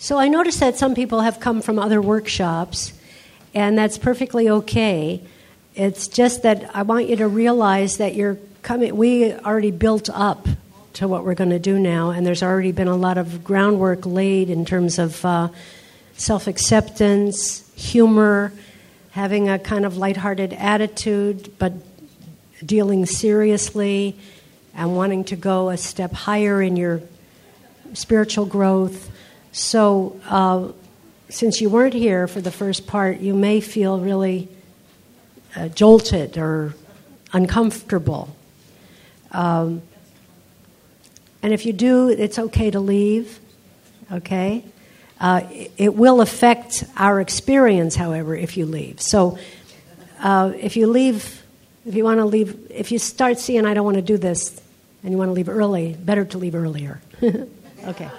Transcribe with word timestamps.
So 0.00 0.16
I 0.16 0.28
noticed 0.28 0.60
that 0.60 0.76
some 0.76 0.94
people 0.94 1.22
have 1.22 1.40
come 1.40 1.60
from 1.60 1.76
other 1.76 2.00
workshops, 2.00 2.92
and 3.52 3.76
that's 3.76 3.98
perfectly 3.98 4.48
okay. 4.48 5.20
It's 5.74 6.06
just 6.06 6.44
that 6.44 6.70
I 6.72 6.82
want 6.82 7.08
you 7.08 7.16
to 7.16 7.26
realize 7.26 7.96
that 7.96 8.14
you're 8.14 8.38
coming, 8.62 8.96
we 8.96 9.34
already 9.34 9.72
built 9.72 10.08
up 10.08 10.46
to 10.94 11.08
what 11.08 11.24
we're 11.24 11.34
going 11.34 11.50
to 11.50 11.58
do 11.58 11.80
now, 11.80 12.10
and 12.10 12.24
there's 12.24 12.44
already 12.44 12.70
been 12.70 12.86
a 12.86 12.96
lot 12.96 13.18
of 13.18 13.42
groundwork 13.42 14.06
laid 14.06 14.50
in 14.50 14.64
terms 14.64 15.00
of 15.00 15.24
uh, 15.24 15.48
self 16.16 16.46
acceptance, 16.46 17.68
humor, 17.74 18.52
having 19.10 19.48
a 19.48 19.58
kind 19.58 19.84
of 19.84 19.96
lighthearted 19.96 20.52
attitude, 20.52 21.58
but 21.58 21.72
dealing 22.64 23.04
seriously 23.04 24.16
and 24.74 24.96
wanting 24.96 25.24
to 25.24 25.34
go 25.34 25.70
a 25.70 25.76
step 25.76 26.12
higher 26.12 26.62
in 26.62 26.76
your 26.76 27.00
spiritual 27.94 28.46
growth. 28.46 29.10
So, 29.52 30.20
uh, 30.28 30.72
since 31.30 31.60
you 31.60 31.68
weren't 31.68 31.94
here 31.94 32.26
for 32.26 32.40
the 32.40 32.50
first 32.50 32.86
part, 32.86 33.20
you 33.20 33.34
may 33.34 33.60
feel 33.60 34.00
really 34.00 34.48
uh, 35.56 35.68
jolted 35.68 36.38
or 36.38 36.74
uncomfortable. 37.32 38.34
Um, 39.32 39.82
and 41.42 41.52
if 41.52 41.66
you 41.66 41.72
do, 41.72 42.08
it's 42.08 42.38
okay 42.38 42.70
to 42.70 42.80
leave, 42.80 43.38
okay? 44.10 44.64
Uh, 45.20 45.42
it 45.76 45.94
will 45.94 46.20
affect 46.20 46.84
our 46.96 47.20
experience, 47.20 47.94
however, 47.94 48.34
if 48.34 48.56
you 48.56 48.66
leave. 48.66 49.00
So, 49.00 49.38
uh, 50.20 50.52
if 50.56 50.76
you 50.76 50.86
leave, 50.86 51.42
if 51.86 51.94
you 51.94 52.04
want 52.04 52.18
to 52.18 52.24
leave, 52.24 52.70
if 52.70 52.90
you 52.90 52.98
start 52.98 53.38
seeing, 53.38 53.66
I 53.66 53.74
don't 53.74 53.84
want 53.84 53.96
to 53.96 54.02
do 54.02 54.16
this, 54.16 54.60
and 55.02 55.12
you 55.12 55.18
want 55.18 55.28
to 55.28 55.32
leave 55.32 55.48
early, 55.48 55.94
better 55.94 56.24
to 56.24 56.38
leave 56.38 56.54
earlier. 56.54 57.00
okay. 57.84 58.10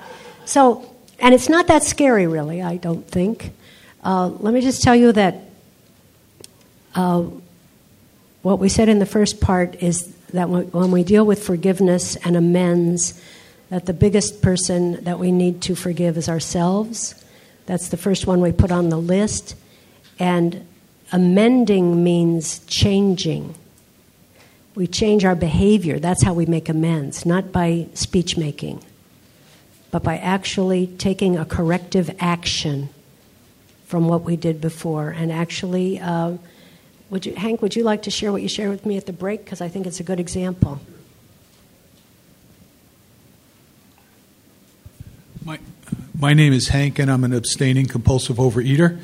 So, 0.45 0.94
and 1.22 1.34
it's 1.34 1.50
not 1.50 1.68
that 1.68 1.84
scary, 1.84 2.28
really, 2.28 2.62
I 2.62 2.78
don't 2.78 3.08
think. 3.08 3.52
Uh, 4.03 4.28
let 4.28 4.53
me 4.53 4.62
just 4.62 4.81
tell 4.81 4.95
you 4.95 5.12
that 5.12 5.36
uh, 6.95 7.23
what 8.42 8.59
we 8.59 8.70
said 8.70 8.89
in 8.89 9.00
the 9.00 9.06
first 9.06 9.42
part 9.42 9.76
is 9.76 10.14
that 10.34 10.50
when 10.50 10.92
we 10.92 11.03
deal 11.03 11.26
with 11.26 11.44
forgiveness 11.44 12.16
and 12.17 12.38
amends, 12.38 13.22
that 13.70 13.86
the 13.86 13.94
biggest 13.94 14.42
person 14.42 15.03
that 15.03 15.20
we 15.20 15.31
need 15.31 15.61
to 15.64 15.76
forgive 15.76 16.17
is 16.17 16.30
ourselves. 16.30 17.16
That's 17.66 17.89
the 17.89 17.98
first 17.98 18.26
one 18.26 18.42
we 18.42 18.52
put 18.52 18.72
on 18.72 18.89
the 18.89 18.98
list. 18.98 19.56
And 20.17 20.66
amending 21.11 22.04
means 22.04 22.59
changing. 22.66 23.56
We 24.76 24.88
change 24.88 25.26
our 25.26 25.36
behavior. 25.36 26.00
That's 26.00 26.23
how 26.23 26.33
we 26.33 26.45
make 26.45 26.70
amends, 26.70 27.26
not 27.26 27.52
by 27.52 27.88
speech 27.94 28.38
making 28.38 28.83
but 29.92 30.04
by 30.04 30.18
actually 30.18 30.88
taking 30.88 31.38
a 31.38 31.45
corrective 31.45 32.16
action 32.20 32.90
from 33.86 34.08
what 34.08 34.22
we 34.22 34.36
did 34.36 34.62
before. 34.62 35.09
And 35.09 35.32
actually, 35.32 36.00
uh, 36.00 36.38
would 37.09 37.26
you, 37.26 37.34
Hank, 37.34 37.62
would 37.62 37.76
you 37.76 37.84
like 37.84 38.04
to 38.04 38.12
share 38.12 38.32
what 38.32 38.44
you 38.44 38.48
shared 38.48 38.70
with 38.70 38.86
me 38.86 38.98
at 38.98 39.08
the 39.08 39.14
break? 39.14 39.44
Because 39.44 39.62
I 39.62 39.67
think 39.67 39.88
it's 39.88 40.00
a 40.00 40.04
good 40.04 40.20
example. 40.20 40.80
My, 45.44 45.58
my 46.17 46.34
name 46.34 46.54
is 46.54 46.67
Hank, 46.67 47.00
and 47.00 47.10
I'm 47.10 47.23
an 47.23 47.34
abstaining 47.34 47.88
compulsive 47.88 48.38
overeater. 48.38 49.00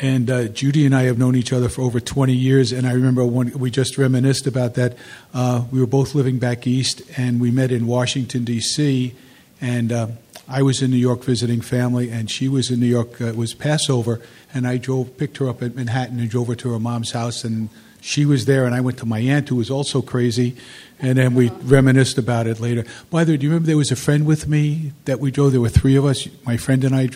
And 0.00 0.30
uh, 0.30 0.48
Judy 0.48 0.84
and 0.84 0.96
I 0.96 1.02
have 1.02 1.16
known 1.16 1.36
each 1.36 1.52
other 1.52 1.68
for 1.68 1.82
over 1.82 2.00
20 2.00 2.32
years. 2.32 2.72
And 2.72 2.88
I 2.88 2.92
remember 2.92 3.24
when 3.24 3.56
we 3.56 3.70
just 3.70 3.98
reminisced 3.98 4.48
about 4.48 4.74
that. 4.74 4.96
Uh, 5.32 5.64
we 5.70 5.78
were 5.78 5.86
both 5.86 6.16
living 6.16 6.38
back 6.38 6.66
east, 6.66 7.02
and 7.16 7.40
we 7.40 7.52
met 7.52 7.70
in 7.70 7.86
Washington, 7.86 8.42
D.C. 8.42 9.14
And 9.62 9.92
uh, 9.92 10.08
I 10.48 10.62
was 10.62 10.82
in 10.82 10.90
New 10.90 10.96
York 10.96 11.22
visiting 11.22 11.60
family, 11.60 12.10
and 12.10 12.28
she 12.28 12.48
was 12.48 12.70
in 12.70 12.80
New 12.80 12.86
York. 12.86 13.20
Uh, 13.20 13.26
it 13.26 13.36
was 13.36 13.54
Passover, 13.54 14.20
and 14.52 14.66
I 14.66 14.76
drove, 14.76 15.16
picked 15.16 15.38
her 15.38 15.48
up 15.48 15.62
at 15.62 15.76
Manhattan, 15.76 16.18
and 16.18 16.28
drove 16.28 16.48
her 16.48 16.56
to 16.56 16.72
her 16.72 16.80
mom's 16.80 17.12
house. 17.12 17.44
And 17.44 17.68
she 18.00 18.26
was 18.26 18.46
there, 18.46 18.66
and 18.66 18.74
I 18.74 18.80
went 18.80 18.98
to 18.98 19.06
my 19.06 19.20
aunt, 19.20 19.48
who 19.48 19.56
was 19.56 19.70
also 19.70 20.02
crazy, 20.02 20.56
and 20.98 21.16
then 21.16 21.34
we 21.34 21.50
reminisced 21.50 22.18
about 22.18 22.48
it 22.48 22.58
later. 22.58 22.84
By 23.08 23.22
the 23.22 23.32
way, 23.32 23.36
do 23.36 23.44
you 23.44 23.50
remember 23.50 23.68
there 23.68 23.76
was 23.76 23.92
a 23.92 23.96
friend 23.96 24.26
with 24.26 24.48
me 24.48 24.92
that 25.04 25.20
we 25.20 25.30
drove? 25.30 25.52
There 25.52 25.60
were 25.60 25.68
three 25.68 25.94
of 25.94 26.04
us. 26.04 26.26
My 26.44 26.56
friend 26.56 26.82
and 26.82 26.94
I. 26.94 27.08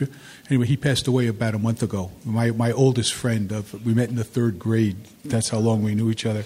Anyway, 0.49 0.67
he 0.67 0.77
passed 0.77 1.09
away 1.09 1.27
about 1.27 1.57
a 1.57 1.59
month 1.59 1.83
ago. 1.83 2.13
My 2.25 2.53
my 2.53 2.71
oldest 2.71 3.13
friend. 3.13 3.51
Of, 3.51 3.85
we 3.85 3.93
met 3.93 4.09
in 4.09 4.15
the 4.15 4.25
third 4.25 4.61
grade. 4.61 4.97
That's 5.25 5.49
how 5.49 5.59
long 5.59 5.83
we 5.83 5.97
knew 5.97 6.11
each 6.11 6.25
other. 6.25 6.45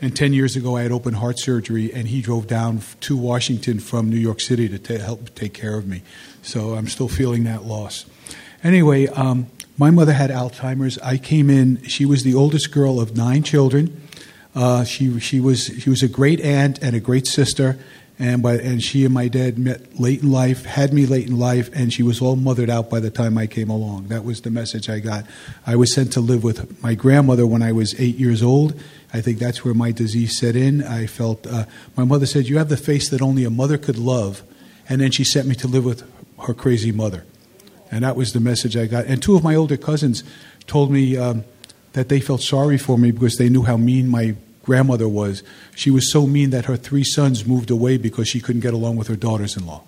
And 0.00 0.14
10 0.14 0.34
years 0.34 0.56
ago, 0.56 0.76
I 0.76 0.82
had 0.82 0.92
open 0.92 1.14
heart 1.14 1.38
surgery, 1.38 1.92
and 1.92 2.08
he 2.08 2.20
drove 2.20 2.46
down 2.46 2.82
to 3.00 3.16
Washington 3.16 3.80
from 3.80 4.10
New 4.10 4.18
York 4.18 4.40
City 4.40 4.68
to 4.68 4.78
t- 4.78 4.98
help 4.98 5.34
take 5.34 5.54
care 5.54 5.78
of 5.78 5.86
me. 5.86 6.02
So 6.42 6.74
I'm 6.74 6.86
still 6.86 7.08
feeling 7.08 7.44
that 7.44 7.64
loss. 7.64 8.04
Anyway, 8.62 9.06
um, 9.06 9.46
my 9.78 9.90
mother 9.90 10.12
had 10.12 10.30
Alzheimer's. 10.30 10.98
I 10.98 11.16
came 11.16 11.48
in, 11.48 11.82
she 11.84 12.04
was 12.04 12.24
the 12.24 12.34
oldest 12.34 12.72
girl 12.72 13.00
of 13.00 13.16
nine 13.16 13.42
children. 13.42 14.02
Uh, 14.54 14.84
she, 14.84 15.18
she, 15.20 15.40
was, 15.40 15.66
she 15.66 15.88
was 15.88 16.02
a 16.02 16.08
great 16.08 16.40
aunt 16.40 16.82
and 16.82 16.94
a 16.94 17.00
great 17.00 17.26
sister, 17.26 17.78
and, 18.18 18.42
by, 18.42 18.54
and 18.54 18.82
she 18.82 19.04
and 19.04 19.12
my 19.12 19.28
dad 19.28 19.58
met 19.58 20.00
late 20.00 20.22
in 20.22 20.30
life, 20.30 20.64
had 20.64 20.92
me 20.92 21.04
late 21.04 21.26
in 21.26 21.38
life, 21.38 21.70
and 21.74 21.92
she 21.92 22.02
was 22.02 22.22
all 22.22 22.36
mothered 22.36 22.70
out 22.70 22.88
by 22.88 23.00
the 23.00 23.10
time 23.10 23.36
I 23.36 23.46
came 23.46 23.68
along. 23.68 24.08
That 24.08 24.24
was 24.24 24.40
the 24.42 24.50
message 24.50 24.88
I 24.88 25.00
got. 25.00 25.26
I 25.66 25.76
was 25.76 25.94
sent 25.94 26.12
to 26.14 26.20
live 26.20 26.42
with 26.42 26.82
my 26.82 26.94
grandmother 26.94 27.46
when 27.46 27.62
I 27.62 27.72
was 27.72 27.98
eight 28.00 28.16
years 28.16 28.42
old, 28.42 28.78
I 29.12 29.20
think 29.20 29.38
that's 29.38 29.64
where 29.64 29.74
my 29.74 29.92
disease 29.92 30.38
set 30.38 30.56
in. 30.56 30.82
I 30.82 31.06
felt, 31.06 31.46
uh, 31.46 31.66
my 31.96 32.04
mother 32.04 32.26
said, 32.26 32.46
You 32.46 32.58
have 32.58 32.68
the 32.68 32.76
face 32.76 33.08
that 33.10 33.22
only 33.22 33.44
a 33.44 33.50
mother 33.50 33.78
could 33.78 33.98
love. 33.98 34.42
And 34.88 35.00
then 35.00 35.10
she 35.10 35.24
sent 35.24 35.48
me 35.48 35.54
to 35.56 35.68
live 35.68 35.84
with 35.84 36.02
her 36.46 36.54
crazy 36.54 36.92
mother. 36.92 37.24
And 37.90 38.04
that 38.04 38.16
was 38.16 38.32
the 38.32 38.40
message 38.40 38.76
I 38.76 38.86
got. 38.86 39.06
And 39.06 39.22
two 39.22 39.36
of 39.36 39.44
my 39.44 39.54
older 39.54 39.76
cousins 39.76 40.24
told 40.66 40.90
me 40.90 41.16
um, 41.16 41.44
that 41.92 42.08
they 42.08 42.20
felt 42.20 42.42
sorry 42.42 42.78
for 42.78 42.98
me 42.98 43.10
because 43.10 43.36
they 43.36 43.48
knew 43.48 43.62
how 43.62 43.76
mean 43.76 44.08
my 44.08 44.36
grandmother 44.62 45.08
was. 45.08 45.42
She 45.74 45.90
was 45.90 46.10
so 46.10 46.26
mean 46.26 46.50
that 46.50 46.64
her 46.64 46.76
three 46.76 47.04
sons 47.04 47.46
moved 47.46 47.70
away 47.70 47.96
because 47.96 48.28
she 48.28 48.40
couldn't 48.40 48.62
get 48.62 48.74
along 48.74 48.96
with 48.96 49.06
her 49.08 49.16
daughters 49.16 49.56
in 49.56 49.66
law. 49.66 49.82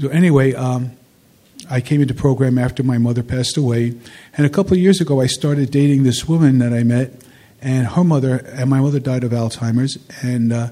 So, 0.00 0.08
anyway, 0.08 0.54
um, 0.54 0.92
I 1.70 1.80
came 1.80 2.00
into 2.00 2.14
program 2.14 2.56
after 2.56 2.82
my 2.82 2.98
mother 2.98 3.22
passed 3.22 3.56
away. 3.56 3.94
And 4.36 4.46
a 4.46 4.48
couple 4.48 4.72
of 4.72 4.78
years 4.78 5.00
ago, 5.00 5.20
I 5.20 5.26
started 5.26 5.70
dating 5.70 6.04
this 6.04 6.26
woman 6.26 6.58
that 6.58 6.72
I 6.72 6.82
met 6.82 7.12
and 7.60 7.88
her 7.88 8.04
mother 8.04 8.36
and 8.36 8.70
my 8.70 8.80
mother 8.80 9.00
died 9.00 9.24
of 9.24 9.32
Alzheimer's, 9.32 9.98
and 10.22 10.52
uh, 10.52 10.70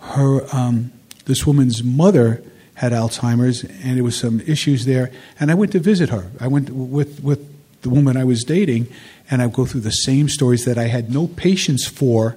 her 0.00 0.46
um, 0.54 0.92
this 1.26 1.46
woman's 1.46 1.82
mother 1.82 2.42
had 2.74 2.92
Alzheimer's, 2.92 3.64
and 3.64 3.96
there 3.96 4.04
was 4.04 4.18
some 4.18 4.40
issues 4.40 4.84
there. 4.84 5.10
And 5.38 5.50
I 5.50 5.54
went 5.54 5.72
to 5.72 5.78
visit 5.78 6.10
her. 6.10 6.30
I 6.40 6.48
went 6.48 6.70
with 6.70 7.22
with 7.22 7.50
the 7.82 7.90
woman 7.90 8.16
I 8.16 8.24
was 8.24 8.42
dating, 8.44 8.88
and 9.30 9.42
I 9.42 9.48
go 9.48 9.66
through 9.66 9.82
the 9.82 9.92
same 9.92 10.28
stories 10.28 10.64
that 10.64 10.78
I 10.78 10.84
had 10.84 11.12
no 11.12 11.28
patience 11.28 11.86
for 11.86 12.36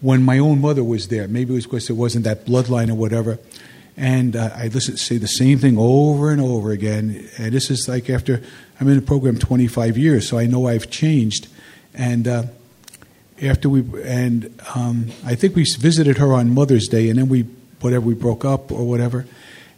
when 0.00 0.22
my 0.22 0.38
own 0.38 0.60
mother 0.60 0.84
was 0.84 1.08
there. 1.08 1.28
Maybe 1.28 1.52
it 1.52 1.56
was 1.56 1.64
because 1.64 1.90
it 1.90 1.94
wasn't 1.94 2.24
that 2.24 2.44
bloodline 2.46 2.90
or 2.90 2.94
whatever. 2.94 3.38
And 3.96 4.36
uh, 4.36 4.50
I 4.54 4.68
listen 4.68 4.96
say 4.98 5.16
the 5.16 5.26
same 5.26 5.58
thing 5.58 5.78
over 5.78 6.30
and 6.30 6.40
over 6.40 6.70
again. 6.70 7.28
And 7.38 7.52
this 7.52 7.70
is 7.70 7.88
like 7.88 8.10
after 8.10 8.42
I'm 8.78 8.88
in 8.88 8.96
the 8.96 9.02
program 9.02 9.38
25 9.38 9.96
years, 9.96 10.28
so 10.28 10.38
I 10.38 10.46
know 10.46 10.66
I've 10.66 10.90
changed. 10.90 11.48
And 11.94 12.28
uh, 12.28 12.42
after 13.42 13.68
we 13.68 13.84
and 14.02 14.60
um, 14.74 15.08
I 15.24 15.34
think 15.34 15.54
we 15.56 15.64
visited 15.78 16.18
her 16.18 16.32
on 16.32 16.54
Mother's 16.54 16.88
Day, 16.88 17.08
and 17.08 17.18
then 17.18 17.28
we 17.28 17.42
whatever 17.80 18.06
we 18.06 18.14
broke 18.14 18.44
up 18.44 18.72
or 18.72 18.86
whatever. 18.86 19.26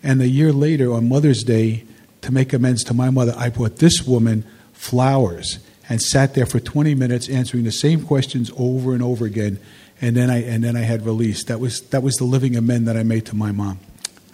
And 0.03 0.21
a 0.23 0.29
year 0.29 0.53
later, 0.53 0.93
on 0.93 1.09
Mother's 1.09 1.43
Day, 1.43 1.85
to 2.23 2.33
make 2.33 2.53
amends 2.53 2.85
to 2.85 2.95
my 2.95 3.11
mother, 3.11 3.35
I 3.37 3.51
bought 3.51 3.77
this 3.77 4.07
woman 4.07 4.45
flowers 4.73 5.59
and 5.89 6.01
sat 6.01 6.35
there 6.35 6.47
for 6.47 6.61
20 6.61 6.95
minutes 6.95 7.29
answering 7.29 7.65
the 7.65 7.73
same 7.73 8.05
questions 8.05 8.51
over 8.57 8.93
and 8.93 9.03
over 9.03 9.25
again. 9.25 9.59
And 10.01 10.17
then 10.17 10.31
I 10.31 10.45
and 10.45 10.63
then 10.63 10.77
I 10.77 10.83
had 10.83 11.05
released. 11.05 11.49
That 11.49 11.59
was 11.59 11.81
that 11.89 12.03
was 12.03 12.15
the 12.15 12.25
living 12.25 12.57
amend 12.57 12.87
that 12.87 12.97
I 12.97 13.03
made 13.03 13.27
to 13.27 13.37
my 13.37 13.51
mom. 13.51 13.81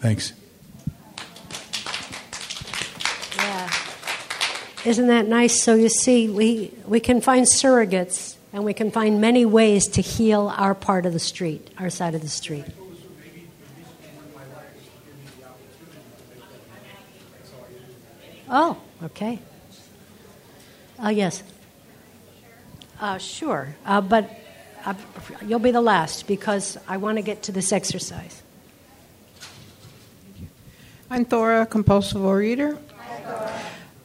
Thanks. 0.00 0.34
Yeah. 3.38 3.70
Isn't 4.84 5.06
that 5.06 5.26
nice? 5.26 5.62
So 5.62 5.74
you 5.74 5.88
see, 5.88 6.28
we, 6.28 6.70
we 6.86 7.00
can 7.00 7.22
find 7.22 7.46
surrogates 7.46 8.36
and 8.54 8.64
we 8.64 8.72
can 8.72 8.92
find 8.92 9.20
many 9.20 9.44
ways 9.44 9.88
to 9.88 10.00
heal 10.00 10.50
our 10.56 10.76
part 10.76 11.06
of 11.06 11.12
the 11.12 11.18
street, 11.18 11.68
our 11.76 11.90
side 11.90 12.14
of 12.14 12.20
the 12.20 12.28
street. 12.28 12.64
Oh, 18.48 18.80
okay. 19.02 19.40
Uh, 21.02 21.08
yes. 21.08 21.42
Uh, 23.00 23.18
sure. 23.18 23.74
Uh, 23.84 24.00
but 24.00 24.30
uh, 24.84 24.94
you'll 25.44 25.58
be 25.58 25.72
the 25.72 25.80
last 25.80 26.28
because 26.28 26.78
I 26.86 26.98
want 26.98 27.18
to 27.18 27.22
get 27.22 27.42
to 27.44 27.52
this 27.52 27.72
exercise. 27.72 28.40
I'm 31.10 31.24
Thora, 31.24 31.66
compulsive 31.66 32.20
overeater. 32.20 32.78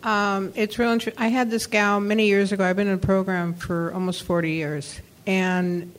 Um, 0.10 0.54
it's 0.56 0.80
real 0.80 0.90
interesting. 0.90 1.24
I 1.24 1.28
had 1.28 1.52
this 1.52 1.68
gal 1.68 2.00
many 2.00 2.26
years 2.26 2.52
ago. 2.52 2.64
I've 2.64 2.76
been 2.76 2.88
in 2.88 2.96
a 2.96 2.98
program 2.98 3.54
for 3.54 3.94
almost 3.94 4.24
40 4.24 4.54
years. 4.54 5.00
And 5.28 5.94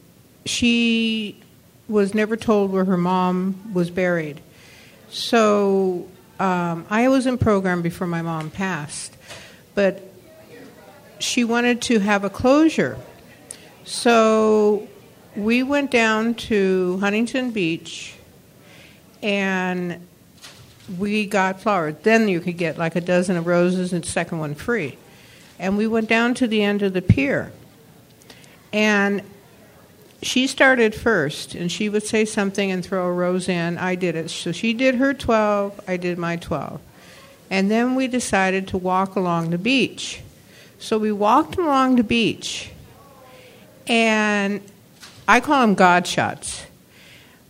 she 0.44 1.40
was 1.86 2.12
never 2.12 2.36
told 2.36 2.72
where 2.72 2.84
her 2.86 2.96
mom 2.96 3.72
was 3.72 3.88
buried. 3.88 4.40
So 5.10 6.08
um, 6.40 6.86
I 6.90 7.06
was 7.06 7.28
in 7.28 7.38
program 7.38 7.82
before 7.82 8.08
my 8.08 8.20
mom 8.20 8.50
passed, 8.50 9.16
but 9.76 10.02
she 11.20 11.44
wanted 11.44 11.80
to 11.82 12.00
have 12.00 12.24
a 12.24 12.30
closure. 12.30 12.98
So 13.84 14.88
we 15.36 15.62
went 15.62 15.92
down 15.92 16.34
to 16.50 16.98
Huntington 16.98 17.52
Beach 17.52 18.16
and 19.22 20.04
we 20.98 21.26
got 21.26 21.60
flowers. 21.60 21.94
Then 22.02 22.28
you 22.28 22.40
could 22.40 22.56
get 22.56 22.78
like 22.78 22.96
a 22.96 23.00
dozen 23.00 23.36
of 23.36 23.46
roses 23.46 23.92
and 23.92 24.04
second 24.04 24.38
one 24.38 24.54
free. 24.54 24.98
And 25.58 25.76
we 25.76 25.86
went 25.86 26.08
down 26.08 26.34
to 26.34 26.46
the 26.46 26.62
end 26.62 26.82
of 26.82 26.92
the 26.92 27.02
pier. 27.02 27.52
And 28.72 29.22
she 30.22 30.46
started 30.46 30.94
first, 30.94 31.54
and 31.54 31.72
she 31.72 31.88
would 31.88 32.02
say 32.02 32.24
something 32.24 32.70
and 32.70 32.84
throw 32.84 33.06
a 33.06 33.12
rose 33.12 33.48
in. 33.48 33.78
I 33.78 33.94
did 33.94 34.16
it. 34.16 34.30
So 34.30 34.52
she 34.52 34.74
did 34.74 34.96
her 34.96 35.14
12, 35.14 35.80
I 35.88 35.96
did 35.96 36.18
my 36.18 36.36
12. 36.36 36.80
And 37.50 37.70
then 37.70 37.94
we 37.94 38.06
decided 38.06 38.68
to 38.68 38.78
walk 38.78 39.16
along 39.16 39.50
the 39.50 39.58
beach. 39.58 40.20
So 40.78 40.98
we 40.98 41.12
walked 41.12 41.56
along 41.56 41.96
the 41.96 42.04
beach, 42.04 42.70
and 43.86 44.62
I 45.28 45.40
call 45.40 45.60
them 45.60 45.74
God 45.74 46.06
shots. 46.06 46.64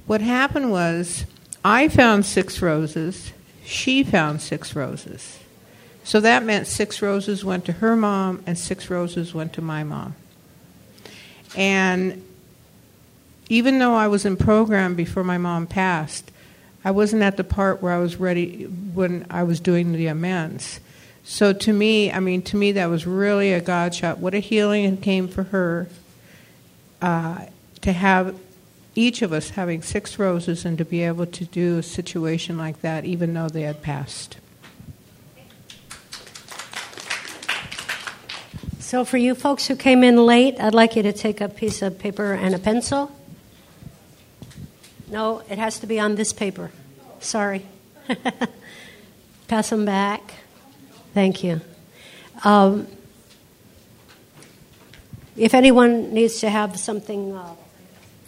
What 0.07 0.21
happened 0.21 0.73
was, 0.73 1.27
I 1.65 1.89
found 1.89 2.25
six 2.25 2.63
roses, 2.63 3.33
she 3.65 4.03
found 4.03 4.41
six 4.41 4.75
roses. 4.75 5.39
So 6.03 6.21
that 6.21 6.43
meant 6.43 6.67
six 6.67 7.03
roses 7.03 7.45
went 7.45 7.67
to 7.67 7.73
her 7.73 7.95
mom, 7.95 8.43
and 8.47 8.59
six 8.59 8.91
roses 8.91 9.35
went 9.35 9.53
to 9.55 9.63
my 9.63 9.85
mom. 9.85 10.15
And 11.57 12.25
even 13.49 13.79
though 13.79 13.95
I 13.95 14.09
was 14.09 14.25
in 14.25 14.37
program 14.37 14.95
before 14.95 15.25
my 15.25 15.39
mom 15.39 15.67
passed, 15.67 16.31
I 16.85 16.93
wasn't 16.93 17.23
at 17.23 17.37
the 17.37 17.45
part 17.45 17.83
where 17.83 17.93
I 17.93 17.99
was 17.99 18.17
ready 18.17 18.65
when 18.65 19.27
I 19.29 19.43
was 19.43 19.61
doing 19.61 19.93
the 19.93 20.07
amends. 20.07 20.81
So 21.25 21.53
to 21.53 21.73
me, 21.73 22.11
I 22.11 22.21
mean, 22.21 22.43
to 22.43 22.57
me, 22.57 22.73
that 22.73 22.87
was 22.87 23.07
really 23.07 23.53
a 23.53 23.61
God 23.61 23.95
shot. 23.95 24.19
What 24.19 24.35
a 24.35 24.39
healing 24.39 24.85
it 24.85 25.03
came 25.03 25.29
for 25.29 25.43
her 25.45 25.89
uh, 27.03 27.47
to 27.83 27.93
have 27.93 28.35
each 29.01 29.23
of 29.23 29.33
us 29.33 29.51
having 29.51 29.81
six 29.83 30.19
roses 30.19 30.65
and 30.65 30.77
to 30.79 30.85
be 30.85 31.03
able 31.03 31.27
to 31.27 31.45
do 31.47 31.79
a 31.79 31.83
situation 31.83 32.59
like 32.59 32.83
that, 32.83 33.05
even 33.05 33.33
though 33.33 33.49
they 33.49 33.63
had 33.63 33.83
passed. 33.83 34.37
So, 38.79 39.05
for 39.05 39.17
you 39.17 39.35
folks 39.35 39.67
who 39.67 39.77
came 39.77 40.03
in 40.03 40.17
late, 40.17 40.61
I'd 40.61 40.75
like 40.75 40.97
you 40.97 41.03
to 41.05 41.13
take 41.13 41.41
a 41.41 41.49
piece 41.49 41.81
of 41.81 41.99
paper 41.99 42.33
and 42.33 42.55
a 42.55 42.59
pencil. 42.59 43.11
No, 45.09 45.43
it 45.49 45.59
has 45.59 45.79
to 45.81 45.87
be 45.87 45.99
on 45.99 46.17
this 46.17 46.33
paper. 46.33 46.71
Sorry. 47.21 47.65
Pass 49.49 49.71
them 49.71 49.85
back. 49.85 50.35
Thank 51.15 51.43
you. 51.43 51.61
Um, 52.45 52.87
if 55.37 55.55
anyone 55.55 56.13
needs 56.13 56.41
to 56.41 56.51
have 56.51 56.79
something 56.79 57.35
uh, 57.35 57.55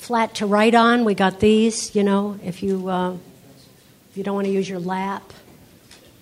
flat 0.03 0.35
to 0.35 0.47
write 0.47 0.75
on, 0.75 1.05
we 1.05 1.15
got 1.15 1.39
these. 1.39 1.95
You 1.95 2.03
know, 2.03 2.39
if 2.43 2.63
you 2.63 2.89
uh, 2.89 3.13
if 4.11 4.17
you 4.17 4.25
don't 4.25 4.35
want 4.35 4.47
to 4.47 4.53
use 4.53 4.69
your 4.69 4.81
lap, 4.81 5.33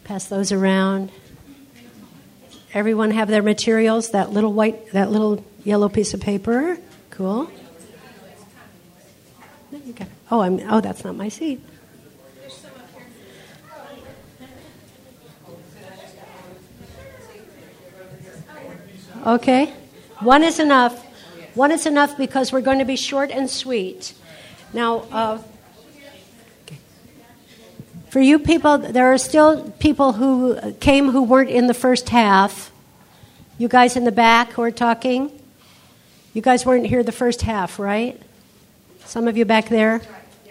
pass 0.04 0.26
those 0.26 0.52
around. 0.52 1.10
Everyone 2.74 3.10
have 3.10 3.28
their 3.28 3.42
materials. 3.42 4.10
That 4.10 4.30
little 4.30 4.52
white, 4.52 4.92
that 4.92 5.10
little 5.10 5.44
yellow 5.64 5.88
piece 5.88 6.14
of 6.14 6.20
paper. 6.20 6.76
Cool. 7.10 7.50
Oh, 10.30 10.40
I'm. 10.40 10.60
Oh, 10.70 10.80
that's 10.80 11.02
not 11.02 11.16
my 11.16 11.28
seat. 11.28 11.60
Okay. 19.26 19.72
One 20.20 20.42
is 20.42 20.60
enough. 20.60 21.09
One 21.54 21.72
is 21.72 21.86
enough 21.86 22.16
because 22.16 22.52
we're 22.52 22.60
going 22.60 22.78
to 22.78 22.84
be 22.84 22.96
short 22.96 23.30
and 23.30 23.50
sweet. 23.50 24.14
Now, 24.72 25.00
uh, 25.10 25.42
for 28.08 28.20
you 28.20 28.38
people, 28.38 28.78
there 28.78 29.12
are 29.12 29.18
still 29.18 29.70
people 29.78 30.12
who 30.12 30.72
came 30.74 31.10
who 31.10 31.22
weren't 31.22 31.50
in 31.50 31.66
the 31.66 31.74
first 31.74 32.08
half. 32.08 32.70
You 33.58 33.68
guys 33.68 33.96
in 33.96 34.04
the 34.04 34.12
back 34.12 34.52
who 34.52 34.62
are 34.62 34.70
talking, 34.70 35.30
you 36.34 36.42
guys 36.42 36.64
weren't 36.64 36.86
here 36.86 37.02
the 37.02 37.12
first 37.12 37.42
half, 37.42 37.78
right? 37.78 38.20
Some 39.04 39.26
of 39.26 39.36
you 39.36 39.44
back 39.44 39.68
there? 39.68 40.00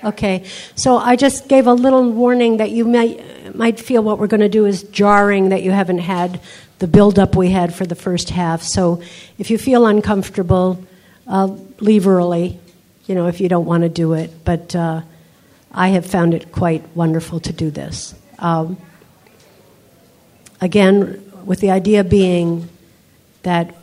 Okay. 0.03 0.45
So 0.75 0.97
I 0.97 1.15
just 1.15 1.47
gave 1.47 1.67
a 1.67 1.73
little 1.73 2.09
warning 2.11 2.57
that 2.57 2.71
you 2.71 2.85
might, 2.85 3.55
might 3.55 3.79
feel 3.79 4.03
what 4.03 4.19
we're 4.19 4.27
going 4.27 4.41
to 4.41 4.49
do 4.49 4.65
is 4.65 4.83
jarring, 4.83 5.49
that 5.49 5.63
you 5.63 5.71
haven't 5.71 5.99
had 5.99 6.41
the 6.79 6.87
buildup 6.87 7.35
we 7.35 7.49
had 7.49 7.75
for 7.75 7.85
the 7.85 7.95
first 7.95 8.29
half. 8.29 8.63
So 8.63 9.01
if 9.37 9.51
you 9.51 9.57
feel 9.57 9.85
uncomfortable, 9.85 10.83
uh, 11.27 11.55
leave 11.79 12.07
early, 12.07 12.59
you 13.05 13.15
know, 13.15 13.27
if 13.27 13.41
you 13.41 13.49
don't 13.49 13.65
want 13.65 13.83
to 13.83 13.89
do 13.89 14.13
it. 14.13 14.43
But 14.43 14.75
uh, 14.75 15.01
I 15.71 15.89
have 15.89 16.05
found 16.05 16.33
it 16.33 16.51
quite 16.51 16.83
wonderful 16.95 17.39
to 17.41 17.53
do 17.53 17.69
this. 17.69 18.15
Um, 18.39 18.77
again, 20.61 21.31
with 21.45 21.59
the 21.59 21.71
idea 21.71 22.03
being 22.03 22.69
that 23.43 23.75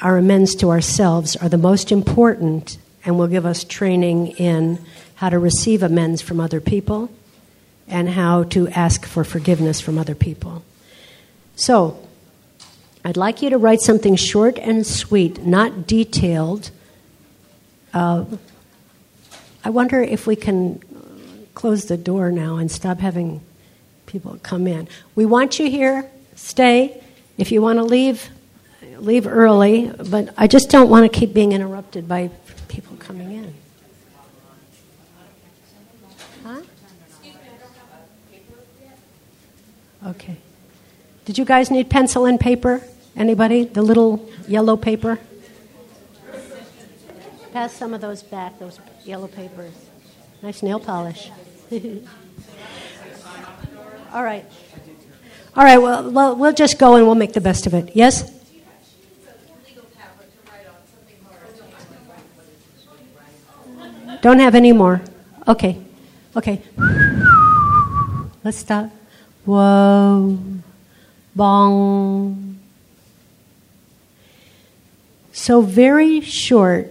our 0.00 0.18
amends 0.18 0.54
to 0.56 0.70
ourselves 0.70 1.36
are 1.36 1.48
the 1.48 1.58
most 1.58 1.90
important 1.90 2.78
and 3.04 3.18
will 3.18 3.28
give 3.28 3.46
us 3.46 3.64
training 3.64 4.28
in 4.32 4.78
how 5.14 5.30
to 5.30 5.38
receive 5.38 5.82
amends 5.82 6.20
from 6.20 6.40
other 6.40 6.60
people 6.60 7.08
and 7.88 8.08
how 8.08 8.42
to 8.44 8.68
ask 8.68 9.06
for 9.06 9.24
forgiveness 9.24 9.80
from 9.80 9.96
other 9.96 10.14
people. 10.14 10.62
So, 11.54 12.05
I'd 13.06 13.16
like 13.16 13.40
you 13.40 13.50
to 13.50 13.58
write 13.58 13.82
something 13.82 14.16
short 14.16 14.58
and 14.58 14.84
sweet, 14.84 15.46
not 15.46 15.86
detailed. 15.86 16.72
Uh, 17.94 18.24
I 19.62 19.70
wonder 19.70 20.02
if 20.02 20.26
we 20.26 20.34
can 20.34 20.82
close 21.54 21.84
the 21.84 21.96
door 21.96 22.32
now 22.32 22.56
and 22.56 22.68
stop 22.68 22.98
having 22.98 23.42
people 24.06 24.40
come 24.42 24.66
in. 24.66 24.88
We 25.14 25.24
want 25.24 25.60
you 25.60 25.70
here. 25.70 26.10
Stay. 26.34 27.00
If 27.38 27.52
you 27.52 27.62
want 27.62 27.78
to 27.78 27.84
leave, 27.84 28.28
leave 28.98 29.28
early. 29.28 29.86
But 29.86 30.34
I 30.36 30.48
just 30.48 30.68
don't 30.68 30.90
want 30.90 31.10
to 31.10 31.16
keep 31.16 31.32
being 31.32 31.52
interrupted 31.52 32.08
by 32.08 32.32
people 32.66 32.96
coming 32.96 33.30
in. 33.30 33.54
Huh? 36.42 36.60
Okay. 40.06 40.38
Did 41.24 41.38
you 41.38 41.44
guys 41.44 41.70
need 41.70 41.88
pencil 41.88 42.26
and 42.26 42.40
paper? 42.40 42.82
Anybody? 43.16 43.64
The 43.64 43.82
little 43.82 44.28
yellow 44.46 44.76
paper? 44.76 45.18
Pass 47.52 47.72
some 47.72 47.94
of 47.94 48.02
those 48.02 48.22
back, 48.22 48.58
those 48.58 48.78
yellow 49.04 49.28
papers. 49.28 49.72
Nice 50.42 50.62
nail 50.62 50.78
polish. 50.78 51.30
All 54.12 54.22
right. 54.22 54.44
All 55.56 55.64
right, 55.64 55.78
well, 55.78 56.36
we'll 56.36 56.52
just 56.52 56.78
go 56.78 56.96
and 56.96 57.06
we'll 57.06 57.14
make 57.14 57.32
the 57.32 57.40
best 57.40 57.66
of 57.66 57.72
it. 57.72 57.90
Yes? 57.94 58.30
Don't 64.20 64.38
have 64.40 64.54
any 64.54 64.72
more. 64.72 65.00
Okay. 65.48 65.78
Okay. 66.36 66.60
Let's 68.44 68.58
stop. 68.58 68.90
Whoa. 69.44 70.38
Bong. 71.34 72.45
So, 75.36 75.60
very 75.60 76.22
short, 76.22 76.90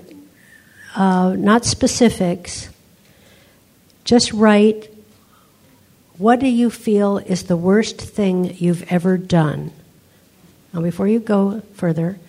uh, 0.96 1.34
not 1.36 1.66
specifics, 1.66 2.70
just 4.04 4.32
write 4.34 4.88
what 6.20 6.42
do 6.42 6.48
you 6.48 6.70
feel 6.70 7.18
is 7.18 7.46
the 7.46 7.58
worst 7.58 8.00
thing 8.00 8.56
you've 8.60 8.84
ever 8.84 9.18
done? 9.18 9.72
Now, 10.72 10.82
before 10.82 11.08
you 11.08 11.20
go 11.20 11.64
further, 11.74 12.20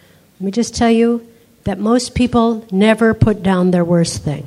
let 0.41 0.41
me 0.41 0.51
just 0.51 0.75
tell 0.75 0.91
you 0.91 1.29
that 1.65 1.79
most 1.79 2.15
people 2.15 2.67
never 2.71 3.13
put 3.13 3.43
down 3.43 3.71
their 3.71 3.85
worst 3.85 4.25
thing. 4.25 4.47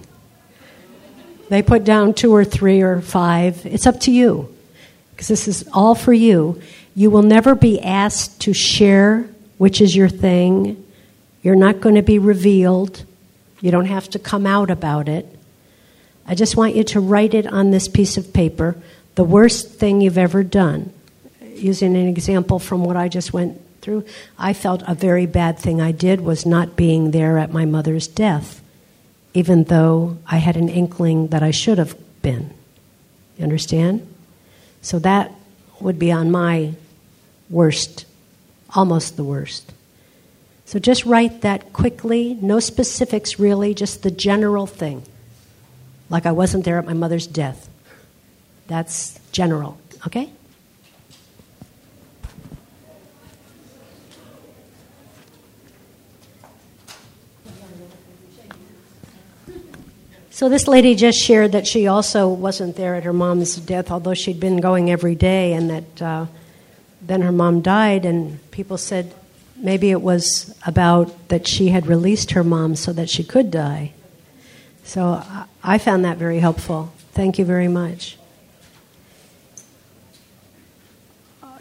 They 1.50 1.62
put 1.62 1.84
down 1.84 2.16
two 2.16 2.34
or 2.34 2.44
three 2.44 2.82
or 2.82 3.00
five. 3.00 3.64
It's 3.64 3.86
up 3.86 4.00
to 4.02 4.12
you, 4.12 4.54
because 5.12 5.28
this 5.28 5.48
is 5.48 5.70
all 5.72 5.94
for 5.94 6.14
you. 6.14 6.60
You 6.96 7.12
will 7.12 7.22
never 7.22 7.54
be 7.54 7.80
asked 7.80 8.42
to 8.42 8.56
share 8.56 9.30
which 9.60 9.82
is 9.82 9.96
your 9.96 10.10
thing 10.10 10.84
you're 11.42 11.56
not 11.56 11.80
going 11.80 11.96
to 11.96 12.02
be 12.02 12.20
revealed. 12.20 13.04
You 13.62 13.72
don't 13.72 13.86
have 13.86 14.10
to 14.12 14.20
come 14.20 14.46
out 14.46 14.70
about 14.70 15.08
it. 15.08 15.26
I 16.26 16.36
just 16.36 16.56
want 16.56 16.76
you 16.76 16.84
to 16.86 17.00
write 17.00 17.34
it 17.34 17.48
on 17.48 17.72
this 17.72 17.88
piece 17.88 18.18
of 18.18 18.34
paper 18.34 18.76
the 19.16 19.24
worst 19.24 19.72
thing 19.72 20.00
you've 20.00 20.18
ever 20.18 20.44
done. 20.44 20.94
Using 21.56 21.98
an 21.98 22.08
example 22.08 22.58
from 22.58 22.86
what 22.86 22.96
I 22.96 23.10
just 23.10 23.34
went 23.34 23.60
through, 23.82 24.06
I 24.38 24.54
felt 24.54 24.82
a 24.88 24.96
very 24.96 25.26
bad 25.26 25.60
thing 25.60 25.82
I 25.82 25.92
did 25.92 26.22
was 26.22 26.46
not 26.46 26.78
being 26.78 27.12
there 27.12 27.38
at 27.38 27.52
my 27.52 27.66
mother's 27.66 28.08
death, 28.08 28.62
even 29.34 29.66
though 29.66 30.18
I 30.26 30.38
had 30.38 30.56
an 30.56 30.70
inkling 30.70 31.28
that 31.30 31.44
I 31.44 31.52
should 31.52 31.80
have 31.80 31.98
been. 32.22 32.54
You 33.38 33.44
understand? 33.44 34.08
So 34.82 35.00
that 35.00 35.34
would 35.82 36.00
be 36.00 36.12
on 36.12 36.32
my 36.32 36.74
worst, 37.50 38.06
almost 38.74 39.18
the 39.18 39.24
worst. 39.24 39.74
So 40.70 40.78
just 40.78 41.04
write 41.04 41.42
that 41.42 41.74
quickly, 41.74 42.38
no 42.44 42.60
specifics 42.60 43.40
really, 43.40 43.74
just 43.74 44.04
the 44.04 44.12
general 44.12 44.68
thing. 44.68 45.02
Like 46.12 46.28
I 46.28 46.32
wasn't 46.32 46.64
there 46.64 46.78
at 46.78 46.86
my 46.86 46.94
mother's 46.94 47.26
death. 47.26 47.68
That's 48.68 49.20
general, 49.32 49.80
okay? 50.06 50.30
So 60.30 60.50
this 60.50 60.68
lady 60.68 60.94
just 60.94 61.18
shared 61.20 61.54
that 61.54 61.66
she 61.66 61.88
also 61.88 62.30
wasn't 62.30 62.76
there 62.76 62.94
at 62.94 63.06
her 63.06 63.14
mom's 63.14 63.56
death, 63.56 63.90
although 63.90 64.14
she'd 64.14 64.40
been 64.40 64.58
going 64.58 64.92
every 64.92 65.16
day, 65.16 65.54
and 65.54 65.72
that 65.72 66.02
uh, 66.04 66.26
then 67.02 67.24
her 67.24 67.32
mom 67.32 67.62
died, 67.62 68.06
and 68.06 68.40
people 68.52 68.78
said 68.78 69.16
maybe 69.60 69.92
it 69.92 70.02
was 70.02 70.58
about 70.66 71.30
that 71.30 71.48
she 71.48 71.70
had 71.70 71.88
released 71.88 72.32
her 72.32 72.44
mom 72.44 72.76
so 72.76 72.94
that 72.94 73.10
she 73.10 73.24
could 73.24 73.52
die. 73.52 73.94
So 74.84 75.24
I 75.64 75.78
found 75.78 76.06
that 76.06 76.18
very 76.18 76.40
helpful. 76.40 76.92
Thank 77.12 77.38
you 77.38 77.46
very 77.46 77.68
much. 77.68 78.18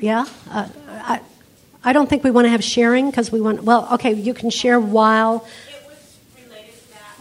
Yeah, 0.01 0.27
uh, 0.51 0.69
I, 0.87 1.21
I 1.83 1.93
don't 1.93 2.09
think 2.09 2.23
we 2.23 2.31
want 2.31 2.45
to 2.45 2.51
have 2.51 2.63
sharing 2.63 3.11
because 3.11 3.33
we 3.33 3.41
want. 3.41 3.65
Well, 3.65 3.89
okay, 3.95 4.13
you 4.13 4.33
can 4.33 4.49
share 4.49 4.79
while 4.79 5.45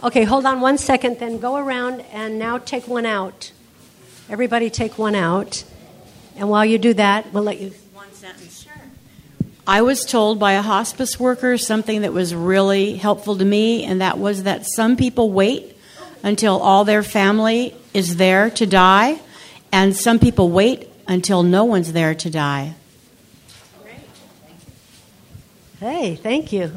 Okay, 0.00 0.22
hold 0.22 0.46
on 0.46 0.60
one 0.60 0.78
second, 0.78 1.18
then 1.18 1.40
go 1.40 1.56
around 1.56 2.02
and 2.12 2.38
now 2.38 2.58
take 2.58 2.86
one 2.86 3.04
out. 3.04 3.50
Everybody 4.30 4.70
take 4.70 4.96
one 4.96 5.16
out. 5.16 5.64
And 6.36 6.48
while 6.48 6.64
you 6.64 6.78
do 6.78 6.94
that, 6.94 7.32
we'll 7.32 7.42
let 7.42 7.58
you. 7.58 7.72
One 7.94 8.12
sentence. 8.12 8.62
Sure. 8.62 8.77
I 9.68 9.82
was 9.82 10.06
told 10.06 10.38
by 10.38 10.54
a 10.54 10.62
hospice 10.62 11.20
worker 11.20 11.58
something 11.58 12.00
that 12.00 12.14
was 12.14 12.34
really 12.34 12.96
helpful 12.96 13.36
to 13.36 13.44
me, 13.44 13.84
and 13.84 14.00
that 14.00 14.16
was 14.16 14.44
that 14.44 14.64
some 14.64 14.96
people 14.96 15.30
wait 15.30 15.76
until 16.22 16.58
all 16.58 16.86
their 16.86 17.02
family 17.02 17.74
is 17.92 18.16
there 18.16 18.48
to 18.48 18.64
die, 18.64 19.20
and 19.70 19.94
some 19.94 20.18
people 20.18 20.48
wait 20.50 20.88
until 21.06 21.42
no 21.42 21.64
one's 21.64 21.92
there 21.92 22.14
to 22.14 22.30
die. 22.30 22.76
Hey, 25.80 26.16
thank 26.16 26.50
you. 26.50 26.72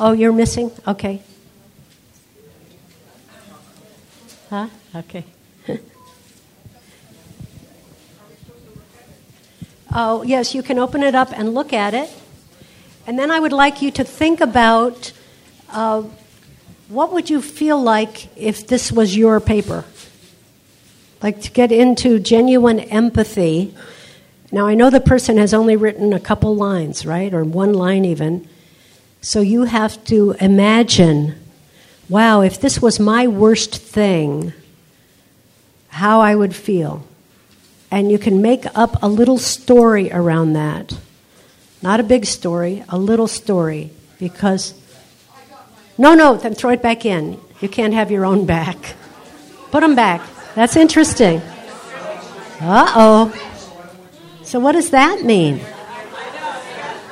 Oh, 0.00 0.10
you're 0.10 0.32
missing? 0.32 0.72
Okay. 0.88 1.22
Huh? 4.50 4.68
Okay. 4.92 5.24
Oh, 9.96 10.22
yes, 10.22 10.54
you 10.54 10.62
can 10.62 10.78
open 10.78 11.02
it 11.02 11.14
up 11.14 11.32
and 11.32 11.54
look 11.54 11.72
at 11.72 11.94
it. 11.94 12.08
And 13.06 13.18
then 13.18 13.30
I 13.30 13.40
would 13.40 13.52
like 13.52 13.82
you 13.82 13.90
to 13.92 14.04
think 14.04 14.40
about 14.40 15.12
uh, 15.70 16.02
what 16.88 17.12
would 17.12 17.30
you 17.30 17.40
feel 17.40 17.82
like 17.82 18.28
if 18.36 18.66
this 18.66 18.92
was 18.92 19.16
your 19.16 19.40
paper? 19.40 19.84
Like 21.22 21.40
to 21.42 21.50
get 21.50 21.72
into 21.72 22.20
genuine 22.20 22.78
empathy. 22.78 23.74
Now, 24.52 24.66
I 24.66 24.74
know 24.74 24.90
the 24.90 25.00
person 25.00 25.38
has 25.38 25.54
only 25.54 25.76
written 25.76 26.12
a 26.12 26.20
couple 26.20 26.54
lines, 26.54 27.06
right? 27.06 27.32
Or 27.32 27.42
one 27.42 27.72
line 27.72 28.04
even. 28.04 28.46
So 29.22 29.40
you 29.40 29.64
have 29.64 30.04
to 30.04 30.36
imagine 30.40 31.34
wow, 32.08 32.40
if 32.40 32.60
this 32.60 32.80
was 32.80 33.00
my 33.00 33.26
worst 33.26 33.74
thing, 33.74 34.52
how 35.88 36.20
I 36.20 36.34
would 36.34 36.54
feel. 36.54 37.04
And 37.96 38.12
you 38.12 38.18
can 38.18 38.42
make 38.42 38.66
up 38.74 39.02
a 39.02 39.08
little 39.08 39.38
story 39.38 40.12
around 40.12 40.52
that. 40.52 40.98
Not 41.80 41.98
a 41.98 42.02
big 42.02 42.26
story, 42.26 42.84
a 42.90 42.98
little 42.98 43.26
story. 43.26 43.90
Because. 44.18 44.74
No, 45.96 46.14
no, 46.14 46.36
then 46.36 46.54
throw 46.54 46.72
it 46.72 46.82
back 46.82 47.06
in. 47.06 47.40
You 47.62 47.70
can't 47.70 47.94
have 47.94 48.10
your 48.10 48.26
own 48.26 48.44
back. 48.44 48.96
Put 49.70 49.80
them 49.80 49.94
back. 49.94 50.20
That's 50.54 50.76
interesting. 50.76 51.40
Uh 52.60 52.92
oh. 52.94 54.42
So, 54.42 54.60
what 54.60 54.72
does 54.72 54.90
that 54.90 55.22
mean? 55.24 55.60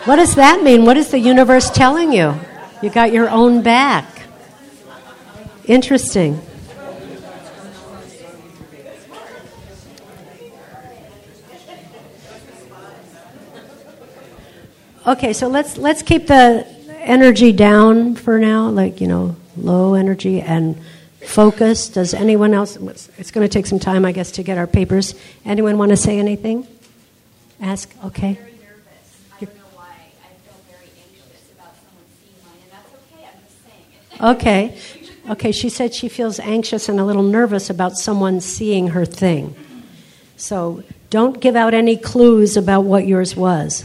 What 0.05 0.17
does 0.17 0.35
that 0.35 0.63
mean? 0.63 0.85
What 0.85 0.99
is 0.99 1.11
the 1.11 1.19
universe 1.19 1.71
telling 1.71 2.13
you? 2.13 2.35
You 2.83 2.91
got 2.91 3.11
your 3.11 3.31
own 3.31 3.63
back. 3.63 4.27
Interesting. 5.65 6.43
Okay, 15.07 15.35
so 15.35 15.49
let's 15.49 15.77
let's 15.77 16.01
keep 16.03 16.29
the 16.29 16.67
energy 17.01 17.53
down 17.53 18.15
for 18.15 18.39
now, 18.39 18.71
like 18.71 19.03
you 19.03 19.07
know, 19.07 19.37
low 19.55 19.93
energy 19.93 20.41
and 20.41 20.81
focus. 21.21 21.91
Does 21.91 22.15
anyone 22.15 22.55
else? 22.55 22.77
It's 23.19 23.31
going 23.31 23.47
to 23.47 23.53
take 23.53 23.67
some 23.67 23.79
time, 23.79 24.07
I 24.07 24.13
guess, 24.13 24.31
to 24.33 24.43
get 24.43 24.57
our 24.57 24.67
papers. 24.67 25.15
Anyone 25.45 25.77
want 25.77 25.91
to 25.91 25.97
say 25.97 26.19
anything? 26.19 26.67
Ask. 27.61 27.95
Okay. 28.05 28.39
Okay. 34.21 34.79
Okay, 35.29 35.53
she 35.53 35.69
said 35.69 35.93
she 35.93 36.09
feels 36.09 36.39
anxious 36.39 36.89
and 36.89 37.01
a 37.01 37.05
little 37.05 37.25
nervous 37.25 37.69
about 37.69 37.99
someone 37.99 38.41
seeing 38.41 38.89
her 38.89 39.05
thing. 39.05 39.57
So 40.37 40.85
don't 41.11 41.41
give 41.41 41.57
out 41.57 41.75
any 41.75 41.97
clues 41.97 42.57
about 42.57 42.83
what 42.83 43.07
yours 43.07 43.35
was. 43.35 43.85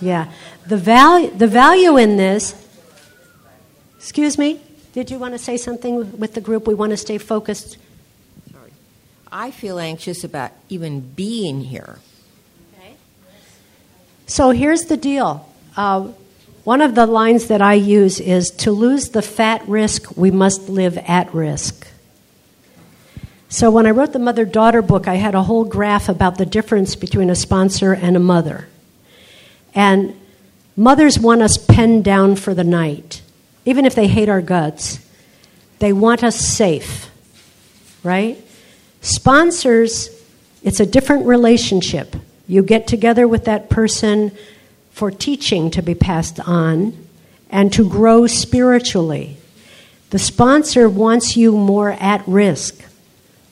Yeah. 0.00 0.30
The 0.66 0.76
value, 0.76 1.30
the 1.30 1.46
value 1.46 1.96
in 1.96 2.16
this, 2.16 2.54
excuse 3.96 4.38
me, 4.38 4.60
did 4.92 5.10
you 5.10 5.18
want 5.18 5.34
to 5.34 5.38
say 5.38 5.56
something 5.56 6.18
with 6.18 6.34
the 6.34 6.40
group? 6.40 6.66
We 6.66 6.74
want 6.74 6.90
to 6.90 6.96
stay 6.96 7.18
focused. 7.18 7.78
Sorry. 8.52 8.72
I 9.30 9.50
feel 9.50 9.78
anxious 9.78 10.24
about 10.24 10.52
even 10.68 11.00
being 11.00 11.60
here. 11.60 11.98
Okay. 12.78 12.94
So 14.26 14.50
here's 14.50 14.84
the 14.84 14.96
deal. 14.96 15.48
Uh, 15.76 16.12
one 16.64 16.80
of 16.80 16.94
the 16.94 17.06
lines 17.06 17.46
that 17.46 17.62
I 17.62 17.74
use 17.74 18.20
is 18.20 18.50
to 18.50 18.72
lose 18.72 19.10
the 19.10 19.22
fat 19.22 19.66
risk, 19.68 20.16
we 20.16 20.30
must 20.30 20.68
live 20.68 20.98
at 20.98 21.32
risk. 21.32 21.86
So 23.48 23.70
when 23.70 23.86
I 23.86 23.92
wrote 23.92 24.12
the 24.12 24.18
mother 24.18 24.44
daughter 24.44 24.82
book, 24.82 25.08
I 25.08 25.14
had 25.14 25.34
a 25.34 25.42
whole 25.42 25.64
graph 25.64 26.08
about 26.10 26.36
the 26.36 26.44
difference 26.44 26.94
between 26.94 27.30
a 27.30 27.34
sponsor 27.34 27.94
and 27.94 28.16
a 28.16 28.20
mother. 28.20 28.68
And 29.78 30.20
mothers 30.76 31.20
want 31.20 31.40
us 31.40 31.56
penned 31.56 32.02
down 32.02 32.34
for 32.34 32.52
the 32.52 32.64
night, 32.64 33.22
even 33.64 33.84
if 33.84 33.94
they 33.94 34.08
hate 34.08 34.28
our 34.28 34.40
guts. 34.40 34.98
They 35.78 35.92
want 35.92 36.24
us 36.24 36.36
safe, 36.36 37.08
right? 38.02 38.44
Sponsors, 39.02 40.10
it's 40.64 40.80
a 40.80 40.84
different 40.84 41.26
relationship. 41.26 42.16
You 42.48 42.64
get 42.64 42.88
together 42.88 43.28
with 43.28 43.44
that 43.44 43.70
person 43.70 44.32
for 44.90 45.12
teaching 45.12 45.70
to 45.70 45.80
be 45.80 45.94
passed 45.94 46.40
on 46.40 46.94
and 47.48 47.72
to 47.74 47.88
grow 47.88 48.26
spiritually. 48.26 49.36
The 50.10 50.18
sponsor 50.18 50.88
wants 50.88 51.36
you 51.36 51.52
more 51.52 51.92
at 51.92 52.26
risk, 52.26 52.84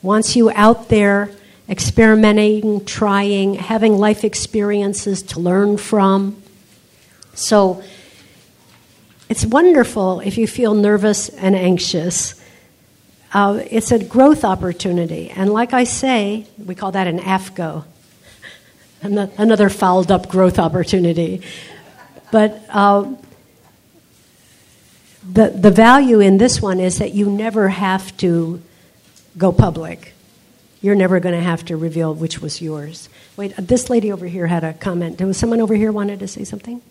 wants 0.03 0.35
you 0.35 0.51
out 0.51 0.89
there 0.89 1.31
experimenting, 1.69 2.85
trying, 2.85 3.55
having 3.55 3.99
life 3.99 4.25
experiences 4.25 5.23
to 5.23 5.41
learn 5.41 5.77
from. 5.77 6.41
So 7.35 7.83
it's 9.29 9.45
wonderful 9.45 10.21
if 10.21 10.39
you 10.39 10.47
feel 10.47 10.75
nervous 10.75 11.29
and 11.29 11.57
anxious. 11.57 12.41
Uh, 13.35 13.63
it's 13.71 13.91
a 13.91 14.03
growth 14.03 14.45
opportunity. 14.45 15.31
And 15.31 15.53
like 15.53 15.73
I 15.73 15.85
say, 15.85 16.47
we 16.59 16.75
call 16.75 16.93
that 16.93 17.07
an 17.07 17.19
AFGO 17.19 17.85
another 19.03 19.69
fouled 19.69 20.11
up 20.11 20.29
growth 20.29 20.59
opportunity. 20.59 21.43
But 22.31 22.63
uh, 22.69 23.15
the, 25.31 25.51
the 25.51 25.71
value 25.71 26.21
in 26.21 26.39
this 26.39 26.61
one 26.61 26.81
is 26.81 26.99
that 26.99 27.15
you 27.15 27.31
never 27.31 27.69
have 27.69 28.17
to 28.19 28.63
go 29.39 29.53
public. 29.53 30.13
You're 30.83 30.95
never 30.95 31.21
going 31.21 31.35
to 31.35 31.41
have 31.41 31.65
to 31.67 31.77
reveal 31.77 32.15
which 32.15 32.41
was 32.41 32.61
yours. 32.61 33.09
Wait, 33.37 33.55
this 33.57 33.89
lady 33.91 34.13
over 34.13 34.27
here 34.27 34.47
had 34.47 34.65
a 34.65 34.75
comment. 34.75 35.21
Was 35.21 35.37
someone 35.37 35.61
over 35.61 35.75
here 35.75 35.91
wanted 35.91 36.21
to 36.21 36.29
say 36.29 36.45
something? 36.45 36.83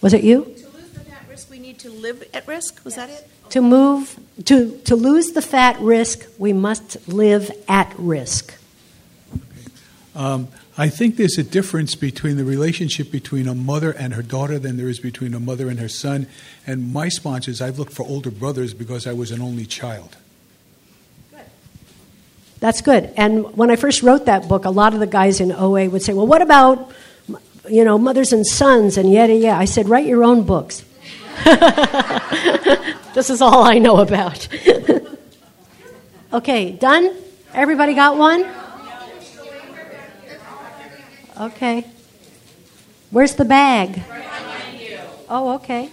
Was 0.00 0.12
it 0.12 0.22
you? 0.22 0.44
To 0.44 0.48
lose 0.48 0.90
the 0.90 1.00
fat 1.00 1.22
risk, 1.28 1.50
we 1.50 1.58
need 1.58 1.78
to 1.80 1.90
live 1.90 2.22
at 2.32 2.46
risk. 2.46 2.84
Was 2.84 2.96
yes. 2.96 3.08
that 3.08 3.18
it? 3.18 3.50
To 3.50 3.60
move 3.60 4.18
to 4.44 4.76
to 4.84 4.96
lose 4.96 5.28
the 5.28 5.42
fat 5.42 5.78
risk, 5.80 6.26
we 6.38 6.52
must 6.52 7.08
live 7.08 7.50
at 7.68 7.92
risk. 7.96 8.54
Okay. 9.34 9.72
Um, 10.14 10.48
I 10.78 10.88
think 10.88 11.16
there's 11.16 11.38
a 11.38 11.42
difference 11.42 11.94
between 11.94 12.36
the 12.36 12.44
relationship 12.44 13.10
between 13.10 13.48
a 13.48 13.54
mother 13.54 13.92
and 13.92 14.12
her 14.14 14.22
daughter 14.22 14.58
than 14.58 14.76
there 14.76 14.88
is 14.88 14.98
between 15.00 15.32
a 15.32 15.40
mother 15.40 15.70
and 15.70 15.80
her 15.80 15.88
son. 15.88 16.26
And 16.66 16.92
my 16.92 17.08
sponsors, 17.08 17.62
I've 17.62 17.78
looked 17.78 17.92
for 17.92 18.04
older 18.06 18.30
brothers 18.30 18.74
because 18.74 19.06
I 19.06 19.14
was 19.14 19.30
an 19.30 19.40
only 19.40 19.64
child. 19.64 20.16
That's 22.58 22.80
good. 22.80 23.12
And 23.16 23.54
when 23.56 23.70
I 23.70 23.76
first 23.76 24.02
wrote 24.02 24.26
that 24.26 24.48
book, 24.48 24.64
a 24.64 24.70
lot 24.70 24.94
of 24.94 25.00
the 25.00 25.06
guys 25.06 25.40
in 25.40 25.52
OA 25.52 25.88
would 25.88 26.02
say, 26.02 26.12
"Well, 26.14 26.26
what 26.26 26.42
about 26.42 26.90
you 27.68 27.84
know 27.84 27.98
mothers 27.98 28.32
and 28.32 28.46
sons 28.46 28.96
and 28.96 29.12
yada 29.12 29.34
yada?" 29.34 29.58
I 29.58 29.66
said, 29.66 29.88
"Write 29.88 30.06
your 30.06 30.24
own 30.24 30.42
books." 30.42 30.84
this 33.14 33.28
is 33.28 33.42
all 33.42 33.62
I 33.62 33.78
know 33.78 33.98
about. 33.98 34.48
okay, 36.32 36.72
done. 36.72 37.14
Everybody 37.52 37.94
got 37.94 38.16
one. 38.16 38.46
Okay. 41.38 41.86
Where's 43.10 43.34
the 43.34 43.44
bag? 43.44 44.02
Oh, 45.28 45.54
okay. 45.56 45.90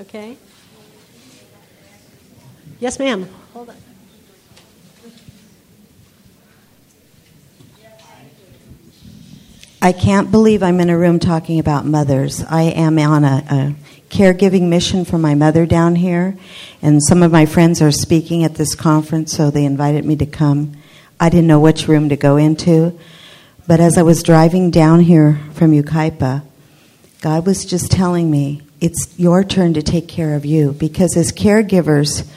Okay. 0.00 0.36
Yes, 2.80 2.98
ma'am. 2.98 3.28
Hold 3.52 3.70
on. 3.70 3.87
I 9.80 9.92
can't 9.92 10.32
believe 10.32 10.64
I'm 10.64 10.80
in 10.80 10.90
a 10.90 10.98
room 10.98 11.20
talking 11.20 11.60
about 11.60 11.86
mothers. 11.86 12.42
I 12.42 12.62
am 12.62 12.98
on 12.98 13.24
a, 13.24 13.44
a, 13.48 13.74
caregiving 14.10 14.68
mission 14.68 15.04
for 15.04 15.18
my 15.18 15.36
mother 15.36 15.66
down 15.66 15.94
here, 15.94 16.36
and 16.82 17.00
some 17.00 17.22
of 17.22 17.30
my 17.30 17.46
friends 17.46 17.80
are 17.80 17.92
speaking 17.92 18.42
at 18.42 18.56
this 18.56 18.74
conference, 18.74 19.36
so 19.36 19.50
they 19.50 19.64
invited 19.64 20.04
me 20.04 20.16
to 20.16 20.26
come. 20.26 20.72
I 21.20 21.28
didn't 21.28 21.46
know 21.46 21.60
which 21.60 21.86
room 21.86 22.08
to 22.08 22.16
go 22.16 22.36
into, 22.36 22.98
but 23.68 23.78
as 23.78 23.96
I 23.96 24.02
was 24.02 24.24
driving 24.24 24.72
down 24.72 24.98
here 25.00 25.38
from 25.52 25.70
Yucaipa, 25.70 26.42
God 27.20 27.46
was 27.46 27.64
just 27.64 27.92
telling 27.92 28.30
me, 28.30 28.62
it's 28.80 29.16
your 29.16 29.44
turn 29.44 29.74
to 29.74 29.82
take 29.82 30.08
care 30.08 30.34
of 30.34 30.44
you, 30.44 30.72
because 30.72 31.16
as 31.16 31.30
caregivers, 31.30 32.28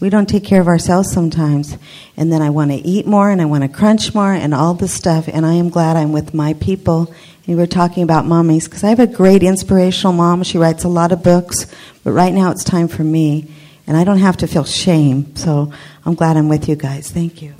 we 0.00 0.08
don't 0.10 0.28
take 0.28 0.44
care 0.44 0.60
of 0.60 0.68
ourselves 0.68 1.12
sometimes. 1.12 1.76
And 2.16 2.32
then 2.32 2.42
I 2.42 2.50
want 2.50 2.70
to 2.70 2.76
eat 2.76 3.06
more 3.06 3.30
and 3.30 3.40
I 3.40 3.44
want 3.44 3.62
to 3.62 3.68
crunch 3.68 4.14
more 4.14 4.32
and 4.32 4.54
all 4.54 4.74
this 4.74 4.92
stuff. 4.92 5.28
And 5.28 5.44
I 5.44 5.54
am 5.54 5.68
glad 5.68 5.96
I'm 5.96 6.12
with 6.12 6.32
my 6.34 6.54
people. 6.54 7.06
And 7.46 7.48
we 7.48 7.54
were 7.54 7.66
talking 7.66 8.02
about 8.02 8.24
mommies 8.24 8.64
because 8.64 8.82
I 8.82 8.88
have 8.88 9.00
a 9.00 9.06
great 9.06 9.42
inspirational 9.42 10.12
mom. 10.12 10.42
She 10.42 10.58
writes 10.58 10.84
a 10.84 10.88
lot 10.88 11.12
of 11.12 11.22
books. 11.22 11.66
But 12.02 12.12
right 12.12 12.32
now 12.32 12.50
it's 12.50 12.64
time 12.64 12.88
for 12.88 13.04
me. 13.04 13.50
And 13.86 13.96
I 13.96 14.04
don't 14.04 14.18
have 14.18 14.38
to 14.38 14.46
feel 14.46 14.64
shame. 14.64 15.36
So 15.36 15.72
I'm 16.06 16.14
glad 16.14 16.36
I'm 16.36 16.48
with 16.48 16.68
you 16.68 16.76
guys. 16.76 17.10
Thank 17.10 17.42
you. 17.42 17.54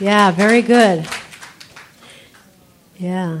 Yeah, 0.00 0.30
very 0.30 0.60
good. 0.60 1.08
Yeah. 2.98 3.40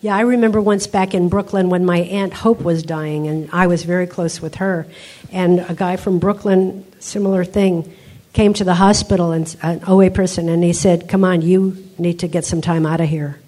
Yeah, 0.00 0.14
I 0.14 0.20
remember 0.20 0.60
once 0.60 0.86
back 0.86 1.12
in 1.12 1.28
Brooklyn 1.28 1.70
when 1.70 1.84
my 1.84 1.98
Aunt 1.98 2.32
Hope 2.32 2.60
was 2.60 2.84
dying, 2.84 3.26
and 3.26 3.50
I 3.52 3.66
was 3.66 3.82
very 3.82 4.06
close 4.06 4.40
with 4.40 4.56
her. 4.56 4.86
And 5.32 5.58
a 5.68 5.74
guy 5.74 5.96
from 5.96 6.20
Brooklyn, 6.20 6.84
similar 7.00 7.44
thing, 7.44 7.92
came 8.32 8.54
to 8.54 8.64
the 8.64 8.74
hospital, 8.74 9.32
and 9.32 9.56
an 9.60 9.82
OA 9.88 10.08
person, 10.10 10.48
and 10.48 10.62
he 10.62 10.72
said, 10.72 11.08
Come 11.08 11.24
on, 11.24 11.42
you 11.42 11.84
need 11.98 12.20
to 12.20 12.28
get 12.28 12.44
some 12.44 12.60
time 12.60 12.86
out 12.86 13.00
of 13.00 13.08
here. 13.08 13.40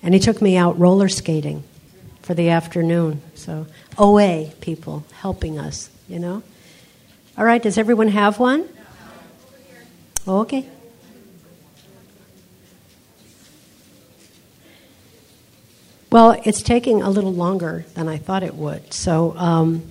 And 0.00 0.14
he 0.14 0.20
took 0.20 0.40
me 0.40 0.56
out 0.56 0.78
roller 0.78 1.08
skating 1.08 1.64
for 2.22 2.34
the 2.34 2.50
afternoon. 2.50 3.20
So, 3.34 3.66
OA 3.98 4.52
people 4.60 5.04
helping 5.20 5.58
us, 5.58 5.90
you 6.08 6.20
know? 6.20 6.44
All 7.36 7.44
right, 7.44 7.60
does 7.60 7.78
everyone 7.78 8.08
have 8.08 8.38
one? 8.38 8.68
Okay. 10.28 10.68
Well, 16.16 16.40
it's 16.46 16.62
taking 16.62 17.02
a 17.02 17.10
little 17.10 17.34
longer 17.34 17.84
than 17.92 18.08
I 18.08 18.16
thought 18.16 18.42
it 18.42 18.54
would. 18.54 18.94
So, 18.94 19.36
um, 19.36 19.82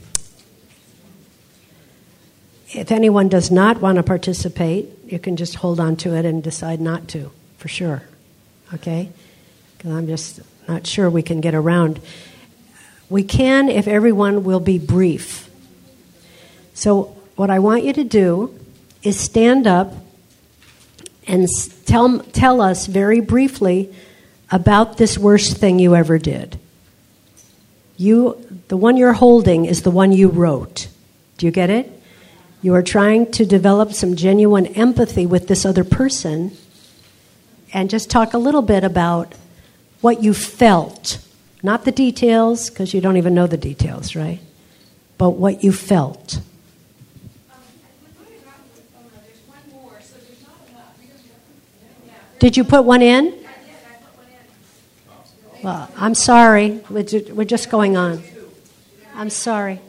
if 2.69 2.91
anyone 2.91 3.29
does 3.29 3.51
not 3.51 3.79
want 3.79 3.97
to 3.97 4.03
participate, 4.03 4.89
you 5.05 5.19
can 5.19 5.35
just 5.35 5.53
hold 5.53 5.79
on 5.79 5.97
to 5.97 6.15
it 6.15 6.25
and 6.25 6.41
decide 6.41 6.81
not 6.81 7.07
to, 7.09 7.31
for 7.59 7.67
sure. 7.67 8.01
Okay? 8.73 9.11
Because 9.77 9.91
I'm 9.91 10.07
just 10.07 10.39
not 10.67 10.87
sure 10.87 11.11
we 11.11 11.21
can 11.21 11.41
get 11.41 11.53
around. 11.53 12.01
We 13.07 13.21
can 13.21 13.69
if 13.69 13.87
everyone 13.87 14.43
will 14.43 14.59
be 14.59 14.79
brief. 14.79 15.47
So, 16.73 17.15
what 17.35 17.51
I 17.51 17.59
want 17.59 17.83
you 17.83 17.93
to 17.93 18.03
do 18.03 18.59
is 19.03 19.19
stand 19.19 19.67
up 19.67 19.93
and 21.27 21.47
tell, 21.85 22.17
tell 22.17 22.61
us 22.61 22.87
very 22.87 23.19
briefly 23.19 23.93
about 24.51 24.97
this 24.97 25.17
worst 25.17 25.57
thing 25.57 25.79
you 25.79 25.95
ever 25.95 26.17
did. 26.17 26.59
You, 27.97 28.45
the 28.67 28.77
one 28.77 28.97
you're 28.97 29.13
holding 29.13 29.65
is 29.65 29.81
the 29.83 29.91
one 29.91 30.11
you 30.11 30.29
wrote. 30.29 30.87
Do 31.37 31.45
you 31.45 31.51
get 31.51 31.69
it? 31.69 31.91
You 32.61 32.73
are 32.73 32.83
trying 32.83 33.31
to 33.33 33.45
develop 33.45 33.93
some 33.93 34.15
genuine 34.15 34.65
empathy 34.67 35.25
with 35.25 35.47
this 35.47 35.65
other 35.65 35.83
person 35.83 36.51
and 37.73 37.89
just 37.89 38.09
talk 38.09 38.33
a 38.33 38.37
little 38.37 38.61
bit 38.61 38.83
about 38.83 39.33
what 40.01 40.23
you 40.23 40.33
felt. 40.33 41.19
Not 41.61 41.85
the 41.85 41.91
details, 41.91 42.69
because 42.69 42.93
you 42.93 43.01
don't 43.01 43.17
even 43.17 43.33
know 43.33 43.47
the 43.47 43.57
details, 43.57 44.15
right? 44.15 44.39
But 45.17 45.31
what 45.31 45.63
you 45.63 45.71
felt. 45.71 46.39
Did 52.39 52.57
you 52.57 52.63
put 52.63 52.83
one 52.83 53.01
in? 53.01 53.44
Well, 55.65 55.89
I'm 55.97 56.13
sorry. 56.13 56.79
We're 56.91 57.43
just 57.43 57.71
going 57.71 57.97
on. 57.97 58.21
I'm 59.15 59.31
sorry. 59.31 59.81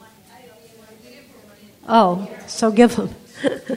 Oh, 1.87 2.27
so 2.47 2.71
give 2.71 2.97
them. 2.97 3.11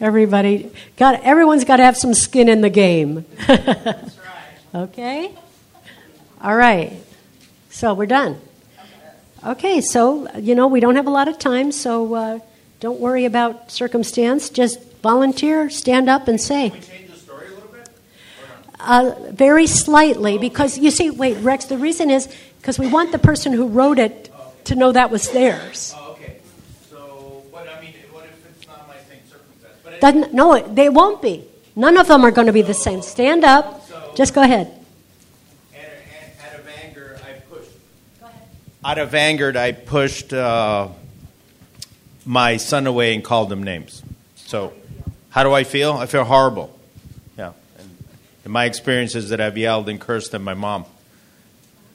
Everybody 0.00 0.72
got 0.96 1.22
everyone's 1.22 1.62
got 1.62 1.76
to 1.76 1.84
have 1.84 1.96
some 1.96 2.12
skin 2.12 2.48
in 2.48 2.60
the 2.60 2.70
game. 2.70 3.24
okay? 4.74 5.32
All 6.42 6.56
right. 6.56 7.00
So 7.70 7.94
we're 7.94 8.06
done. 8.06 8.40
Okay, 9.46 9.80
so 9.80 10.28
you 10.38 10.56
know 10.56 10.66
we 10.66 10.80
don't 10.80 10.96
have 10.96 11.06
a 11.06 11.10
lot 11.10 11.28
of 11.28 11.38
time, 11.38 11.70
so 11.70 12.14
uh, 12.14 12.40
don't 12.80 12.98
worry 12.98 13.26
about 13.26 13.70
circumstance. 13.70 14.50
Just 14.50 14.82
volunteer, 15.02 15.70
stand 15.70 16.08
up, 16.08 16.26
and 16.26 16.40
say. 16.40 16.72
Uh, 18.82 19.14
very 19.32 19.66
slightly, 19.66 20.38
because 20.38 20.78
you 20.78 20.90
see, 20.90 21.10
wait, 21.10 21.36
Rex, 21.38 21.66
the 21.66 21.76
reason 21.76 22.10
is 22.10 22.28
because 22.58 22.78
we 22.78 22.86
want 22.86 23.12
the 23.12 23.18
person 23.18 23.52
who 23.52 23.68
wrote 23.68 23.98
it 23.98 24.32
to 24.64 24.74
know 24.74 24.90
that 24.92 25.10
was 25.10 25.28
theirs. 25.30 25.94
Oh, 25.96 26.12
okay. 26.12 26.38
So, 26.88 27.44
but 27.52 27.68
I 27.68 27.80
mean, 27.80 27.94
what 28.10 28.24
if 28.24 28.46
it's 28.46 28.66
not 28.66 28.88
my 28.88 28.94
same 29.08 29.20
circumstance? 29.28 29.74
But 29.84 30.00
Doesn't, 30.00 30.32
no, 30.32 30.58
they 30.60 30.88
won't 30.88 31.20
be. 31.20 31.44
None 31.76 31.98
of 31.98 32.08
them 32.08 32.24
are 32.24 32.30
going 32.30 32.46
to 32.46 32.52
be 32.52 32.62
the 32.62 32.74
same. 32.74 33.02
Stand 33.02 33.44
up. 33.44 33.86
So, 33.86 34.12
Just 34.16 34.34
go 34.34 34.42
ahead. 34.42 34.72
Out 36.42 36.58
of 36.58 36.66
anger, 36.82 37.20
I 37.22 37.32
pushed. 37.50 37.70
Out 38.82 38.98
of 38.98 39.14
anger, 39.14 39.52
I 39.56 39.72
pushed 39.72 40.32
uh, 40.32 40.88
my 42.24 42.56
son 42.56 42.86
away 42.86 43.14
and 43.14 43.22
called 43.22 43.52
him 43.52 43.62
names. 43.62 44.02
So, 44.36 44.72
how 45.28 45.42
do 45.42 45.52
I 45.52 45.64
feel? 45.64 45.92
I 45.92 46.06
feel 46.06 46.24
horrible. 46.24 46.79
And 48.50 48.54
my 48.54 48.64
experience 48.64 49.14
is 49.14 49.28
that 49.28 49.40
I've 49.40 49.56
yelled 49.56 49.88
and 49.88 50.00
cursed 50.00 50.34
at 50.34 50.40
my 50.40 50.54
mom. 50.54 50.84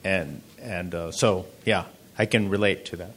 And 0.05 0.41
and 0.61 0.95
uh, 0.95 1.11
so 1.11 1.47
yeah, 1.65 1.83
I 2.17 2.27
can 2.27 2.47
relate 2.47 2.85
to 2.85 2.95
that. 2.95 3.11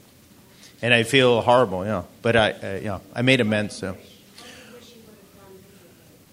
And 0.83 0.93
I 0.93 1.05
feel 1.05 1.41
horrible. 1.43 1.87
Yeah. 1.87 2.03
But 2.21 2.35
I 2.35 2.51
uh, 2.51 2.81
yeah, 2.83 2.99
I 3.15 3.23
made 3.23 3.41
amends. 3.41 3.77
So. 3.77 3.97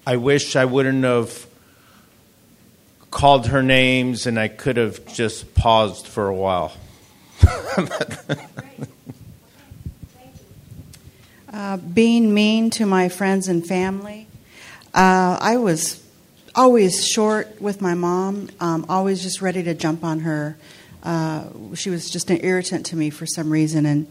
I 0.08 0.16
wish 0.16 0.56
I 0.56 0.66
wouldn't 0.66 1.04
have 1.04 1.46
called 3.12 3.50
her 3.50 3.62
names 3.62 4.26
and 4.26 4.40
I 4.40 4.48
could 4.48 4.78
have 4.78 5.06
just 5.06 5.54
paused 5.54 6.08
for 6.08 6.28
a 6.28 6.36
while. 6.36 6.74
Uh, 11.54 11.78
being 11.78 12.34
mean 12.34 12.70
to 12.70 12.86
my 12.86 13.08
friends 13.08 13.48
and 13.48 13.66
family. 13.66 14.28
Uh, 14.94 15.38
I 15.40 15.56
was 15.56 16.05
always 16.56 17.06
short 17.08 17.62
with 17.62 17.82
my 17.82 17.94
mom, 17.94 18.50
um, 18.60 18.86
always 18.88 19.22
just 19.22 19.42
ready 19.42 19.62
to 19.64 19.74
jump 19.74 20.04
on 20.04 20.22
her. 20.22 20.58
Uh, 21.04 21.46
she 21.76 21.90
was 21.90 22.10
just 22.10 22.30
an 22.32 22.40
irritant 22.44 22.86
to 22.88 22.96
me 22.96 23.10
for 23.10 23.26
some 23.26 23.52
reason, 23.52 23.86
and 23.86 24.08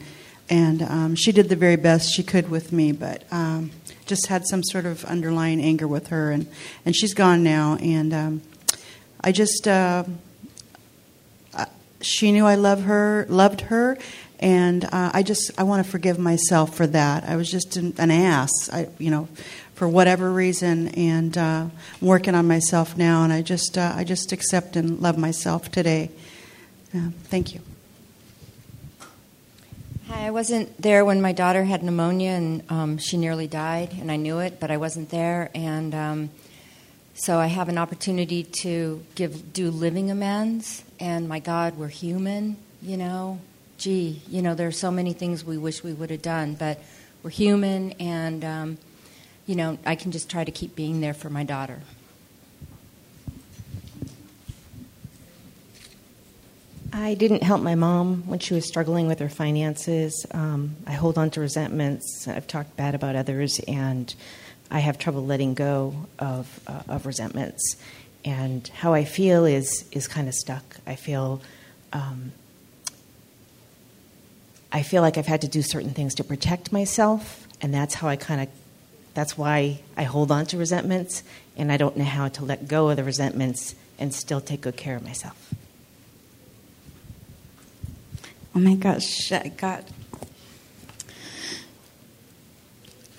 and 0.50 0.82
um, 0.82 1.14
she 1.14 1.32
did 1.32 1.48
the 1.48 1.56
very 1.56 1.76
best 1.76 2.14
she 2.14 2.22
could 2.22 2.50
with 2.50 2.70
me, 2.70 2.92
but 2.92 3.24
um, 3.32 3.70
just 4.06 4.26
had 4.26 4.46
some 4.46 4.62
sort 4.62 4.84
of 4.84 5.04
underlying 5.06 5.60
anger 5.60 5.88
with 5.88 6.08
her, 6.08 6.30
and 6.30 6.46
and 6.84 6.94
she's 6.94 7.14
gone 7.14 7.42
now, 7.42 7.76
and 7.76 8.12
um, 8.12 8.42
I 9.20 9.32
just. 9.32 9.66
Uh, 9.66 10.04
she 12.00 12.32
knew 12.32 12.44
I 12.44 12.54
love 12.56 12.82
her, 12.82 13.26
loved 13.28 13.62
her, 13.62 13.96
And 14.38 14.84
uh, 14.84 15.10
I 15.14 15.22
just 15.22 15.50
I 15.58 15.62
want 15.62 15.84
to 15.84 15.90
forgive 15.90 16.18
myself 16.18 16.74
for 16.74 16.86
that. 16.88 17.24
I 17.24 17.36
was 17.36 17.50
just 17.50 17.76
an, 17.76 17.94
an 17.98 18.10
ass, 18.10 18.50
I, 18.70 18.88
you 18.98 19.10
know, 19.10 19.28
for 19.74 19.88
whatever 19.88 20.32
reason, 20.32 20.88
and 20.88 21.36
uh, 21.36 21.66
I'm 22.00 22.06
working 22.06 22.34
on 22.34 22.46
myself 22.46 22.96
now. 22.96 23.24
And 23.24 23.32
I 23.32 23.42
just 23.42 23.76
uh, 23.76 23.92
I 23.94 24.04
just 24.04 24.32
accept 24.32 24.76
and 24.76 25.00
love 25.00 25.18
myself 25.18 25.70
today. 25.70 26.10
Uh, 26.94 27.10
thank 27.24 27.54
you. 27.54 27.60
Hi, 30.08 30.26
I 30.26 30.30
wasn't 30.30 30.80
there 30.80 31.04
when 31.04 31.20
my 31.20 31.32
daughter 31.32 31.64
had 31.64 31.82
pneumonia 31.82 32.30
and 32.30 32.62
um, 32.70 32.98
she 32.98 33.16
nearly 33.16 33.48
died, 33.48 33.92
and 33.98 34.12
I 34.12 34.16
knew 34.16 34.38
it, 34.38 34.60
but 34.60 34.70
I 34.70 34.76
wasn't 34.76 35.10
there. 35.10 35.50
And 35.54 35.94
um, 35.94 36.30
so 37.14 37.38
I 37.38 37.46
have 37.46 37.68
an 37.68 37.78
opportunity 37.78 38.44
to 38.44 39.02
give 39.14 39.52
do 39.52 39.70
living 39.70 40.10
amends. 40.10 40.84
And 41.00 41.28
my 41.28 41.40
God, 41.40 41.76
we're 41.76 41.88
human, 41.88 42.56
you 42.80 42.96
know. 42.96 43.40
Gee, 43.76 44.22
you 44.28 44.40
know, 44.40 44.54
there 44.54 44.68
are 44.68 44.72
so 44.72 44.92
many 44.92 45.14
things 45.14 45.44
we 45.44 45.58
wish 45.58 45.82
we 45.82 45.92
would 45.92 46.10
have 46.10 46.22
done, 46.22 46.54
but 46.54 46.78
we're 47.24 47.30
human, 47.30 47.92
and 47.92 48.44
um, 48.44 48.78
you 49.46 49.54
know, 49.54 49.78
I 49.84 49.94
can 49.94 50.12
just 50.12 50.30
try 50.30 50.44
to 50.44 50.50
keep 50.50 50.74
being 50.74 51.00
there 51.00 51.14
for 51.14 51.30
my 51.30 51.44
daughter. 51.44 51.80
I 56.96 57.14
didn't 57.14 57.42
help 57.42 57.60
my 57.60 57.74
mom 57.74 58.22
when 58.26 58.38
she 58.38 58.54
was 58.54 58.66
struggling 58.68 59.08
with 59.08 59.18
her 59.18 59.28
finances. 59.28 60.24
Um, 60.30 60.76
I 60.86 60.92
hold 60.92 61.18
on 61.18 61.28
to 61.30 61.40
resentments. 61.40 62.28
I've 62.28 62.46
talked 62.46 62.76
bad 62.76 62.94
about 62.94 63.16
others, 63.16 63.60
and 63.66 64.14
I 64.70 64.78
have 64.78 64.96
trouble 64.96 65.26
letting 65.26 65.54
go 65.54 66.06
of 66.20 66.60
uh, 66.68 66.82
of 66.88 67.04
resentments. 67.04 67.76
And 68.24 68.66
how 68.68 68.94
I 68.94 69.04
feel 69.04 69.44
is 69.44 69.86
is 69.90 70.06
kind 70.06 70.28
of 70.28 70.34
stuck. 70.34 70.76
I 70.86 70.94
feel. 70.94 71.42
Um, 71.92 72.32
I 74.70 74.82
feel 74.82 75.02
like 75.02 75.18
I've 75.18 75.26
had 75.26 75.40
to 75.42 75.48
do 75.48 75.62
certain 75.62 75.90
things 75.90 76.14
to 76.16 76.24
protect 76.24 76.72
myself, 76.72 77.46
and 77.60 77.74
that's 77.74 77.94
how 77.94 78.08
I 78.08 78.16
kind 78.16 78.40
of 78.40 78.48
that's 79.14 79.38
why 79.38 79.80
I 79.96 80.02
hold 80.02 80.30
on 80.30 80.44
to 80.46 80.58
resentments, 80.58 81.22
and 81.56 81.72
I 81.72 81.76
don't 81.76 81.96
know 81.96 82.04
how 82.04 82.28
to 82.28 82.44
let 82.44 82.68
go 82.68 82.90
of 82.90 82.96
the 82.96 83.04
resentments 83.04 83.74
and 83.98 84.12
still 84.12 84.40
take 84.40 84.62
good 84.62 84.76
care 84.76 84.96
of 84.96 85.04
myself. 85.04 85.54
Oh 88.56 88.60
my 88.60 88.74
gosh, 88.74 89.30
I 89.32 89.48
got. 89.48 89.84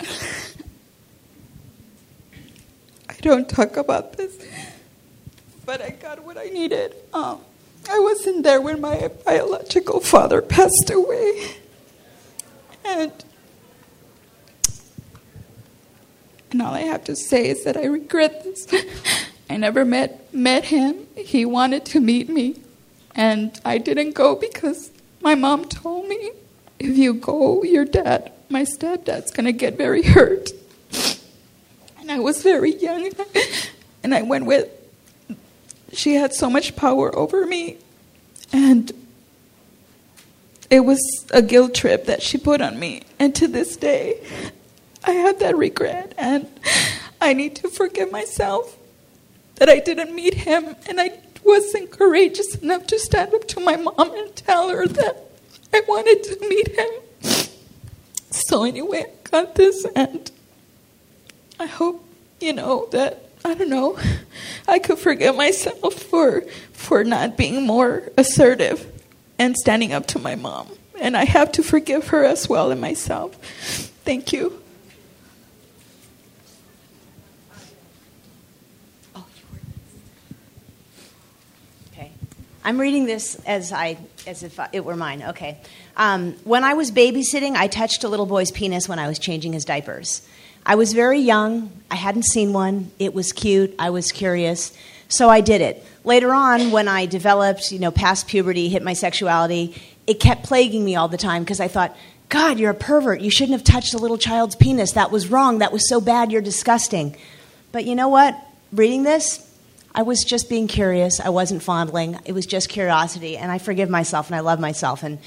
I 0.00 0.06
don't 3.20 3.48
talk 3.48 3.76
about 3.76 4.18
this, 4.18 4.36
but 5.64 5.82
I 5.82 5.90
got 5.90 6.24
what 6.24 6.38
I 6.38 6.44
needed. 6.44 6.94
Um, 7.12 7.40
I 7.88 7.98
wasn't 8.00 8.42
there 8.44 8.60
when 8.60 8.80
my 8.80 9.10
biological 9.24 10.00
father 10.00 10.42
passed 10.42 10.90
away. 10.90 11.56
And 12.84 13.12
and 16.50 16.62
all 16.62 16.74
I 16.74 16.80
have 16.80 17.04
to 17.04 17.16
say 17.16 17.48
is 17.48 17.64
that 17.64 17.76
I 17.76 17.84
regret 17.86 18.44
this. 18.44 18.66
I 19.50 19.56
never 19.56 19.84
met 19.84 20.32
met 20.34 20.64
him. 20.64 21.06
He 21.16 21.44
wanted 21.44 21.84
to 21.86 22.00
meet 22.00 22.28
me, 22.28 22.56
and 23.14 23.58
I 23.64 23.78
didn't 23.78 24.12
go 24.12 24.34
because 24.34 24.90
my 25.20 25.34
mom 25.34 25.66
told 25.66 26.08
me 26.08 26.32
if 26.78 26.96
you 26.96 27.14
go, 27.14 27.62
your 27.62 27.84
dad, 27.84 28.32
my 28.48 28.62
stepdad's 28.62 29.30
gonna 29.30 29.52
get 29.52 29.76
very 29.76 30.02
hurt. 30.02 30.50
And 31.98 32.12
I 32.12 32.20
was 32.20 32.40
very 32.40 32.72
young, 32.72 33.10
and 34.04 34.14
I 34.14 34.22
went 34.22 34.46
with. 34.46 34.68
She 35.92 36.14
had 36.14 36.32
so 36.32 36.48
much 36.48 36.76
power 36.76 37.12
over 37.18 37.44
me, 37.44 37.78
and 38.52 38.92
it 40.70 40.80
was 40.80 41.00
a 41.32 41.42
guilt 41.42 41.74
trip 41.74 42.06
that 42.06 42.22
she 42.22 42.38
put 42.38 42.60
on 42.60 42.78
me. 42.78 43.02
And 43.18 43.34
to 43.34 43.48
this 43.48 43.76
day, 43.76 44.22
I 45.06 45.12
have 45.12 45.38
that 45.38 45.56
regret, 45.56 46.14
and 46.18 46.48
I 47.20 47.32
need 47.32 47.54
to 47.56 47.68
forgive 47.68 48.10
myself 48.10 48.76
that 49.54 49.68
I 49.68 49.78
didn't 49.78 50.14
meet 50.14 50.34
him 50.34 50.76
and 50.86 51.00
I 51.00 51.20
wasn't 51.44 51.90
courageous 51.90 52.56
enough 52.56 52.86
to 52.88 52.98
stand 52.98 53.32
up 53.32 53.46
to 53.48 53.60
my 53.60 53.76
mom 53.76 54.12
and 54.14 54.34
tell 54.36 54.68
her 54.68 54.86
that 54.86 55.30
I 55.72 55.80
wanted 55.88 56.22
to 56.24 56.48
meet 56.48 56.68
him. 56.76 57.48
So, 58.30 58.64
anyway, 58.64 59.06
I 59.06 59.28
got 59.30 59.54
this, 59.54 59.86
and 59.94 60.30
I 61.58 61.66
hope, 61.66 62.04
you 62.40 62.52
know, 62.52 62.88
that 62.90 63.30
I 63.44 63.54
don't 63.54 63.70
know, 63.70 63.98
I 64.68 64.80
could 64.80 64.98
forgive 64.98 65.36
myself 65.36 65.94
for 65.94 66.42
for 66.72 67.04
not 67.04 67.36
being 67.36 67.64
more 67.66 68.10
assertive 68.18 68.92
and 69.38 69.56
standing 69.56 69.92
up 69.92 70.06
to 70.08 70.18
my 70.18 70.34
mom. 70.34 70.68
And 71.00 71.16
I 71.16 71.24
have 71.24 71.52
to 71.52 71.62
forgive 71.62 72.08
her 72.08 72.24
as 72.24 72.48
well 72.48 72.70
and 72.70 72.80
myself. 72.80 73.36
Thank 74.04 74.32
you. 74.32 74.62
I'm 82.66 82.80
reading 82.80 83.06
this 83.06 83.36
as 83.46 83.72
I 83.72 83.96
as 84.26 84.42
if 84.42 84.58
it 84.72 84.84
were 84.84 84.96
mine. 84.96 85.22
Okay. 85.22 85.56
Um, 85.96 86.32
when 86.42 86.64
I 86.64 86.74
was 86.74 86.90
babysitting, 86.90 87.54
I 87.54 87.68
touched 87.68 88.02
a 88.02 88.08
little 88.08 88.26
boy's 88.26 88.50
penis 88.50 88.88
when 88.88 88.98
I 88.98 89.06
was 89.06 89.20
changing 89.20 89.52
his 89.52 89.64
diapers. 89.64 90.26
I 90.66 90.74
was 90.74 90.92
very 90.92 91.20
young. 91.20 91.70
I 91.92 91.94
hadn't 91.94 92.24
seen 92.24 92.52
one. 92.52 92.90
It 92.98 93.14
was 93.14 93.30
cute. 93.30 93.72
I 93.78 93.90
was 93.90 94.10
curious, 94.10 94.76
so 95.08 95.30
I 95.30 95.42
did 95.42 95.60
it. 95.60 95.86
Later 96.02 96.34
on, 96.34 96.72
when 96.72 96.88
I 96.88 97.06
developed, 97.06 97.70
you 97.70 97.78
know, 97.78 97.92
past 97.92 98.26
puberty, 98.26 98.68
hit 98.68 98.82
my 98.82 98.94
sexuality, 98.94 99.80
it 100.08 100.18
kept 100.18 100.42
plaguing 100.42 100.84
me 100.84 100.96
all 100.96 101.06
the 101.06 101.16
time 101.16 101.44
because 101.44 101.60
I 101.60 101.68
thought, 101.68 101.96
God, 102.30 102.58
you're 102.58 102.72
a 102.72 102.74
pervert. 102.74 103.20
You 103.20 103.30
shouldn't 103.30 103.56
have 103.56 103.62
touched 103.62 103.94
a 103.94 103.98
little 103.98 104.18
child's 104.18 104.56
penis. 104.56 104.90
That 104.94 105.12
was 105.12 105.28
wrong. 105.28 105.58
That 105.60 105.72
was 105.72 105.88
so 105.88 106.00
bad. 106.00 106.32
You're 106.32 106.42
disgusting. 106.42 107.16
But 107.70 107.84
you 107.84 107.94
know 107.94 108.08
what? 108.08 108.36
Reading 108.72 109.04
this, 109.04 109.45
I 109.96 110.02
was 110.02 110.22
just 110.24 110.50
being 110.50 110.68
curious. 110.68 111.20
I 111.20 111.30
wasn't 111.30 111.62
fondling. 111.62 112.18
It 112.26 112.32
was 112.32 112.44
just 112.44 112.68
curiosity. 112.68 113.38
And 113.38 113.50
I 113.50 113.56
forgive 113.56 113.88
myself 113.88 114.26
and 114.26 114.36
I 114.36 114.40
love 114.40 114.60
myself. 114.60 115.02
And 115.02 115.18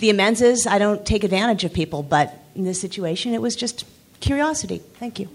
the 0.00 0.10
amends 0.10 0.42
is 0.42 0.66
I 0.66 0.78
don't 0.78 1.06
take 1.06 1.22
advantage 1.22 1.62
of 1.62 1.72
people, 1.72 2.02
but 2.02 2.34
in 2.56 2.64
this 2.64 2.80
situation, 2.80 3.32
it 3.32 3.40
was 3.40 3.54
just 3.54 3.84
curiosity. 4.18 4.78
Thank 4.94 5.20
you. 5.20 5.28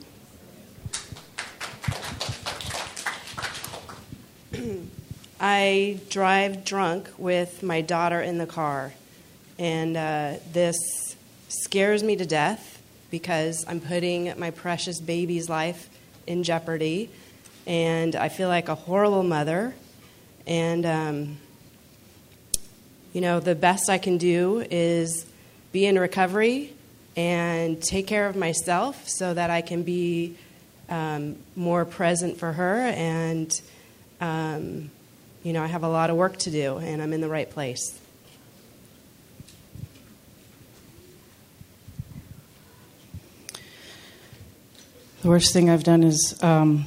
I 5.39 6.01
drive 6.09 6.65
drunk 6.65 7.09
with 7.17 7.63
my 7.63 7.79
daughter 7.79 8.19
in 8.21 8.37
the 8.37 8.45
car, 8.45 8.93
and 9.57 9.95
uh, 9.95 10.33
this 10.51 10.75
scares 11.47 12.03
me 12.03 12.17
to 12.17 12.25
death 12.25 12.81
because 13.11 13.63
I'm 13.67 13.79
putting 13.79 14.37
my 14.37 14.51
precious 14.51 14.99
baby's 14.99 15.49
life 15.49 15.89
in 16.27 16.43
jeopardy 16.43 17.09
and 17.65 18.15
I 18.15 18.29
feel 18.29 18.49
like 18.49 18.69
a 18.69 18.75
horrible 18.75 19.23
mother. 19.23 19.73
And, 20.45 20.85
um, 20.85 21.37
you 23.13 23.21
know, 23.21 23.39
the 23.39 23.55
best 23.55 23.89
I 23.89 23.97
can 23.97 24.17
do 24.17 24.65
is 24.69 25.25
be 25.71 25.85
in 25.85 25.97
recovery 25.97 26.73
and 27.15 27.81
take 27.81 28.07
care 28.07 28.27
of 28.27 28.35
myself 28.35 29.07
so 29.07 29.33
that 29.33 29.49
I 29.49 29.61
can 29.61 29.83
be 29.83 30.35
um, 30.89 31.37
more 31.55 31.85
present 31.85 32.37
for 32.37 32.51
her. 32.51 32.79
And, 32.79 33.61
um, 34.19 34.91
you 35.43 35.53
know, 35.53 35.63
I 35.63 35.67
have 35.67 35.83
a 35.83 35.89
lot 35.89 36.09
of 36.09 36.15
work 36.15 36.37
to 36.39 36.51
do, 36.51 36.77
and 36.77 37.01
I'm 37.01 37.13
in 37.13 37.21
the 37.21 37.29
right 37.29 37.49
place. 37.49 37.99
The 45.21 45.29
worst 45.29 45.53
thing 45.53 45.69
I've 45.69 45.85
done 45.85 46.03
is 46.03 46.37
um, 46.41 46.85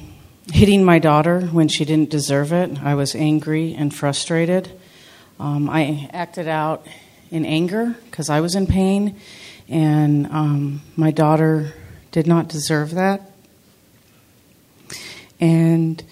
hitting 0.51 0.83
my 0.83 0.99
daughter 0.99 1.41
when 1.41 1.67
she 1.67 1.85
didn't 1.85 2.09
deserve 2.09 2.53
it. 2.53 2.81
I 2.81 2.95
was 2.95 3.15
angry 3.15 3.73
and 3.73 3.93
frustrated. 3.93 4.71
Um, 5.39 5.69
I 5.69 6.09
acted 6.13 6.47
out 6.47 6.87
in 7.29 7.45
anger 7.45 7.95
because 8.05 8.29
I 8.29 8.41
was 8.41 8.55
in 8.55 8.67
pain, 8.67 9.19
and 9.67 10.25
um, 10.27 10.81
my 10.95 11.11
daughter 11.11 11.73
did 12.11 12.27
not 12.27 12.47
deserve 12.47 12.91
that. 12.91 13.31
And 15.39 16.03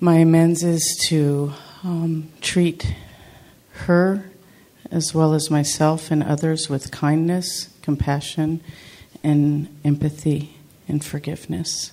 my 0.00 0.16
amends 0.16 0.62
is 0.62 0.96
to 1.08 1.52
um, 1.82 2.30
treat 2.40 2.94
her 3.72 4.24
as 4.90 5.12
well 5.12 5.34
as 5.34 5.50
myself 5.50 6.10
and 6.10 6.22
others 6.22 6.70
with 6.70 6.90
kindness, 6.90 7.68
compassion, 7.82 8.60
and 9.22 9.68
empathy 9.84 10.56
and 10.86 11.04
forgiveness. 11.04 11.90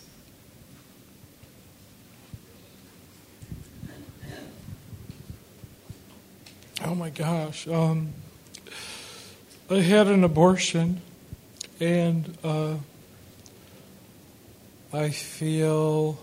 Oh 6.84 6.96
my 6.96 7.12
gosh. 7.12 7.68
Um, 7.68 8.10
I 9.70 9.82
had 9.82 10.08
an 10.08 10.24
abortion 10.24 11.00
and 11.80 12.36
uh, 12.44 12.74
I 14.92 15.10
feel 15.12 16.18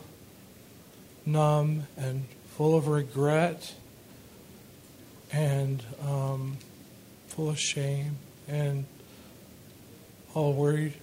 numb 1.25 1.87
and 1.97 2.27
full 2.57 2.77
of 2.77 2.89
regret 2.89 3.73
and 5.31 5.81
um, 6.05 6.59
full 7.29 7.49
of 7.49 7.59
shame 7.59 8.17
and 8.49 8.85
all 10.35 10.53
worried, 10.55 10.95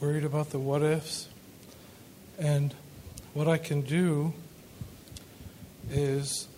worried 0.00 0.24
about 0.24 0.50
the 0.50 0.58
what 0.58 0.82
ifs. 0.82 1.28
And 2.40 2.74
what 3.34 3.46
I 3.46 3.56
can 3.56 3.82
do 3.82 4.32
is 5.88 6.48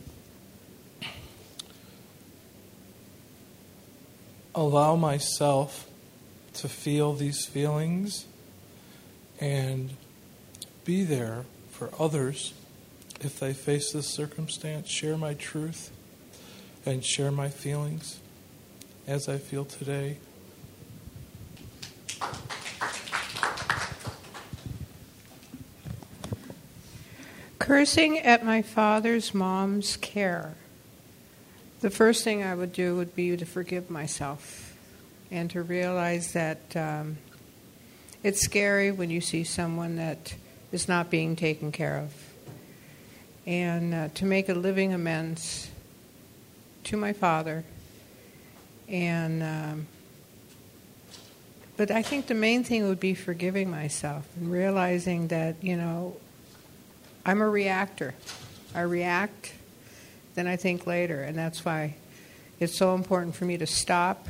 allow 4.54 4.96
myself 4.96 5.88
to 6.54 6.68
feel 6.68 7.14
these 7.14 7.46
feelings 7.46 8.26
and 9.40 9.90
be 10.84 11.04
there 11.04 11.44
for 11.70 11.90
others 11.98 12.52
if 13.20 13.38
they 13.38 13.52
face 13.52 13.92
this 13.92 14.06
circumstance, 14.06 14.88
share 14.88 15.16
my 15.16 15.34
truth 15.34 15.90
and 16.84 17.04
share 17.04 17.30
my 17.30 17.48
feelings 17.48 18.20
as 19.06 19.28
I 19.28 19.38
feel 19.38 19.64
today. 19.64 20.18
Cursing 27.58 28.18
at 28.18 28.44
my 28.44 28.60
father's 28.60 29.32
mom's 29.32 29.96
care. 29.96 30.56
The 31.82 31.90
first 31.90 32.22
thing 32.22 32.44
I 32.44 32.54
would 32.54 32.72
do 32.72 32.94
would 32.94 33.16
be 33.16 33.36
to 33.36 33.44
forgive 33.44 33.90
myself 33.90 34.72
and 35.32 35.50
to 35.50 35.62
realize 35.62 36.32
that 36.34 36.76
um, 36.76 37.18
it's 38.22 38.40
scary 38.40 38.92
when 38.92 39.10
you 39.10 39.20
see 39.20 39.42
someone 39.42 39.96
that 39.96 40.32
is 40.70 40.86
not 40.86 41.10
being 41.10 41.34
taken 41.34 41.72
care 41.72 41.98
of. 41.98 42.14
And 43.46 43.92
uh, 43.92 44.08
to 44.14 44.24
make 44.24 44.48
a 44.48 44.54
living 44.54 44.94
amends 44.94 45.72
to 46.84 46.96
my 46.96 47.12
father. 47.12 47.64
And, 48.86 49.42
um, 49.42 49.86
but 51.76 51.90
I 51.90 52.02
think 52.02 52.28
the 52.28 52.34
main 52.34 52.62
thing 52.62 52.86
would 52.86 53.00
be 53.00 53.14
forgiving 53.14 53.68
myself 53.68 54.24
and 54.36 54.52
realizing 54.52 55.26
that, 55.28 55.56
you 55.64 55.76
know, 55.76 56.14
I'm 57.26 57.40
a 57.40 57.48
reactor. 57.48 58.14
I 58.72 58.82
react, 58.82 59.54
then 60.34 60.46
I 60.46 60.56
think 60.56 60.86
later. 60.86 61.22
And 61.22 61.36
that's 61.36 61.64
why 61.64 61.96
it's 62.58 62.76
so 62.76 62.94
important 62.94 63.34
for 63.34 63.44
me 63.44 63.56
to 63.58 63.66
stop 63.66 64.28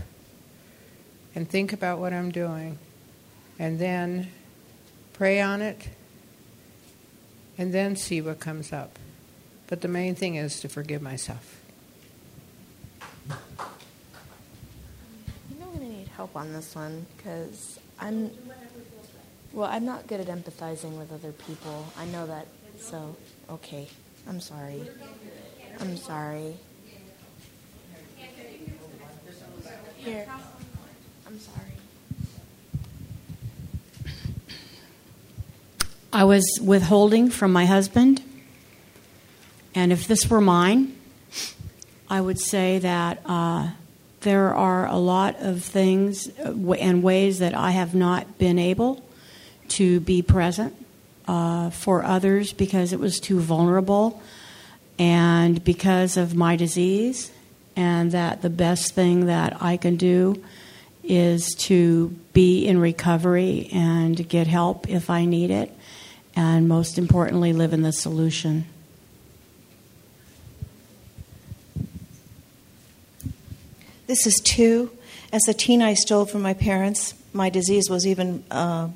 and 1.34 1.48
think 1.48 1.72
about 1.72 1.98
what 1.98 2.12
I'm 2.12 2.30
doing 2.30 2.78
and 3.58 3.78
then 3.78 4.28
pray 5.12 5.40
on 5.40 5.62
it 5.62 5.88
and 7.56 7.72
then 7.72 7.96
see 7.96 8.20
what 8.20 8.40
comes 8.40 8.72
up. 8.72 8.98
But 9.68 9.80
the 9.80 9.88
main 9.88 10.14
thing 10.14 10.34
is 10.34 10.60
to 10.60 10.68
forgive 10.68 11.00
myself. 11.00 11.60
I'm 13.30 13.36
going 15.58 15.78
to 15.78 15.84
need 15.84 16.08
help 16.08 16.36
on 16.36 16.52
this 16.52 16.74
one 16.74 17.06
because 17.16 17.78
I'm. 17.98 18.30
Well, 19.52 19.70
I'm 19.70 19.84
not 19.84 20.06
good 20.06 20.20
at 20.20 20.26
empathizing 20.26 20.98
with 20.98 21.12
other 21.12 21.32
people. 21.32 21.86
I 21.98 22.06
know 22.06 22.26
that. 22.26 22.46
So, 22.78 23.16
okay. 23.48 23.88
I'm 24.28 24.40
sorry. 24.40 24.82
I'm 25.80 25.96
sorry. 25.96 26.54
Here. 29.96 30.26
I'm 31.26 31.38
sorry. 31.38 31.72
I 36.12 36.24
was 36.24 36.44
withholding 36.62 37.30
from 37.30 37.52
my 37.52 37.66
husband. 37.66 38.22
And 39.74 39.92
if 39.92 40.06
this 40.06 40.28
were 40.28 40.40
mine, 40.40 40.94
I 42.10 42.20
would 42.20 42.38
say 42.38 42.78
that 42.80 43.22
uh, 43.24 43.70
there 44.20 44.54
are 44.54 44.86
a 44.86 44.96
lot 44.96 45.36
of 45.40 45.62
things 45.62 46.28
uh, 46.38 46.72
and 46.72 47.02
ways 47.02 47.38
that 47.38 47.54
I 47.54 47.70
have 47.70 47.94
not 47.94 48.38
been 48.38 48.58
able 48.58 49.02
to 49.68 50.00
be 50.00 50.20
present 50.20 50.74
uh, 51.26 51.70
for 51.70 52.04
others 52.04 52.52
because 52.52 52.92
it 52.92 53.00
was 53.00 53.18
too 53.18 53.40
vulnerable 53.40 54.22
and 55.02 55.64
because 55.64 56.16
of 56.16 56.36
my 56.36 56.54
disease, 56.54 57.32
and 57.74 58.12
that 58.12 58.40
the 58.40 58.48
best 58.48 58.94
thing 58.94 59.26
that 59.26 59.60
I 59.60 59.76
can 59.76 59.96
do 59.96 60.40
is 61.02 61.56
to 61.56 62.10
be 62.32 62.64
in 62.64 62.78
recovery 62.78 63.68
and 63.72 64.28
get 64.28 64.46
help 64.46 64.88
if 64.88 65.10
I 65.10 65.24
need 65.24 65.50
it, 65.50 65.76
and 66.36 66.68
most 66.68 66.98
importantly, 66.98 67.52
live 67.52 67.72
in 67.72 67.82
the 67.82 67.92
solution. 67.92 68.64
This 74.06 74.24
is 74.24 74.40
two. 74.44 74.96
As 75.32 75.48
a 75.48 75.52
teen, 75.52 75.82
I 75.82 75.94
stole 75.94 76.26
from 76.26 76.42
my 76.42 76.54
parents. 76.54 77.14
My 77.32 77.50
disease 77.50 77.90
was 77.90 78.06
even 78.06 78.44
uh, 78.52 78.90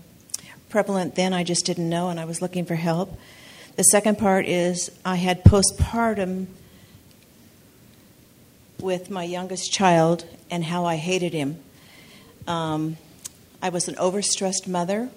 prevalent 0.69 1.17
then. 1.17 1.33
I 1.33 1.43
just 1.43 1.67
didn't 1.67 1.91
know, 1.91 2.11
and 2.11 2.21
I 2.21 2.27
was 2.27 2.41
looking 2.41 2.65
for 2.65 2.77
help. 2.77 3.19
The 3.77 3.83
second 3.83 4.17
part 4.17 4.47
is 4.47 4.91
I 5.05 5.17
had 5.17 5.45
postpartum 5.45 6.47
with 8.81 9.11
my 9.11 9.23
youngest 9.23 9.71
child 9.71 10.25
and 10.51 10.65
how 10.65 10.87
I 10.87 10.97
hated 10.97 11.35
him. 11.35 11.59
Um, 12.47 12.97
I 13.61 13.69
was 13.69 13.87
an 13.87 13.97
overstressed 13.97 14.67
mother. 14.67 15.11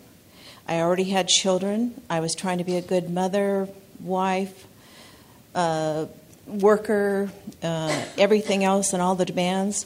I 0.68 0.82
already 0.82 1.06
had 1.06 1.30
children. 1.30 2.02
I 2.10 2.20
was 2.20 2.36
trying 2.36 2.58
to 2.58 2.66
be 2.66 2.76
a 2.76 2.82
good 2.82 3.10
mother, 3.10 3.70
wife, 4.02 4.68
uh, 5.56 6.08
worker, 6.46 7.32
uh, 7.64 8.06
everything 8.18 8.66
else, 8.66 8.92
and 8.92 9.02
all 9.02 9.16
the 9.16 9.26
demands. 9.26 9.86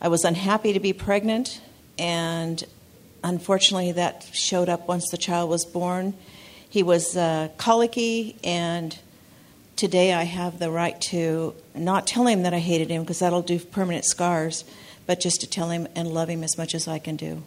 I 0.00 0.06
was 0.06 0.24
unhappy 0.24 0.74
to 0.74 0.80
be 0.80 0.92
pregnant, 0.92 1.60
and 1.98 2.62
unfortunately, 3.24 3.90
that 3.92 4.30
showed 4.32 4.68
up 4.68 4.86
once 4.86 5.10
the 5.10 5.18
child 5.18 5.50
was 5.50 5.64
born. 5.64 6.14
He 6.72 6.82
was 6.82 7.18
uh, 7.18 7.50
colicky, 7.58 8.36
and 8.42 8.98
today 9.76 10.14
I 10.14 10.22
have 10.22 10.58
the 10.58 10.70
right 10.70 10.98
to 11.02 11.54
not 11.74 12.06
tell 12.06 12.26
him 12.26 12.44
that 12.44 12.54
I 12.54 12.60
hated 12.60 12.88
him 12.88 13.02
because 13.02 13.18
that'll 13.18 13.42
do 13.42 13.58
permanent 13.58 14.06
scars, 14.06 14.64
but 15.04 15.20
just 15.20 15.42
to 15.42 15.46
tell 15.46 15.68
him 15.68 15.86
and 15.94 16.08
love 16.08 16.30
him 16.30 16.42
as 16.42 16.56
much 16.56 16.74
as 16.74 16.88
I 16.88 16.98
can 16.98 17.16
do. 17.16 17.42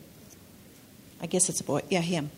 I 1.19 1.25
guess 1.25 1.49
it's 1.49 1.59
a 1.59 1.63
boy. 1.63 1.81
Yeah, 1.89 2.01
him. 2.01 2.29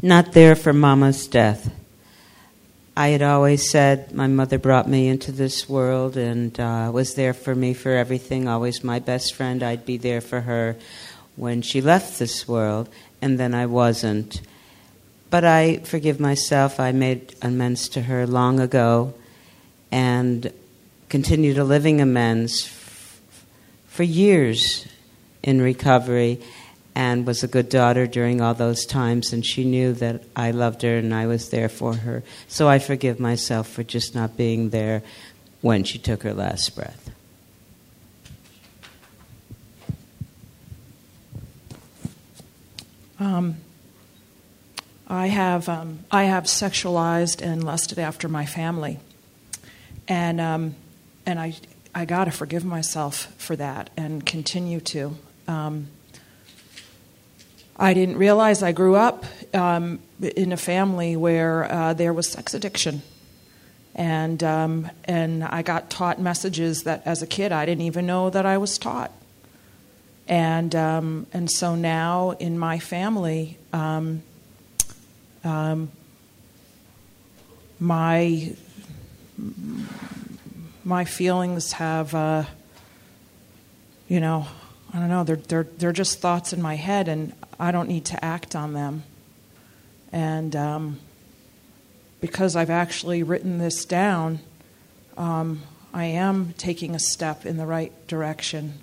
not 0.00 0.32
there 0.32 0.56
for 0.56 0.72
Mama's 0.72 1.26
death. 1.26 1.70
I 2.98 3.08
had 3.08 3.20
always 3.20 3.68
said 3.68 4.12
my 4.14 4.26
mother 4.26 4.58
brought 4.58 4.88
me 4.88 5.08
into 5.08 5.30
this 5.30 5.68
world 5.68 6.16
and 6.16 6.58
uh, 6.58 6.90
was 6.90 7.14
there 7.14 7.34
for 7.34 7.54
me 7.54 7.74
for 7.74 7.90
everything, 7.90 8.48
always 8.48 8.82
my 8.82 9.00
best 9.00 9.34
friend. 9.34 9.62
I'd 9.62 9.84
be 9.84 9.98
there 9.98 10.22
for 10.22 10.40
her 10.40 10.76
when 11.36 11.60
she 11.60 11.82
left 11.82 12.18
this 12.18 12.48
world, 12.48 12.88
and 13.20 13.38
then 13.38 13.52
I 13.52 13.66
wasn't. 13.66 14.40
But 15.28 15.44
I 15.44 15.80
forgive 15.80 16.18
myself. 16.18 16.80
I 16.80 16.92
made 16.92 17.34
amends 17.42 17.90
to 17.90 18.00
her 18.00 18.26
long 18.26 18.60
ago 18.60 19.12
and 19.92 20.50
continued 21.10 21.58
a 21.58 21.64
living 21.64 22.00
amends 22.00 22.64
f- 22.64 23.20
for 23.88 24.04
years 24.04 24.88
in 25.42 25.60
recovery 25.60 26.40
and 26.96 27.26
was 27.26 27.44
a 27.44 27.48
good 27.48 27.68
daughter 27.68 28.06
during 28.06 28.40
all 28.40 28.54
those 28.54 28.86
times, 28.86 29.34
and 29.34 29.44
she 29.44 29.66
knew 29.66 29.92
that 29.92 30.24
I 30.34 30.50
loved 30.50 30.80
her 30.80 30.96
and 30.96 31.14
I 31.14 31.26
was 31.26 31.50
there 31.50 31.68
for 31.68 31.94
her. 31.94 32.24
So 32.48 32.70
I 32.70 32.78
forgive 32.78 33.20
myself 33.20 33.68
for 33.68 33.82
just 33.82 34.14
not 34.14 34.38
being 34.38 34.70
there 34.70 35.02
when 35.60 35.84
she 35.84 35.98
took 35.98 36.22
her 36.22 36.32
last 36.32 36.74
breath. 36.74 37.10
Um, 43.20 43.56
I 45.06 45.26
have 45.26 45.68
um, 45.68 46.00
I 46.10 46.24
have 46.24 46.44
sexualized 46.44 47.42
and 47.42 47.62
lusted 47.62 47.98
after 47.98 48.26
my 48.26 48.46
family, 48.46 49.00
and 50.08 50.40
um, 50.40 50.74
and 51.26 51.38
I 51.38 51.56
I 51.94 52.06
got 52.06 52.24
to 52.24 52.30
forgive 52.30 52.64
myself 52.64 53.34
for 53.36 53.54
that 53.56 53.90
and 53.98 54.24
continue 54.24 54.80
to. 54.80 55.16
Um, 55.46 55.88
I 57.78 57.92
didn't 57.92 58.16
realize 58.16 58.62
I 58.62 58.72
grew 58.72 58.94
up 58.94 59.24
um, 59.52 59.98
in 60.20 60.52
a 60.52 60.56
family 60.56 61.14
where 61.14 61.70
uh, 61.70 61.92
there 61.92 62.14
was 62.14 62.28
sex 62.28 62.54
addiction. 62.54 63.02
And, 63.94 64.42
um, 64.42 64.90
and 65.04 65.44
I 65.44 65.62
got 65.62 65.90
taught 65.90 66.20
messages 66.20 66.84
that 66.84 67.02
as 67.06 67.22
a 67.22 67.26
kid 67.26 67.52
I 67.52 67.66
didn't 67.66 67.82
even 67.84 68.06
know 68.06 68.30
that 68.30 68.46
I 68.46 68.58
was 68.58 68.78
taught. 68.78 69.12
And, 70.26 70.74
um, 70.74 71.26
and 71.32 71.50
so 71.50 71.74
now 71.74 72.30
in 72.32 72.58
my 72.58 72.78
family, 72.78 73.58
um, 73.72 74.22
um, 75.44 75.90
my, 77.78 78.54
my 80.82 81.04
feelings 81.04 81.72
have, 81.72 82.14
uh, 82.14 82.44
you 84.08 84.20
know, 84.20 84.46
I 84.92 84.98
don't 84.98 85.08
know, 85.08 85.24
they're, 85.24 85.36
they're, 85.36 85.68
they're 85.76 85.92
just 85.92 86.20
thoughts 86.20 86.52
in 86.52 86.62
my 86.62 86.76
head, 86.76 87.06
and 87.06 87.32
I 87.58 87.70
don't 87.72 87.88
need 87.88 88.06
to 88.06 88.24
act 88.24 88.54
on 88.54 88.72
them. 88.72 89.02
And, 90.12 90.54
um, 90.54 91.00
because 92.20 92.56
I've 92.56 92.70
actually 92.70 93.22
written 93.22 93.58
this 93.58 93.84
down, 93.84 94.40
um, 95.16 95.62
I 95.92 96.04
am 96.06 96.54
taking 96.58 96.94
a 96.94 96.98
step 96.98 97.46
in 97.46 97.56
the 97.56 97.66
right 97.66 97.92
direction. 98.06 98.74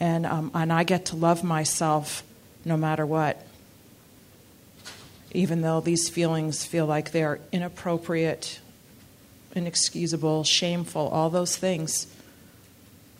And, 0.00 0.26
um, 0.26 0.50
and 0.54 0.72
I 0.72 0.84
get 0.84 1.06
to 1.06 1.16
love 1.16 1.44
myself 1.44 2.22
no 2.64 2.76
matter 2.76 3.06
what. 3.06 3.44
Even 5.32 5.62
though 5.62 5.80
these 5.80 6.08
feelings 6.08 6.64
feel 6.64 6.86
like 6.86 7.12
they're 7.12 7.40
inappropriate, 7.52 8.60
inexcusable, 9.54 10.44
shameful, 10.44 11.08
all 11.08 11.30
those 11.30 11.56
things. 11.56 12.06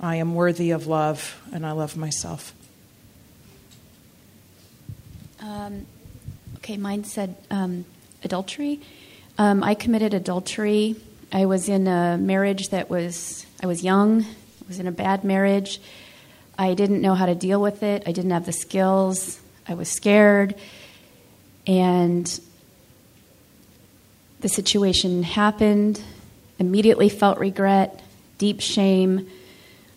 I 0.01 0.17
am 0.17 0.35
worthy 0.35 0.73
of 0.73 0.87
love 0.87 1.41
and 1.53 1.65
I 1.65 1.73
love 1.73 1.97
myself. 1.97 2.53
Um, 5.43 5.87
okay, 6.59 6.77
mine 6.77 7.03
said 7.03 7.35
um, 7.51 7.85
adultery. 8.23 8.81
Um, 9.39 9.65
I 9.65 9.75
committed 9.75 10.15
adultery. 10.15 10.95
I 11.33 11.47
was 11.47 11.69
in 11.69 11.89
a 11.89 12.17
marriage 12.17 12.69
that 12.69 12.89
was, 12.89 13.45
I 13.61 13.67
was 13.67 13.83
young, 13.83 14.23
I 14.23 14.69
was 14.69 14.79
in 14.79 14.87
a 14.87 14.93
bad 14.93 15.25
marriage. 15.25 15.81
I 16.57 16.75
didn't 16.75 17.01
know 17.01 17.15
how 17.15 17.27
to 17.27 17.35
deal 17.35 17.61
with 17.61 17.83
it, 17.83 18.05
I 18.07 18.13
didn't 18.13 18.31
have 18.31 18.47
the 18.47 18.53
skills, 18.53 19.41
I 19.67 19.75
was 19.75 19.89
scared. 19.89 20.55
And 21.67 22.41
the 24.41 24.49
situation 24.49 25.25
happened, 25.25 26.01
immediately 26.61 27.09
felt 27.09 27.39
regret, 27.39 28.01
deep 28.39 28.61
shame. 28.61 29.29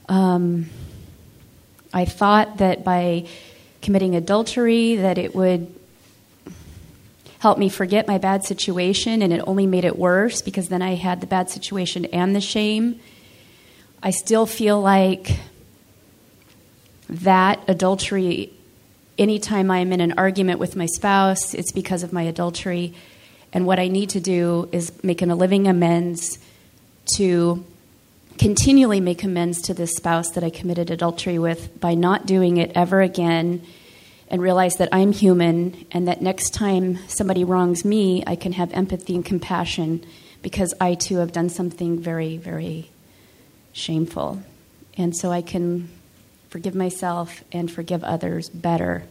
Um, 0.10 0.72
I 1.94 2.06
thought 2.06 2.58
that 2.58 2.84
by 2.84 3.28
committing 3.86 4.16
adultery 4.16 4.96
that 4.96 5.20
it 5.20 5.36
would 5.36 5.72
help 7.38 7.60
me 7.60 7.70
forget 7.70 8.08
my 8.08 8.18
bad 8.18 8.44
situation 8.44 9.22
and 9.22 9.32
it 9.32 9.40
only 9.46 9.68
made 9.68 9.86
it 9.86 9.96
worse 9.96 10.42
because 10.42 10.70
then 10.70 10.82
I 10.82 10.96
had 10.96 11.22
the 11.22 11.28
bad 11.28 11.52
situation 11.52 12.06
and 12.06 12.36
the 12.36 12.42
shame. 12.42 13.00
I 14.02 14.10
still 14.10 14.48
feel 14.48 14.82
like 14.82 15.38
that 17.10 17.64
adultery 17.68 18.52
anytime 19.20 19.70
I'm 19.70 19.94
in 19.94 20.02
an 20.02 20.16
argument 20.18 20.60
with 20.60 20.76
my 20.76 20.88
spouse, 20.88 21.54
it's 21.54 21.72
because 21.72 22.02
of 22.02 22.12
my 22.12 22.24
adultery. 22.24 22.96
And 23.54 23.68
what 23.68 23.78
I 23.78 23.88
need 23.88 24.10
to 24.10 24.20
do 24.20 24.68
is 24.72 24.92
make 25.04 25.22
a 25.22 25.28
living 25.28 25.68
amends 25.68 26.40
to 27.18 27.64
continually 28.38 29.00
make 29.00 29.24
amends 29.24 29.62
to 29.64 29.74
this 29.74 29.92
spouse 29.92 30.32
that 30.32 30.44
I 30.44 30.50
committed 30.50 30.90
adultery 30.92 31.40
with 31.40 31.80
by 31.80 31.94
not 31.94 32.26
doing 32.26 32.58
it 32.58 32.72
ever 32.76 33.02
again 33.02 33.62
and 34.30 34.42
realize 34.42 34.76
that 34.76 34.90
I'm 34.92 35.12
human 35.12 35.86
and 35.92 36.08
that 36.08 36.22
next 36.22 36.54
time 36.54 36.98
somebody 37.08 37.44
wrongs 37.44 37.86
me, 37.86 38.24
I 38.26 38.36
can 38.36 38.54
have 38.54 38.74
empathy 38.74 39.16
and 39.16 39.24
compassion 39.24 40.06
because 40.42 40.74
I 40.80 40.96
too 40.96 41.18
have 41.18 41.32
done 41.32 41.50
something 41.50 42.00
very, 42.00 42.38
very 42.38 42.90
shameful. 43.74 44.42
And 44.98 45.16
so 45.16 45.32
I 45.32 45.42
can 45.42 45.90
forgive 46.50 46.76
myself 46.76 47.44
and 47.52 47.72
forgive 47.72 48.04
others 48.04 48.50
better 48.50 49.04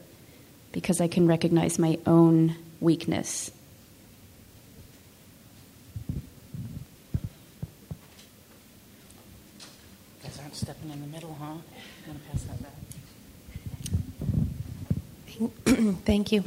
because 0.72 1.00
I 1.00 1.08
can 1.08 1.26
recognize 1.26 1.78
my 1.78 1.98
own 2.06 2.56
weakness. 2.80 3.50
Guys 10.22 10.38
aren't 10.40 10.56
stepping 10.56 10.90
in 10.90 11.00
the 11.00 11.06
middle, 11.06 11.36
huh? 11.38 11.46
I'm 11.46 11.62
going 12.06 12.18
to 12.18 12.30
pass 12.30 12.42
that 12.44 12.62
back. 12.62 12.72
Thank 16.04 16.32
you. 16.32 16.44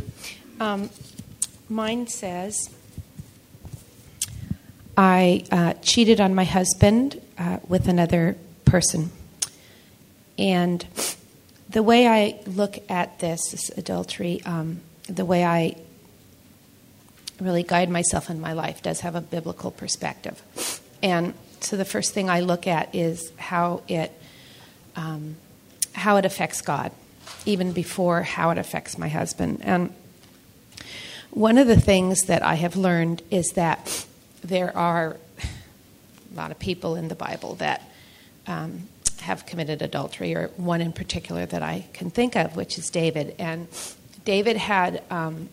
Um, 0.59 0.89
mine 1.69 2.07
says, 2.07 2.69
I 4.95 5.45
uh, 5.51 5.73
cheated 5.81 6.19
on 6.19 6.33
my 6.33 6.43
husband 6.43 7.21
uh, 7.37 7.59
with 7.67 7.87
another 7.87 8.37
person. 8.65 9.11
And 10.39 10.85
the 11.69 11.83
way 11.83 12.07
I 12.07 12.39
look 12.47 12.77
at 12.89 13.19
this, 13.19 13.51
this 13.51 13.69
adultery, 13.69 14.41
um, 14.45 14.81
the 15.07 15.25
way 15.25 15.43
I 15.43 15.75
really 17.39 17.63
guide 17.63 17.89
myself 17.89 18.29
in 18.29 18.39
my 18.39 18.53
life 18.53 18.81
does 18.81 19.01
have 19.01 19.15
a 19.15 19.21
biblical 19.21 19.69
perspective. 19.69 20.41
And 21.03 21.33
so 21.59 21.77
the 21.77 21.85
first 21.85 22.13
thing 22.13 22.29
I 22.29 22.39
look 22.39 22.65
at 22.65 22.95
is 22.95 23.31
how 23.37 23.83
it, 23.87 24.11
um, 24.95 25.35
how 25.93 26.17
it 26.17 26.25
affects 26.25 26.61
God 26.61 26.91
even 27.45 27.71
before 27.71 28.21
how 28.23 28.49
it 28.49 28.57
affects 28.57 28.97
my 28.97 29.07
husband. 29.07 29.59
And 29.63 29.93
one 31.31 31.57
of 31.57 31.67
the 31.67 31.79
things 31.79 32.23
that 32.23 32.41
I 32.41 32.55
have 32.55 32.75
learned 32.75 33.21
is 33.29 33.47
that 33.55 34.05
there 34.43 34.75
are 34.75 35.17
a 36.33 36.35
lot 36.35 36.51
of 36.51 36.59
people 36.59 36.95
in 36.95 37.07
the 37.07 37.15
Bible 37.15 37.55
that 37.55 37.81
um, 38.47 38.87
have 39.21 39.45
committed 39.45 39.81
adultery, 39.81 40.35
or 40.35 40.47
one 40.57 40.81
in 40.81 40.93
particular 40.93 41.45
that 41.45 41.61
I 41.61 41.85
can 41.93 42.09
think 42.09 42.35
of, 42.35 42.55
which 42.55 42.77
is 42.77 42.89
David. 42.89 43.35
And 43.39 43.67
David 44.25 44.57
had 44.57 45.03
um, 45.09 45.49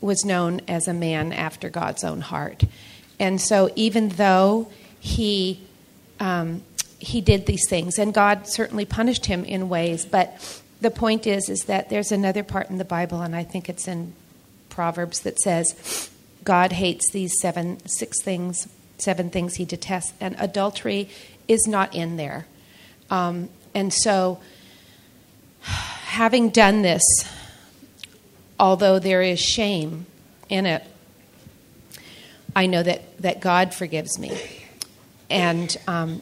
was 0.00 0.24
known 0.24 0.60
as 0.68 0.88
a 0.88 0.94
man 0.94 1.32
after 1.32 1.68
God's 1.68 2.04
own 2.04 2.20
heart, 2.20 2.62
and 3.18 3.40
so 3.40 3.70
even 3.74 4.10
though 4.10 4.70
he 5.00 5.60
um, 6.20 6.62
he 6.98 7.20
did 7.20 7.46
these 7.46 7.68
things, 7.68 7.98
and 7.98 8.14
God 8.14 8.46
certainly 8.46 8.84
punished 8.84 9.26
him 9.26 9.44
in 9.44 9.68
ways, 9.68 10.04
but 10.04 10.62
the 10.80 10.90
point 10.90 11.26
is 11.26 11.48
is 11.48 11.64
that 11.64 11.88
there's 11.88 12.12
another 12.12 12.44
part 12.44 12.70
in 12.70 12.78
the 12.78 12.84
Bible, 12.84 13.20
and 13.20 13.34
I 13.34 13.44
think 13.44 13.68
it's 13.68 13.88
in 13.88 14.14
Proverbs 14.68 15.20
that 15.20 15.38
says 15.40 16.10
God 16.44 16.72
hates 16.72 17.10
these 17.10 17.32
seven 17.40 17.84
six 17.86 18.22
things, 18.22 18.68
seven 18.98 19.30
things 19.30 19.56
He 19.56 19.64
detests, 19.64 20.12
and 20.20 20.36
adultery 20.38 21.08
is 21.48 21.66
not 21.66 21.94
in 21.94 22.16
there. 22.16 22.46
Um, 23.10 23.48
and 23.74 23.92
so, 23.92 24.40
having 25.60 26.50
done 26.50 26.82
this, 26.82 27.02
although 28.60 28.98
there 28.98 29.22
is 29.22 29.40
shame 29.40 30.06
in 30.48 30.66
it, 30.66 30.84
I 32.54 32.66
know 32.66 32.82
that 32.82 33.20
that 33.20 33.40
God 33.40 33.74
forgives 33.74 34.18
me, 34.18 34.32
and 35.28 35.76
um, 35.88 36.20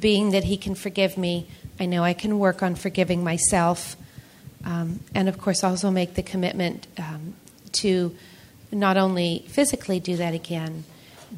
being 0.00 0.30
that 0.30 0.44
He 0.44 0.56
can 0.56 0.74
forgive 0.74 1.18
me 1.18 1.46
I 1.80 1.86
know 1.86 2.02
I 2.04 2.14
can 2.14 2.38
work 2.38 2.62
on 2.62 2.74
forgiving 2.74 3.24
myself, 3.24 3.96
um, 4.64 5.00
and 5.14 5.28
of 5.28 5.38
course, 5.38 5.64
also 5.64 5.90
make 5.90 6.14
the 6.14 6.22
commitment 6.22 6.86
um, 6.98 7.34
to 7.72 8.14
not 8.70 8.96
only 8.96 9.44
physically 9.48 10.00
do 10.00 10.16
that 10.16 10.34
again, 10.34 10.84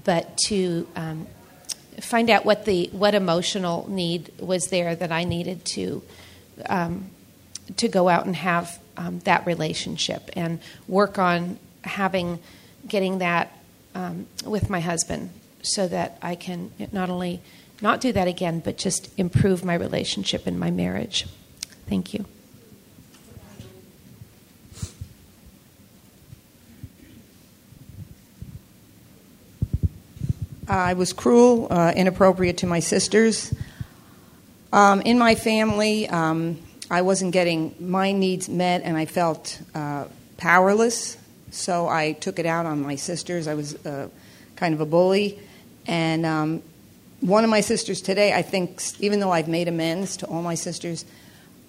but 0.05 0.37
to 0.47 0.87
um, 0.97 1.27
find 2.01 2.31
out 2.31 2.45
what 2.45 2.65
the 2.65 2.89
what 2.93 3.15
emotional 3.15 3.87
need 3.89 4.33
was 4.39 4.65
there 4.67 4.95
that 4.95 5.13
I 5.13 5.25
needed 5.25 5.65
to 5.67 6.03
um, 6.67 7.11
to 7.77 7.89
go 7.89 8.09
out 8.09 8.27
and 8.27 8.37
have 8.37 8.79
um, 8.97 9.21
that 9.21 9.47
relationship 9.47 10.31
and 10.35 10.61
work 10.89 11.19
on 11.19 11.59
having 11.83 12.39
getting 12.87 13.19
that 13.19 13.57
um, 13.95 14.27
with 14.45 14.69
my 14.69 14.81
husband 14.81 15.31
so 15.63 15.89
that 15.89 16.19
I 16.21 16.35
can 16.35 16.71
not 16.93 17.11
only 17.11 17.41
not 17.81 18.01
do 18.01 18.13
that 18.13 18.29
again, 18.29 18.61
but 18.61 18.77
just 18.77 19.11
improve 19.19 19.65
my 19.65 19.75
relationship 19.75 20.47
in 20.47 20.59
my 20.59 20.71
marriage. 20.71 21.27
Thank 21.89 22.15
you. 22.15 22.25
I 30.67 30.95
was 30.95 31.13
cruel, 31.13 31.67
uh, 31.71 31.93
inappropriate 31.95 32.59
to 32.59 32.67
my 32.67 32.81
sisters. 32.81 33.53
Um, 34.73 35.03
in 35.03 35.19
my 35.19 35.35
family, 35.35 36.09
um, 36.09 36.59
I 36.91 37.03
wasn't 37.03 37.33
getting 37.33 37.75
my 37.79 38.13
needs 38.13 38.49
met, 38.49 38.83
and 38.83 38.97
I 38.97 39.05
felt 39.05 39.61
uh, 39.75 40.07
powerless. 40.37 41.19
So 41.51 41.87
I 41.87 42.13
took 42.13 42.39
it 42.39 42.47
out 42.47 42.67
on 42.67 42.81
my 42.83 42.97
sisters. 42.97 43.47
I 43.47 43.55
was 43.55 43.75
uh, 43.85 44.09
kind 44.57 44.75
of 44.75 44.81
a 44.81 44.87
bully, 44.87 45.39
and 45.87 46.25
um, 46.25 46.63
one 47.21 47.45
of 47.45 47.51
my 47.51 47.61
sisters 47.61 48.01
today, 48.01 48.33
I 48.33 48.43
think, 48.43 48.83
even 49.01 49.21
though 49.21 49.31
I've 49.31 49.49
made 49.49 49.69
amends 49.69 50.17
to 50.19 50.27
all 50.27 50.43
my 50.43 50.55
sisters, 50.55 51.05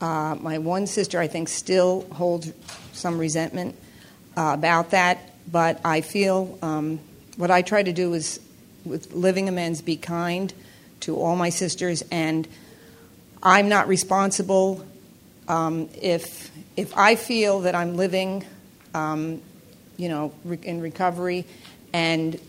uh, 0.02 0.36
my 0.40 0.58
one 0.58 0.88
sister, 0.88 1.20
I 1.20 1.28
think, 1.28 1.50
still 1.50 2.02
holds 2.12 2.52
some 2.94 3.18
resentment 3.18 3.76
uh, 4.36 4.52
about 4.54 4.92
that. 4.92 5.34
But 5.52 5.80
I 5.86 6.02
feel 6.02 6.58
um, 6.62 7.00
what 7.38 7.52
I 7.52 7.62
try 7.62 7.84
to 7.84 7.94
do 7.94 8.14
is, 8.14 8.40
with 8.84 9.14
living 9.14 9.48
amends, 9.48 9.82
be 9.82 9.96
kind 9.96 10.54
to 11.02 11.16
all 11.18 11.36
my 11.36 11.50
sisters, 11.50 12.04
and 12.12 12.48
I'm 13.42 13.70
not 13.70 13.88
responsible 13.88 14.86
um, 15.48 15.90
if 16.02 16.52
if 16.76 16.98
I 16.98 17.16
feel 17.16 17.62
that 17.62 17.76
I'm 17.76 17.96
living, 17.96 18.44
um, 18.94 19.42
you 19.98 20.10
know, 20.10 20.34
re- 20.44 20.60
in 20.64 20.82
recovery, 20.82 21.46
and 21.94 22.40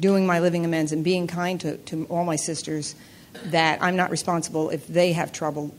doing 0.00 0.26
my 0.26 0.40
living 0.40 0.64
amends 0.64 0.92
and 0.92 1.04
being 1.04 1.26
kind 1.26 1.60
to, 1.60 1.76
to 1.78 2.04
all 2.06 2.24
my 2.24 2.36
sisters 2.36 2.94
that 3.46 3.82
I'm 3.82 3.96
not 3.96 4.10
responsible 4.10 4.70
if 4.70 4.86
they 4.86 5.12
have 5.12 5.32
trouble, 5.32 5.74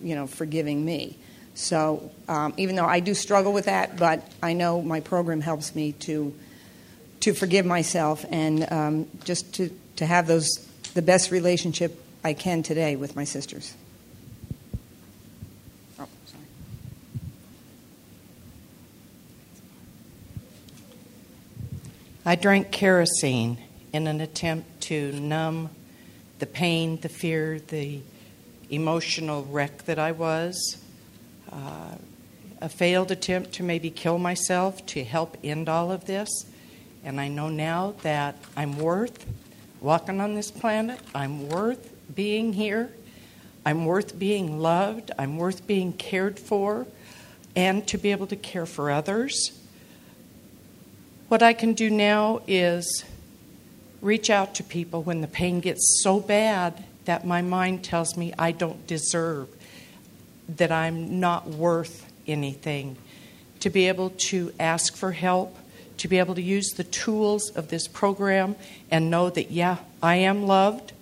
you 0.00 0.14
know, 0.14 0.26
forgiving 0.26 0.84
me. 0.84 1.16
So 1.54 2.10
um, 2.28 2.54
even 2.56 2.76
though 2.76 2.86
I 2.86 3.00
do 3.00 3.14
struggle 3.14 3.52
with 3.52 3.64
that, 3.64 3.96
but 3.98 4.30
I 4.42 4.52
know 4.52 4.80
my 4.80 5.00
program 5.00 5.40
helps 5.40 5.74
me 5.74 5.92
to 5.92 6.34
to 7.20 7.34
forgive 7.34 7.66
myself 7.66 8.24
and 8.30 8.72
um, 8.72 9.06
just 9.24 9.54
to, 9.54 9.70
to 9.96 10.06
have 10.06 10.26
those 10.26 10.66
the 10.94 11.02
best 11.02 11.30
relationship 11.30 12.02
I 12.24 12.32
can 12.32 12.62
today 12.62 12.96
with 12.96 13.14
my 13.14 13.24
sisters. 13.24 13.74
I 22.24 22.34
drank 22.34 22.70
kerosene 22.70 23.56
in 23.94 24.06
an 24.06 24.20
attempt 24.20 24.82
to 24.82 25.10
numb 25.12 25.70
the 26.38 26.44
pain, 26.44 27.00
the 27.00 27.08
fear, 27.08 27.60
the 27.60 28.02
emotional 28.68 29.44
wreck 29.44 29.84
that 29.86 29.98
I 29.98 30.12
was. 30.12 30.76
Uh, 31.50 31.94
a 32.60 32.68
failed 32.68 33.10
attempt 33.10 33.52
to 33.52 33.62
maybe 33.62 33.88
kill 33.88 34.18
myself 34.18 34.84
to 34.86 35.02
help 35.02 35.38
end 35.42 35.70
all 35.70 35.90
of 35.90 36.04
this. 36.04 36.28
And 37.02 37.18
I 37.18 37.28
know 37.28 37.48
now 37.48 37.94
that 38.02 38.36
I'm 38.54 38.78
worth 38.78 39.24
walking 39.80 40.20
on 40.20 40.34
this 40.34 40.50
planet. 40.50 41.00
I'm 41.14 41.48
worth 41.48 41.90
being 42.14 42.52
here. 42.52 42.92
I'm 43.64 43.86
worth 43.86 44.18
being 44.18 44.60
loved. 44.60 45.10
I'm 45.18 45.38
worth 45.38 45.66
being 45.66 45.94
cared 45.94 46.38
for 46.38 46.86
and 47.56 47.86
to 47.88 47.96
be 47.96 48.10
able 48.10 48.26
to 48.26 48.36
care 48.36 48.66
for 48.66 48.90
others. 48.90 49.58
What 51.30 51.44
I 51.44 51.52
can 51.52 51.74
do 51.74 51.90
now 51.90 52.40
is 52.48 53.04
reach 54.02 54.30
out 54.30 54.56
to 54.56 54.64
people 54.64 55.04
when 55.04 55.20
the 55.20 55.28
pain 55.28 55.60
gets 55.60 56.00
so 56.02 56.18
bad 56.18 56.82
that 57.04 57.24
my 57.24 57.40
mind 57.40 57.84
tells 57.84 58.16
me 58.16 58.34
I 58.36 58.50
don't 58.50 58.84
deserve, 58.88 59.46
that 60.48 60.72
I'm 60.72 61.20
not 61.20 61.46
worth 61.46 62.10
anything. 62.26 62.96
To 63.60 63.70
be 63.70 63.86
able 63.86 64.10
to 64.10 64.52
ask 64.58 64.96
for 64.96 65.12
help, 65.12 65.56
to 65.98 66.08
be 66.08 66.18
able 66.18 66.34
to 66.34 66.42
use 66.42 66.70
the 66.70 66.82
tools 66.82 67.48
of 67.50 67.68
this 67.68 67.86
program 67.86 68.56
and 68.90 69.08
know 69.08 69.30
that, 69.30 69.52
yeah, 69.52 69.76
I 70.02 70.16
am 70.16 70.48
loved, 70.48 70.92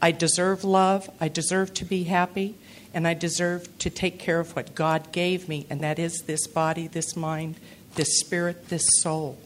I 0.00 0.12
deserve 0.12 0.64
love, 0.64 1.10
I 1.20 1.28
deserve 1.28 1.74
to 1.74 1.84
be 1.84 2.04
happy, 2.04 2.54
and 2.94 3.06
I 3.06 3.12
deserve 3.12 3.68
to 3.80 3.90
take 3.90 4.18
care 4.18 4.40
of 4.40 4.56
what 4.56 4.74
God 4.74 5.12
gave 5.12 5.46
me, 5.46 5.66
and 5.68 5.82
that 5.82 5.98
is 5.98 6.22
this 6.22 6.46
body, 6.46 6.86
this 6.86 7.14
mind, 7.14 7.56
this 7.96 8.18
spirit, 8.18 8.70
this 8.70 8.86
soul. 9.02 9.36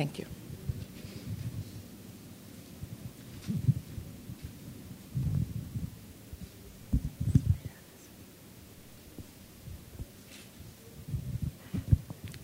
Thank 0.00 0.18
you. 0.18 0.24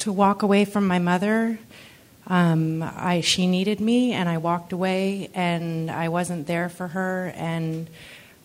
to 0.00 0.12
walk 0.12 0.42
away 0.42 0.66
from 0.66 0.86
my 0.86 0.98
mother. 0.98 1.58
Um, 2.26 2.82
I 2.82 3.22
she 3.22 3.46
needed 3.46 3.80
me, 3.80 4.12
and 4.12 4.28
I 4.28 4.36
walked 4.36 4.74
away, 4.74 5.30
and 5.32 5.90
I 5.90 6.10
wasn't 6.10 6.46
there 6.46 6.68
for 6.68 6.88
her, 6.88 7.32
and 7.34 7.88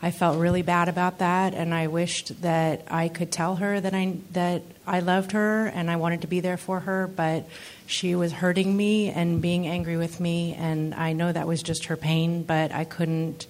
I 0.03 0.09
felt 0.09 0.39
really 0.39 0.63
bad 0.63 0.89
about 0.89 1.19
that, 1.19 1.53
and 1.53 1.75
I 1.75 1.85
wished 1.85 2.41
that 2.41 2.87
I 2.89 3.07
could 3.07 3.31
tell 3.31 3.57
her 3.57 3.79
that 3.79 3.93
I 3.93 4.17
that 4.31 4.63
I 4.87 4.99
loved 4.99 5.33
her 5.33 5.67
and 5.67 5.91
I 5.91 5.97
wanted 5.97 6.21
to 6.21 6.27
be 6.27 6.39
there 6.39 6.57
for 6.57 6.79
her, 6.79 7.05
but 7.07 7.47
she 7.85 8.15
was 8.15 8.31
hurting 8.31 8.75
me 8.75 9.09
and 9.09 9.41
being 9.41 9.67
angry 9.67 9.97
with 9.97 10.19
me, 10.19 10.55
and 10.55 10.95
I 10.95 11.13
know 11.13 11.31
that 11.31 11.45
was 11.45 11.61
just 11.61 11.85
her 11.85 11.95
pain, 11.95 12.41
but 12.41 12.71
I 12.71 12.83
couldn't 12.83 13.45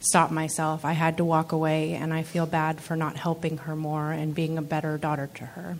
stop 0.00 0.30
myself. 0.30 0.84
I 0.84 0.92
had 0.92 1.16
to 1.16 1.24
walk 1.24 1.52
away, 1.52 1.94
and 1.94 2.12
I 2.12 2.22
feel 2.22 2.44
bad 2.44 2.80
for 2.80 2.94
not 2.94 3.16
helping 3.16 3.56
her 3.58 3.74
more 3.74 4.12
and 4.12 4.34
being 4.34 4.58
a 4.58 4.62
better 4.62 4.98
daughter 4.98 5.30
to 5.36 5.46
her. 5.46 5.78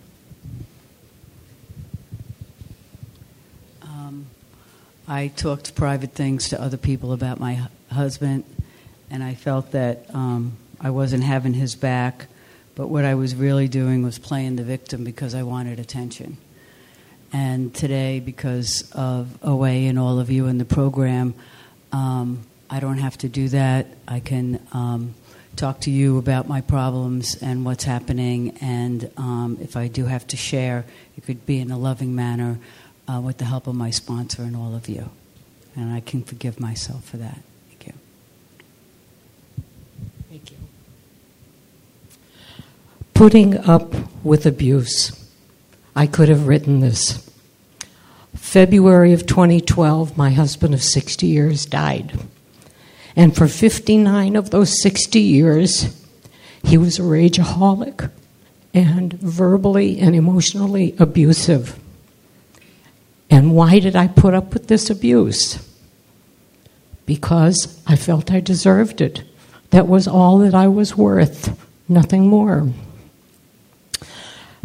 Um, 3.83 4.25
I 5.07 5.27
talked 5.27 5.75
private 5.75 6.13
things 6.13 6.49
to 6.49 6.59
other 6.59 6.77
people 6.77 7.13
about 7.13 7.39
my 7.39 7.67
husband, 7.91 8.45
and 9.09 9.23
I 9.23 9.35
felt 9.35 9.71
that 9.71 10.13
um, 10.13 10.57
I 10.79 10.89
wasn't 10.89 11.23
having 11.23 11.53
his 11.53 11.75
back. 11.75 12.27
But 12.75 12.87
what 12.89 13.05
I 13.05 13.15
was 13.15 13.35
really 13.35 13.67
doing 13.67 14.03
was 14.03 14.19
playing 14.19 14.55
the 14.55 14.63
victim 14.63 15.03
because 15.03 15.33
I 15.33 15.43
wanted 15.43 15.79
attention. 15.79 16.37
And 17.33 17.73
today, 17.73 18.19
because 18.19 18.89
of 18.91 19.43
OA 19.43 19.69
and 19.69 19.97
all 19.97 20.19
of 20.19 20.29
you 20.29 20.45
in 20.45 20.59
the 20.59 20.65
program, 20.65 21.33
um, 21.91 22.43
I 22.69 22.79
don't 22.79 22.99
have 22.99 23.17
to 23.19 23.29
do 23.29 23.49
that. 23.49 23.87
I 24.07 24.19
can 24.19 24.65
um, 24.71 25.15
talk 25.55 25.81
to 25.81 25.91
you 25.91 26.17
about 26.17 26.47
my 26.47 26.61
problems 26.61 27.41
and 27.41 27.65
what's 27.65 27.83
happening. 27.83 28.57
And 28.61 29.11
um, 29.17 29.57
if 29.59 29.75
I 29.75 29.87
do 29.87 30.05
have 30.05 30.27
to 30.27 30.37
share, 30.37 30.85
it 31.17 31.25
could 31.25 31.45
be 31.45 31.59
in 31.59 31.71
a 31.71 31.77
loving 31.77 32.15
manner 32.15 32.59
uh, 33.07 33.19
with 33.21 33.37
the 33.39 33.45
help 33.45 33.67
of 33.67 33.75
my 33.75 33.89
sponsor 33.89 34.43
and 34.43 34.55
all 34.55 34.75
of 34.75 34.87
you. 34.87 35.09
And 35.75 35.91
I 35.93 35.99
can 35.99 36.23
forgive 36.23 36.59
myself 36.59 37.05
for 37.05 37.17
that. 37.17 37.39
Thank 37.69 37.87
you. 37.87 37.93
Thank 40.29 40.51
you. 40.51 40.57
Putting 43.17 43.57
up 43.67 43.95
with 44.23 44.45
abuse. 44.45 45.27
I 45.95 46.05
could 46.05 46.29
have 46.29 46.45
written 46.45 46.81
this. 46.81 47.27
February 48.35 49.11
of 49.11 49.25
2012, 49.25 50.15
my 50.15 50.29
husband 50.29 50.75
of 50.75 50.83
60 50.83 51.25
years 51.25 51.65
died. 51.65 52.13
And 53.15 53.35
for 53.35 53.47
59 53.47 54.35
of 54.35 54.51
those 54.51 54.79
60 54.83 55.19
years, 55.19 56.07
he 56.63 56.77
was 56.77 56.99
a 56.99 57.01
rageaholic 57.01 58.11
and 58.71 59.13
verbally 59.13 59.99
and 59.99 60.15
emotionally 60.15 60.95
abusive. 60.99 61.79
And 63.31 63.55
why 63.55 63.79
did 63.79 63.95
I 63.95 64.09
put 64.09 64.35
up 64.35 64.53
with 64.53 64.67
this 64.67 64.91
abuse? 64.91 65.57
Because 67.07 67.81
I 67.87 67.95
felt 67.95 68.31
I 68.31 68.41
deserved 68.41 69.01
it. 69.01 69.23
That 69.71 69.87
was 69.87 70.07
all 70.07 70.37
that 70.37 70.53
I 70.53 70.67
was 70.67 70.95
worth, 70.95 71.59
nothing 71.89 72.27
more. 72.27 72.71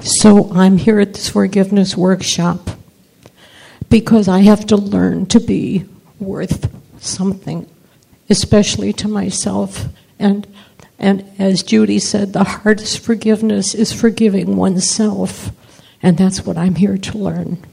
So 0.05 0.53
I'm 0.53 0.79
here 0.79 0.99
at 0.99 1.15
this 1.15 1.29
forgiveness 1.29 1.97
workshop 1.97 2.71
because 3.89 4.27
I 4.27 4.41
have 4.41 4.67
to 4.67 4.77
learn 4.77 5.27
to 5.27 5.39
be 5.39 5.85
worth 6.19 6.75
something, 7.01 7.69
especially 8.29 8.93
to 8.95 9.07
myself. 9.07 9.87
And, 10.19 10.47
and 10.99 11.25
as 11.39 11.63
Judy 11.63 12.01
said, 12.01 12.33
the 12.33 12.43
hardest 12.43 12.99
forgiveness 12.99 13.75
is 13.75 13.93
forgiving 13.93 14.57
oneself. 14.57 15.53
And 16.03 16.19
that's 16.19 16.45
what 16.45 16.59
I'm 16.59 16.75
here 16.75 16.99
to 16.99 17.19
learn. 17.19 17.65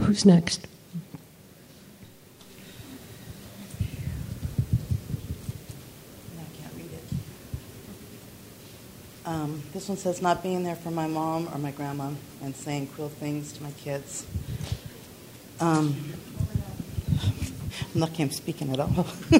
Who's 0.00 0.24
next? 0.24 0.66
Um, 9.34 9.62
this 9.72 9.88
one 9.88 9.98
says 9.98 10.22
not 10.22 10.44
being 10.44 10.62
there 10.62 10.76
for 10.76 10.92
my 10.92 11.08
mom 11.08 11.48
or 11.52 11.58
my 11.58 11.72
grandma 11.72 12.12
and 12.40 12.54
saying 12.54 12.86
cruel 12.86 13.08
things 13.08 13.52
to 13.54 13.64
my 13.64 13.72
kids. 13.72 14.24
Um, 15.58 15.96
I'm 17.20 18.00
lucky 18.00 18.22
I'm 18.22 18.30
speaking 18.30 18.72
at 18.72 18.78
all. 18.78 19.06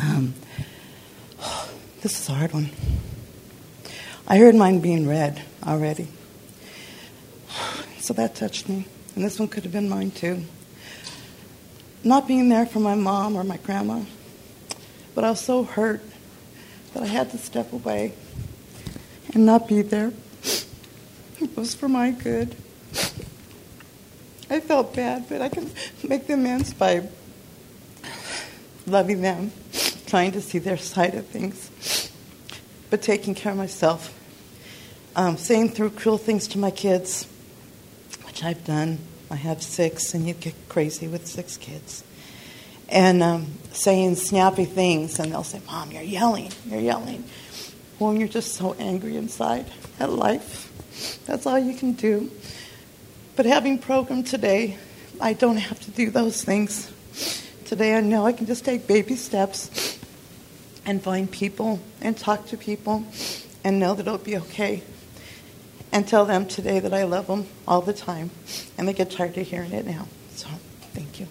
um, 0.00 0.34
this 2.00 2.18
is 2.20 2.28
a 2.28 2.32
hard 2.32 2.52
one. 2.52 2.70
I 4.26 4.38
heard 4.38 4.56
mine 4.56 4.80
being 4.80 5.06
read 5.06 5.40
already. 5.64 6.08
So 8.00 8.12
that 8.14 8.34
touched 8.34 8.68
me. 8.68 8.84
And 9.14 9.24
this 9.24 9.38
one 9.38 9.46
could 9.46 9.62
have 9.62 9.72
been 9.72 9.88
mine 9.88 10.10
too. 10.10 10.42
Not 12.02 12.26
being 12.26 12.48
there 12.48 12.66
for 12.66 12.80
my 12.80 12.96
mom 12.96 13.36
or 13.36 13.44
my 13.44 13.58
grandma. 13.58 14.02
But 15.14 15.22
I 15.22 15.30
was 15.30 15.40
so 15.40 15.62
hurt 15.62 16.02
that 16.94 17.02
I 17.02 17.06
had 17.06 17.30
to 17.30 17.38
step 17.38 17.72
away 17.72 18.12
and 19.32 19.46
not 19.46 19.68
be 19.68 19.82
there. 19.82 20.12
It 21.40 21.56
was 21.56 21.74
for 21.74 21.88
my 21.88 22.10
good. 22.10 22.54
I 24.50 24.60
felt 24.60 24.94
bad, 24.94 25.28
but 25.28 25.40
I 25.40 25.48
can 25.48 25.70
make 26.02 26.26
the 26.26 26.34
amends 26.34 26.74
by 26.74 27.08
loving 28.86 29.22
them, 29.22 29.52
trying 30.06 30.32
to 30.32 30.40
see 30.40 30.58
their 30.58 30.76
side 30.76 31.14
of 31.14 31.26
things, 31.26 32.10
but 32.90 33.00
taking 33.00 33.34
care 33.34 33.52
of 33.52 33.58
myself. 33.58 34.16
Um, 35.16 35.36
saying 35.36 35.70
through 35.70 35.90
cruel 35.90 36.18
things 36.18 36.46
to 36.48 36.58
my 36.58 36.70
kids, 36.70 37.26
which 38.24 38.44
I've 38.44 38.64
done. 38.64 38.98
I 39.30 39.36
have 39.36 39.62
six, 39.62 40.12
and 40.14 40.26
you 40.26 40.34
get 40.34 40.54
crazy 40.68 41.06
with 41.06 41.26
six 41.26 41.56
kids. 41.56 42.02
And 42.90 43.22
um, 43.22 43.46
saying 43.72 44.16
snappy 44.16 44.64
things, 44.66 45.18
and 45.18 45.32
they'll 45.32 45.44
say, 45.44 45.60
Mom, 45.66 45.92
you're 45.92 46.02
yelling, 46.02 46.50
you're 46.66 46.80
yelling. 46.80 47.24
When 47.98 48.18
you're 48.18 48.28
just 48.28 48.54
so 48.54 48.74
angry 48.74 49.16
inside 49.16 49.66
at 49.98 50.10
life, 50.10 50.66
that's 51.24 51.46
all 51.46 51.58
you 51.58 51.74
can 51.74 51.92
do. 51.92 52.30
But 53.36 53.46
having 53.46 53.78
program 53.78 54.24
today, 54.24 54.76
I 55.20 55.34
don't 55.34 55.56
have 55.56 55.80
to 55.80 55.90
do 55.90 56.10
those 56.10 56.42
things. 56.42 56.90
Today, 57.64 57.94
I 57.96 58.00
know 58.00 58.26
I 58.26 58.32
can 58.32 58.46
just 58.46 58.64
take 58.64 58.86
baby 58.86 59.14
steps 59.14 59.98
and 60.84 61.00
find 61.00 61.30
people 61.30 61.78
and 62.00 62.16
talk 62.18 62.46
to 62.48 62.56
people 62.56 63.04
and 63.62 63.78
know 63.78 63.94
that 63.94 64.06
it'll 64.06 64.18
be 64.18 64.36
okay. 64.38 64.82
and 65.92 66.06
tell 66.06 66.24
them 66.24 66.46
today 66.46 66.78
that 66.80 66.94
I 66.94 67.04
love 67.04 67.26
them 67.26 67.46
all 67.66 67.80
the 67.80 67.92
time. 67.92 68.30
And 68.78 68.86
they 68.86 68.92
get 68.92 69.10
tired 69.10 69.36
of 69.36 69.46
hearing 69.46 69.72
it 69.72 69.86
now. 69.86 70.06
So, 70.34 70.48
thank 70.94 71.18
you. 71.20 71.26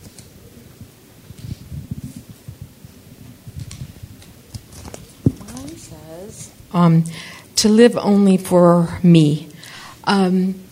Mine 5.48 5.78
says 5.78 6.52
um, 6.74 7.04
to 7.58 7.70
live 7.70 7.98
only 7.98 8.38
for 8.38 9.00
me. 9.04 9.50
Um, 10.06 10.64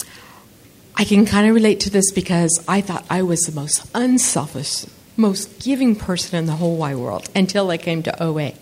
I 0.95 1.03
can 1.03 1.25
kind 1.25 1.47
of 1.47 1.53
relate 1.53 1.81
to 1.81 1.89
this 1.89 2.11
because 2.11 2.63
I 2.67 2.81
thought 2.81 3.05
I 3.09 3.21
was 3.21 3.41
the 3.41 3.51
most 3.51 3.87
unselfish, 3.93 4.85
most 5.15 5.61
giving 5.61 5.95
person 5.95 6.39
in 6.39 6.45
the 6.45 6.53
whole 6.53 6.75
wide 6.75 6.97
world 6.97 7.29
until 7.35 7.69
I 7.69 7.77
came 7.77 8.01
to 8.03 8.23
OA. 8.23 8.53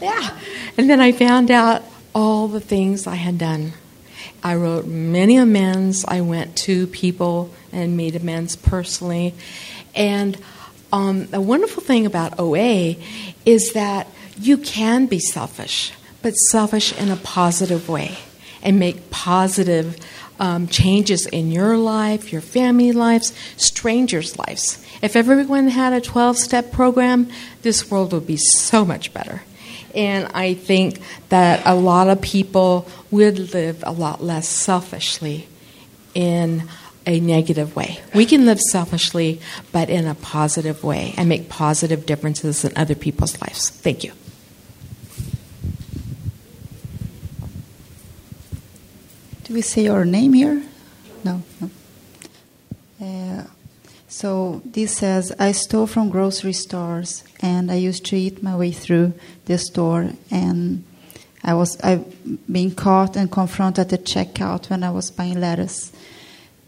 Yeah. 0.00 0.38
And 0.76 0.88
then 0.88 1.00
I 1.00 1.12
found 1.12 1.50
out 1.50 1.82
all 2.14 2.48
the 2.48 2.60
things 2.60 3.06
I 3.06 3.16
had 3.16 3.38
done. 3.38 3.72
I 4.42 4.56
wrote 4.56 4.86
many 4.86 5.36
amends. 5.36 6.04
I 6.04 6.20
went 6.22 6.56
to 6.58 6.86
people 6.88 7.50
and 7.70 7.96
made 7.96 8.16
amends 8.16 8.56
personally. 8.56 9.34
And 9.94 10.38
um, 10.92 11.26
the 11.26 11.40
wonderful 11.40 11.82
thing 11.82 12.06
about 12.06 12.38
OA 12.38 12.96
is 13.46 13.72
that 13.74 14.08
you 14.38 14.58
can 14.58 15.06
be 15.06 15.18
selfish, 15.20 15.92
but 16.22 16.32
selfish 16.34 16.96
in 16.98 17.10
a 17.10 17.16
positive 17.16 17.88
way 17.88 18.16
and 18.62 18.78
make 18.78 19.10
positive 19.10 19.96
um, 20.38 20.66
changes 20.66 21.26
in 21.26 21.50
your 21.50 21.76
life, 21.76 22.32
your 22.32 22.40
family 22.40 22.92
lives, 22.92 23.32
strangers' 23.56 24.38
lives. 24.38 24.84
If 25.02 25.16
everyone 25.16 25.68
had 25.68 25.92
a 25.92 26.00
12 26.00 26.38
step 26.38 26.72
program, 26.72 27.28
this 27.62 27.90
world 27.90 28.12
would 28.12 28.26
be 28.26 28.36
so 28.36 28.84
much 28.84 29.12
better. 29.12 29.42
And 29.94 30.30
I 30.32 30.54
think 30.54 31.00
that 31.28 31.62
a 31.66 31.74
lot 31.74 32.08
of 32.08 32.20
people 32.22 32.88
would 33.10 33.52
live 33.52 33.84
a 33.86 33.92
lot 33.92 34.22
less 34.22 34.48
selfishly 34.48 35.48
in 36.14 36.64
a 37.04 37.20
negative 37.20 37.76
way. 37.76 38.00
We 38.14 38.26
can 38.26 38.46
live 38.46 38.60
selfishly, 38.60 39.40
but 39.70 39.90
in 39.90 40.06
a 40.06 40.14
positive 40.14 40.82
way 40.84 41.14
and 41.16 41.28
make 41.28 41.48
positive 41.48 42.06
differences 42.06 42.64
in 42.64 42.72
other 42.76 42.94
people's 42.94 43.40
lives. 43.40 43.70
Thank 43.70 44.04
you. 44.04 44.12
Do 49.52 49.56
we 49.56 49.60
say 49.60 49.84
your 49.84 50.06
name 50.06 50.32
here? 50.32 50.62
No. 51.24 51.42
no. 51.60 51.70
Uh, 52.98 53.44
so 54.08 54.62
this 54.64 54.96
says, 54.96 55.30
I 55.38 55.52
stole 55.52 55.86
from 55.86 56.08
grocery 56.08 56.54
stores 56.54 57.22
and 57.40 57.70
I 57.70 57.74
used 57.74 58.06
to 58.06 58.16
eat 58.16 58.42
my 58.42 58.56
way 58.56 58.72
through 58.72 59.12
the 59.44 59.58
store 59.58 60.12
and 60.30 60.84
I 61.44 61.52
was 61.52 61.78
I 61.82 62.02
being 62.50 62.74
caught 62.74 63.14
and 63.14 63.30
confronted 63.30 63.80
at 63.80 63.88
the 63.90 63.98
checkout 63.98 64.70
when 64.70 64.82
I 64.82 64.90
was 64.90 65.10
buying 65.10 65.38
lettuce. 65.38 65.92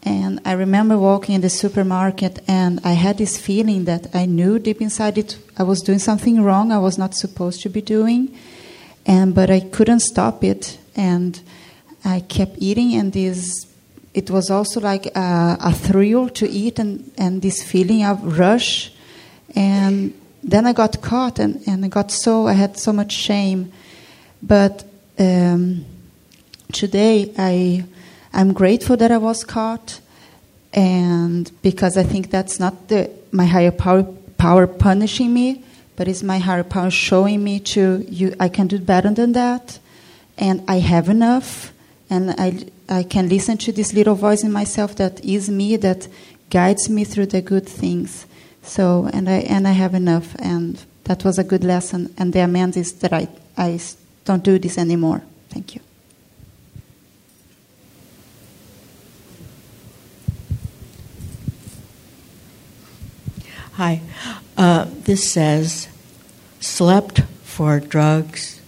And 0.03 0.41
I 0.45 0.53
remember 0.53 0.99
walking 0.99 1.37
in 1.37 1.41
the 1.41 1.49
supermarket 1.49 2.41
and 2.47 2.81
I 2.85 2.93
had 2.93 3.17
this 3.17 3.39
feeling 3.39 3.87
that 3.87 4.15
I 4.15 4.27
knew 4.27 4.59
deep 4.59 4.83
inside 4.83 5.17
it 5.17 5.39
I 5.57 5.63
was 5.63 5.81
doing 5.81 6.01
something 6.01 6.43
wrong 6.43 6.71
I 6.71 6.81
was 6.81 6.99
not 6.99 7.15
supposed 7.15 7.63
to 7.63 7.71
be 7.71 7.81
doing. 7.81 8.37
And 9.07 9.35
but 9.35 9.49
I 9.49 9.61
couldn't 9.61 10.01
stop 10.01 10.45
it 10.45 10.79
and 10.95 11.41
I 12.05 12.21
kept 12.21 12.57
eating, 12.59 12.95
and 12.95 13.13
this 13.13 13.67
it 14.13 14.31
was 14.31 14.49
also 14.49 14.81
like 14.81 15.07
a, 15.07 15.57
a 15.61 15.73
thrill 15.73 16.29
to 16.31 16.49
eat, 16.49 16.79
and, 16.79 17.11
and 17.19 17.43
this 17.43 17.63
feeling 17.63 18.05
of 18.05 18.39
rush. 18.39 18.93
And 19.57 20.15
then 20.43 20.67
I 20.67 20.73
got 20.73 21.01
caught, 21.03 21.39
and, 21.39 21.63
and 21.67 21.85
I 21.85 21.89
got 21.89 22.11
so 22.11 22.47
I 22.47 22.53
had 22.53 22.79
so 22.79 22.93
much 22.93 23.13
shame. 23.13 23.73
But 24.43 24.85
um, 25.19 25.85
today 26.73 27.33
I 27.39 27.85
I'm 28.33 28.53
grateful 28.53 28.97
that 28.99 29.11
I 29.11 29.19
was 29.19 29.45
caught, 29.45 30.01
and 30.73 31.51
because 31.63 31.97
I 31.97 32.03
think 32.03 32.31
that's 32.31 32.61
not 32.61 32.89
the 32.89 33.11
my 33.33 33.47
higher 33.47 33.73
power 33.73 34.05
power 34.37 34.67
punishing 34.67 35.33
me, 35.33 35.65
but 35.97 36.07
it's 36.07 36.23
my 36.23 36.39
higher 36.39 36.65
power 36.65 36.91
showing 36.91 37.43
me 37.43 37.61
to 37.61 38.05
you 38.09 38.35
I 38.39 38.49
can 38.49 38.67
do 38.67 38.79
better 38.79 39.11
than 39.11 39.33
that, 39.33 39.79
and 40.37 40.63
I 40.69 40.79
have 40.81 41.09
enough 41.09 41.74
and 42.11 42.31
I, 42.33 42.67
I 42.89 43.03
can 43.03 43.29
listen 43.29 43.57
to 43.59 43.73
this 43.73 43.93
little 43.93 44.15
voice 44.15 44.45
in 44.45 44.53
myself 44.53 44.97
that 44.97 45.25
is 45.25 45.49
me 45.49 45.77
that 45.79 46.09
guides 46.51 46.89
me 46.89 47.05
through 47.05 47.27
the 47.27 47.43
good 47.43 47.67
things. 47.67 48.27
So 48.63 49.11
and 49.13 49.29
I 49.29 49.39
and 49.39 49.67
I 49.67 49.73
have 49.73 49.95
enough. 49.95 50.35
And 50.39 50.83
that 51.05 51.25
was 51.25 51.39
a 51.39 51.45
good 51.45 51.65
lesson. 51.65 52.15
And 52.19 52.33
the 52.33 52.41
amend 52.41 52.77
is 52.77 52.93
that 52.95 53.13
I, 53.13 53.29
I 53.57 53.81
don't 54.25 54.43
do 54.43 54.59
this 54.59 54.79
anymore. 54.79 55.23
Thank 55.51 55.75
you. 55.75 55.81
Hi. 63.73 64.01
Uh, 64.57 64.87
this 65.03 65.33
says 65.33 65.89
slept 66.61 67.23
for 67.43 67.81
drugs, 67.81 68.61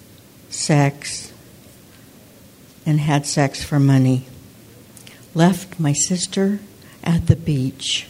sex, 0.51 1.26
and 2.87 3.01
had 3.01 3.27
sex 3.27 3.63
for 3.63 3.81
money. 3.81 4.25
Left 5.35 5.79
my 5.79 5.93
sister 5.93 6.61
at 7.03 7.27
the 7.27 7.37
beach 7.37 8.07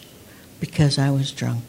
because 0.61 0.99
I 0.99 1.11
was 1.11 1.33
drunk. 1.33 1.65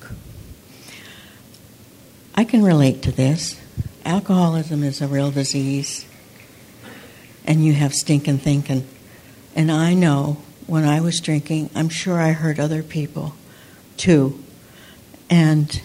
I 2.35 2.43
can 2.43 2.63
relate 2.63 3.01
to 3.03 3.11
this. 3.11 3.59
Alcoholism 4.05 4.83
is 4.83 5.01
a 5.01 5.07
real 5.07 5.31
disease, 5.31 6.05
and 7.45 7.65
you 7.65 7.73
have 7.73 7.93
stinking 7.93 8.37
thinking. 8.37 8.87
And 9.55 9.71
I 9.71 9.95
know 9.95 10.37
when 10.67 10.83
I 10.83 11.01
was 11.01 11.19
drinking, 11.19 11.71
I'm 11.73 11.89
sure 11.89 12.21
I 12.21 12.33
hurt 12.33 12.59
other 12.59 12.83
people 12.83 13.33
too. 13.97 14.43
And 15.29 15.81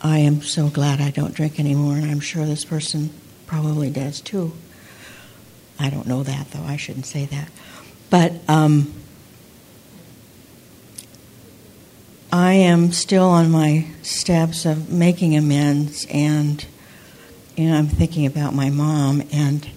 I 0.00 0.18
am 0.18 0.40
so 0.40 0.68
glad 0.68 1.00
I 1.00 1.10
don't 1.10 1.34
drink 1.34 1.60
anymore, 1.60 1.96
and 1.96 2.10
I'm 2.10 2.20
sure 2.20 2.46
this 2.46 2.64
person 2.64 3.10
probably 3.46 3.90
does 3.90 4.20
too. 4.20 4.52
I 5.78 5.90
don't 5.90 6.06
know 6.06 6.22
that, 6.22 6.50
though. 6.50 6.62
I 6.62 6.76
shouldn't 6.76 7.06
say 7.06 7.26
that. 7.26 7.48
But 8.08 8.32
um, 8.48 8.92
I 12.32 12.54
am 12.54 12.92
still 12.92 13.28
on 13.28 13.50
my 13.50 13.86
steps 14.02 14.64
of 14.64 14.90
making 14.90 15.36
amends, 15.36 16.06
and 16.10 16.64
you 17.56 17.68
know, 17.68 17.76
I'm 17.76 17.88
thinking 17.88 18.26
about 18.26 18.54
my 18.54 18.70
mom, 18.70 19.22
and 19.32 19.68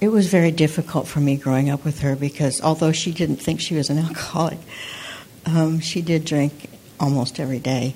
it 0.00 0.08
was 0.08 0.28
very 0.28 0.50
difficult 0.50 1.08
for 1.08 1.20
me 1.20 1.36
growing 1.36 1.70
up 1.70 1.84
with 1.84 2.00
her 2.00 2.16
because 2.16 2.60
although 2.60 2.92
she 2.92 3.12
didn't 3.12 3.36
think 3.36 3.60
she 3.60 3.74
was 3.74 3.90
an 3.90 3.98
alcoholic, 4.06 4.58
um, 5.46 5.80
she 5.80 6.02
did 6.02 6.24
drink 6.24 6.68
almost 6.98 7.38
every 7.38 7.60
day, 7.60 7.94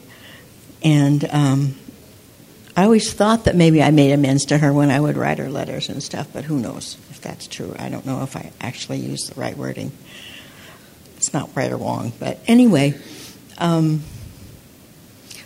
and 0.82 1.28
um, 1.30 1.76
I 2.76 2.84
always 2.84 3.12
thought 3.12 3.44
that 3.44 3.56
maybe 3.56 3.82
I 3.82 3.90
made 3.90 4.12
amends 4.12 4.46
to 4.46 4.58
her 4.58 4.72
when 4.72 4.90
I 4.90 5.00
would 5.00 5.16
write 5.16 5.38
her 5.38 5.50
letters 5.50 5.88
and 5.88 6.02
stuff, 6.02 6.28
but 6.32 6.44
who 6.44 6.58
knows 6.58 6.96
if 7.10 7.20
that's 7.20 7.46
true. 7.46 7.74
I 7.78 7.88
don't 7.88 8.06
know 8.06 8.22
if 8.22 8.36
I 8.36 8.52
actually 8.60 8.98
used 8.98 9.34
the 9.34 9.40
right 9.40 9.56
wording. 9.56 9.92
It's 11.16 11.32
not 11.32 11.50
right 11.54 11.70
or 11.70 11.76
wrong, 11.76 12.12
but 12.18 12.38
anyway, 12.46 12.98
um, 13.58 14.02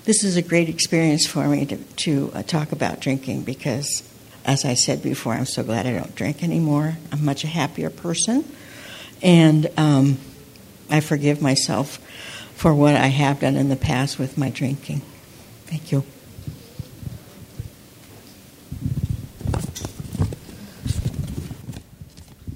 this 0.05 0.23
is 0.23 0.37
a 0.37 0.43
great 0.43 0.69
experience 0.69 1.27
for 1.27 1.49
me 1.49 1.65
to, 1.67 1.77
to 1.77 2.31
uh, 2.35 2.43
talk 2.43 2.73
about 2.73 3.01
drinking 3.01 3.43
because, 3.43 4.09
as 4.45 4.65
I 4.65 4.75
said 4.75 5.03
before, 5.03 5.33
I'm 5.33 5.47
so 5.47 5.63
glad 5.65 5.87
I 5.87 5.95
don't 5.95 6.15
drink 6.15 6.43
anymore. 6.43 6.99
I'm 7.11 7.25
much 7.25 7.43
a 7.43 7.49
happier 7.49 7.91
person, 7.91 8.45
and 9.23 9.71
um, 9.79 10.19
I 10.91 11.01
forgive 11.01 11.41
myself 11.41 11.99
for 12.55 12.75
what 12.75 12.95
I 12.95 13.09
have 13.09 13.41
done 13.41 13.57
in 13.57 13.71
the 13.71 13.77
past 13.77 14.19
with 14.19 14.39
my 14.39 14.51
drinking. 14.51 15.01
Thank 15.67 15.91
you. 15.91 16.05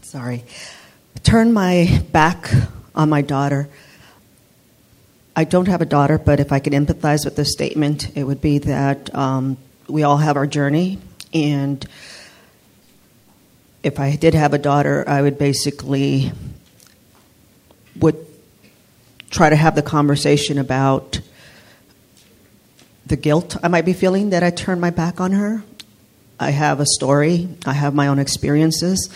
Sorry, 0.08 0.42
turn 1.22 1.52
my 1.52 2.02
back 2.12 2.50
on 2.94 3.10
my 3.10 3.20
daughter. 3.20 3.68
I 5.36 5.44
don't 5.44 5.68
have 5.68 5.82
a 5.82 5.84
daughter, 5.84 6.16
but 6.16 6.40
if 6.40 6.50
I 6.50 6.60
could 6.60 6.72
empathize 6.72 7.26
with 7.26 7.36
this 7.36 7.52
statement, 7.52 8.16
it 8.16 8.24
would 8.24 8.40
be 8.40 8.56
that 8.56 9.14
um, 9.14 9.58
we 9.86 10.04
all 10.04 10.16
have 10.16 10.38
our 10.38 10.46
journey. 10.46 10.98
And 11.34 11.86
if 13.82 14.00
I 14.00 14.16
did 14.16 14.32
have 14.32 14.54
a 14.54 14.58
daughter, 14.58 15.04
I 15.06 15.20
would 15.20 15.36
basically 15.36 16.32
would 17.96 18.16
try 19.28 19.50
to 19.50 19.56
have 19.56 19.74
the 19.74 19.82
conversation 19.82 20.56
about 20.56 21.20
the 23.04 23.16
guilt 23.16 23.58
I 23.62 23.68
might 23.68 23.84
be 23.84 23.92
feeling 23.92 24.30
that 24.30 24.42
I 24.42 24.48
turned 24.48 24.80
my 24.80 24.90
back 24.90 25.20
on 25.20 25.32
her. 25.32 25.62
I 26.40 26.48
have 26.48 26.80
a 26.80 26.86
story, 26.86 27.46
I 27.66 27.74
have 27.74 27.94
my 27.94 28.06
own 28.06 28.18
experiences. 28.18 29.10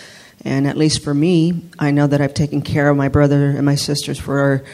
And 0.45 0.67
at 0.67 0.77
least 0.77 1.03
for 1.03 1.15
me, 1.15 1.63
I 1.79 1.91
know 1.93 2.07
that 2.07 2.21
I've 2.21 2.35
taken 2.35 2.63
care 2.63 2.89
of 2.89 2.97
my 2.97 3.09
brother 3.09 3.51
and 3.51 3.65
my 3.65 3.77
sisters 3.77 4.19
for 4.19 4.65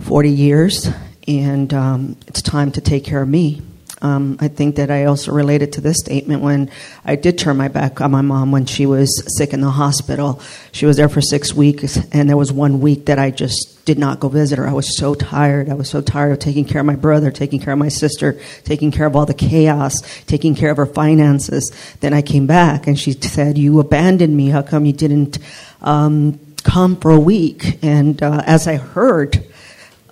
40 0.00 0.30
years, 0.30 0.88
and 1.26 1.72
um, 1.74 2.16
it's 2.26 2.42
time 2.42 2.72
to 2.72 2.80
take 2.80 3.04
care 3.04 3.22
of 3.22 3.28
me. 3.28 3.62
Um, 4.00 4.36
I 4.40 4.48
think 4.48 4.76
that 4.76 4.90
I 4.90 5.06
also 5.06 5.32
related 5.32 5.72
to 5.74 5.80
this 5.80 5.96
statement 5.98 6.42
when 6.42 6.70
I 7.04 7.16
did 7.16 7.38
turn 7.38 7.56
my 7.56 7.68
back 7.68 8.00
on 8.00 8.12
my 8.12 8.20
mom 8.20 8.52
when 8.52 8.64
she 8.64 8.86
was 8.86 9.24
sick 9.36 9.52
in 9.52 9.60
the 9.60 9.70
hospital. 9.70 10.40
She 10.70 10.86
was 10.86 10.96
there 10.96 11.08
for 11.08 11.20
six 11.20 11.52
weeks, 11.52 11.98
and 12.12 12.28
there 12.28 12.36
was 12.36 12.52
one 12.52 12.80
week 12.80 13.06
that 13.06 13.18
I 13.18 13.30
just 13.30 13.77
did 13.88 13.98
not 13.98 14.20
go 14.20 14.28
visit 14.28 14.58
her. 14.58 14.68
I 14.68 14.74
was 14.74 14.98
so 14.98 15.14
tired. 15.14 15.70
I 15.70 15.74
was 15.74 15.88
so 15.88 16.02
tired 16.02 16.32
of 16.32 16.40
taking 16.40 16.66
care 16.66 16.80
of 16.80 16.86
my 16.86 16.94
brother, 16.94 17.30
taking 17.30 17.58
care 17.58 17.72
of 17.72 17.78
my 17.78 17.88
sister, 17.88 18.38
taking 18.64 18.90
care 18.90 19.06
of 19.06 19.16
all 19.16 19.24
the 19.24 19.32
chaos, 19.32 20.02
taking 20.26 20.54
care 20.54 20.70
of 20.70 20.76
her 20.76 20.84
finances. 20.84 21.72
Then 22.00 22.12
I 22.12 22.20
came 22.20 22.46
back, 22.46 22.86
and 22.86 23.00
she 23.00 23.12
said, 23.12 23.56
You 23.56 23.80
abandoned 23.80 24.36
me. 24.36 24.50
How 24.50 24.60
come 24.60 24.84
you 24.84 24.92
didn't 24.92 25.38
um, 25.80 26.38
come 26.64 26.96
for 26.96 27.10
a 27.10 27.18
week? 27.18 27.82
And 27.82 28.22
uh, 28.22 28.42
as 28.44 28.68
I 28.68 28.76
heard, 28.76 29.42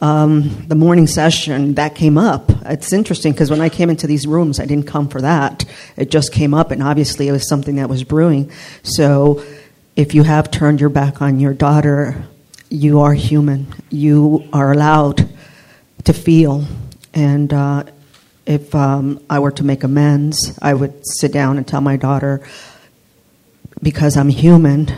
um, 0.01 0.65
the 0.69 0.75
morning 0.75 1.07
session, 1.07 1.75
that 1.75 1.95
came 1.95 2.17
up. 2.17 2.51
It's 2.65 2.95
interesting 2.95 3.33
because 3.33 3.51
when 3.51 3.61
I 3.61 3.69
came 3.69 3.91
into 3.91 4.07
these 4.07 4.27
rooms, 4.27 4.59
I 4.59 4.65
didn't 4.65 4.87
come 4.87 5.07
for 5.07 5.21
that. 5.21 5.67
It 5.99 6.11
just 6.11 6.33
came 6.33 6.55
up, 6.55 6.71
and 6.71 6.83
obviously 6.83 7.29
it 7.29 7.33
was 7.33 7.47
something 7.47 7.77
that 7.77 7.91
was 7.91 8.05
brewing. 8.05 8.51
So 8.85 9.45
if 9.97 10.15
you 10.15 10.23
have 10.23 10.51
turned 10.51 10.81
your 10.81 10.89
back 10.89 11.21
on 11.21 11.41
your 11.41 11.53
daughter, 11.53 12.27
you 12.71 13.01
are 13.01 13.15
human. 13.15 13.67
You 13.91 14.49
are 14.53 14.73
allowed 14.73 15.29
to 16.05 16.13
feel. 16.13 16.65
And 17.15 17.53
uh, 17.53 17.85
if 18.47 18.75
um, 18.75 19.25
I 19.31 19.39
were 19.39 19.53
to 19.53 19.65
make 19.65 19.85
amends, 19.85 20.59
I 20.61 20.75
would 20.75 21.07
sit 21.07 21.33
down 21.33 21.57
and 21.59 21.67
tell 21.67 21.81
my 21.81 21.97
daughter, 21.97 22.47
because 23.83 24.17
I'm 24.17 24.29
human, 24.29 24.93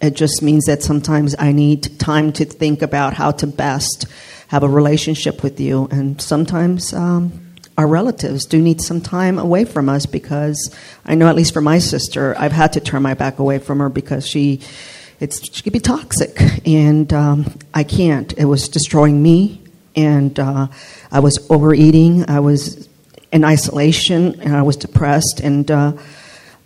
it 0.00 0.14
just 0.14 0.42
means 0.42 0.64
that 0.66 0.82
sometimes 0.82 1.34
I 1.38 1.52
need 1.52 1.98
time 1.98 2.32
to 2.34 2.44
think 2.44 2.82
about 2.82 3.14
how 3.14 3.30
to 3.32 3.46
best 3.46 4.06
have 4.48 4.62
a 4.62 4.68
relationship 4.68 5.42
with 5.42 5.58
you. 5.60 5.88
And 5.90 6.20
sometimes 6.20 6.92
um, 6.92 7.54
our 7.78 7.86
relatives 7.86 8.44
do 8.44 8.60
need 8.60 8.80
some 8.80 9.00
time 9.00 9.38
away 9.38 9.64
from 9.64 9.88
us 9.88 10.06
because 10.06 10.74
I 11.04 11.14
know, 11.14 11.28
at 11.28 11.36
least 11.36 11.54
for 11.54 11.60
my 11.62 11.78
sister, 11.78 12.34
I've 12.38 12.52
had 12.52 12.74
to 12.74 12.80
turn 12.80 13.02
my 13.02 13.14
back 13.14 13.38
away 13.38 13.58
from 13.58 13.78
her 13.78 13.88
because 13.88 14.26
she. 14.26 14.60
It's, 15.20 15.40
she 15.54 15.62
could 15.62 15.72
be 15.72 15.80
toxic, 15.80 16.38
and 16.66 17.12
um, 17.12 17.58
I 17.72 17.84
can't. 17.84 18.32
It 18.36 18.46
was 18.46 18.68
destroying 18.68 19.22
me, 19.22 19.62
and 19.94 20.38
uh, 20.38 20.66
I 21.10 21.20
was 21.20 21.46
overeating. 21.50 22.28
I 22.28 22.40
was 22.40 22.88
in 23.32 23.44
isolation, 23.44 24.40
and 24.40 24.56
I 24.56 24.62
was 24.62 24.76
depressed, 24.76 25.40
and 25.40 25.70
uh, 25.70 25.92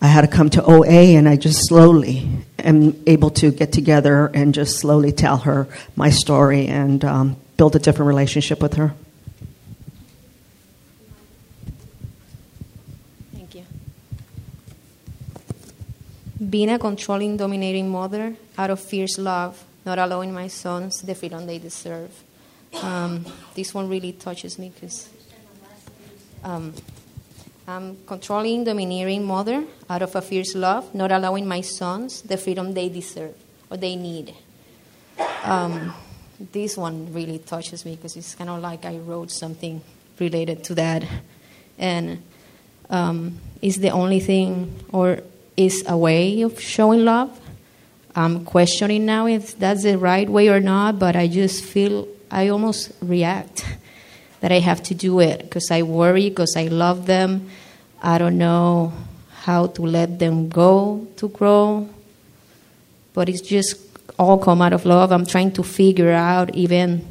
I 0.00 0.06
had 0.06 0.22
to 0.22 0.28
come 0.28 0.48
to 0.50 0.64
OA, 0.64 1.16
and 1.16 1.28
I 1.28 1.36
just 1.36 1.66
slowly 1.68 2.28
am 2.58 3.02
able 3.06 3.30
to 3.30 3.50
get 3.50 3.72
together 3.72 4.30
and 4.32 4.54
just 4.54 4.78
slowly 4.78 5.12
tell 5.12 5.38
her 5.38 5.68
my 5.96 6.10
story 6.10 6.66
and 6.66 7.04
um, 7.04 7.36
build 7.56 7.76
a 7.76 7.78
different 7.78 8.08
relationship 8.08 8.62
with 8.62 8.74
her. 8.74 8.94
Thank 13.34 13.54
you. 13.54 13.64
Being 16.48 16.70
a 16.70 16.78
controlling, 16.78 17.36
dominating 17.36 17.88
mother 17.90 18.34
out 18.56 18.70
of 18.70 18.80
fierce 18.80 19.18
love, 19.18 19.62
not 19.84 19.98
allowing 19.98 20.32
my 20.32 20.48
sons 20.48 21.02
the 21.02 21.14
freedom 21.14 21.46
they 21.46 21.58
deserve. 21.58 22.10
Um, 22.82 23.26
this 23.54 23.74
one 23.74 23.88
really 23.88 24.12
touches 24.12 24.58
me 24.58 24.70
because 24.74 25.08
um, 26.44 26.74
I'm 27.66 27.98
controlling, 28.06 28.64
domineering 28.64 29.24
mother 29.24 29.64
out 29.90 30.02
of 30.02 30.14
a 30.14 30.22
fierce 30.22 30.54
love, 30.54 30.94
not 30.94 31.12
allowing 31.12 31.46
my 31.46 31.60
sons 31.60 32.22
the 32.22 32.36
freedom 32.36 32.72
they 32.72 32.88
deserve 32.88 33.34
or 33.70 33.76
they 33.76 33.96
need. 33.96 34.34
Um, 35.44 35.92
this 36.52 36.76
one 36.76 37.12
really 37.12 37.38
touches 37.40 37.84
me 37.84 37.96
because 37.96 38.16
it's 38.16 38.34
kind 38.34 38.48
of 38.48 38.62
like 38.62 38.84
I 38.84 38.96
wrote 38.96 39.30
something 39.30 39.82
related 40.18 40.64
to 40.64 40.74
that, 40.76 41.04
and 41.78 42.22
um, 42.88 43.38
it's 43.60 43.76
the 43.76 43.90
only 43.90 44.20
thing, 44.20 44.74
or 44.92 45.20
is 45.58 45.82
a 45.88 45.96
way 45.96 46.42
of 46.42 46.60
showing 46.60 47.04
love. 47.04 47.38
I'm 48.14 48.44
questioning 48.44 49.04
now 49.04 49.26
if 49.26 49.58
that's 49.58 49.82
the 49.82 49.98
right 49.98 50.28
way 50.28 50.48
or 50.48 50.60
not, 50.60 51.00
but 51.00 51.16
I 51.16 51.26
just 51.26 51.64
feel 51.64 52.06
I 52.30 52.48
almost 52.48 52.92
react 53.02 53.66
that 54.40 54.52
I 54.52 54.60
have 54.60 54.82
to 54.84 54.94
do 54.94 55.18
it 55.18 55.42
because 55.42 55.70
I 55.70 55.82
worry, 55.82 56.28
because 56.30 56.56
I 56.56 56.68
love 56.68 57.06
them. 57.06 57.50
I 58.00 58.18
don't 58.18 58.38
know 58.38 58.92
how 59.42 59.66
to 59.66 59.82
let 59.82 60.20
them 60.20 60.48
go 60.48 61.08
to 61.16 61.28
grow, 61.28 61.88
but 63.12 63.28
it's 63.28 63.40
just 63.40 63.76
all 64.16 64.38
come 64.38 64.62
out 64.62 64.72
of 64.72 64.86
love. 64.86 65.10
I'm 65.10 65.26
trying 65.26 65.52
to 65.52 65.64
figure 65.64 66.12
out 66.12 66.54
even 66.54 67.04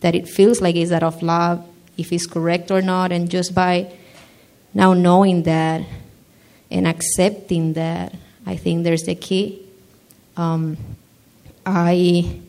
that 0.00 0.14
it 0.14 0.28
feels 0.28 0.60
like 0.60 0.76
it's 0.76 0.92
out 0.92 1.02
of 1.02 1.22
love, 1.22 1.66
if 1.96 2.12
it's 2.12 2.26
correct 2.26 2.70
or 2.70 2.82
not, 2.82 3.10
and 3.10 3.30
just 3.30 3.54
by 3.54 3.90
now 4.74 4.92
knowing 4.92 5.44
that 5.44 5.80
and 6.70 6.86
accepting 6.86 7.74
that, 7.74 8.14
I 8.44 8.56
think 8.56 8.84
there's 8.84 9.02
the 9.02 9.14
key. 9.14 9.62
Um, 10.36 10.76
I 11.64 12.40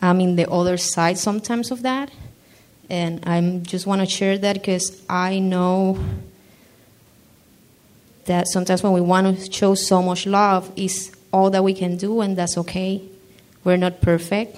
am 0.00 0.20
in 0.20 0.36
the 0.36 0.50
other 0.50 0.76
side 0.76 1.18
sometimes 1.18 1.70
of 1.70 1.82
that, 1.82 2.10
and 2.88 3.20
I 3.26 3.58
just 3.62 3.86
want 3.86 4.00
to 4.00 4.06
share 4.06 4.38
that 4.38 4.54
because 4.54 5.02
I 5.08 5.38
know 5.38 5.98
that 8.26 8.46
sometimes 8.48 8.82
when 8.82 8.92
we 8.92 9.00
want 9.00 9.38
to 9.38 9.52
show 9.52 9.74
so 9.74 10.02
much 10.02 10.26
love, 10.26 10.70
is 10.76 11.12
all 11.32 11.50
that 11.50 11.62
we 11.62 11.74
can 11.74 11.96
do, 11.96 12.20
and 12.20 12.36
that's 12.36 12.56
okay. 12.58 13.02
We're 13.64 13.76
not 13.76 14.00
perfect, 14.00 14.56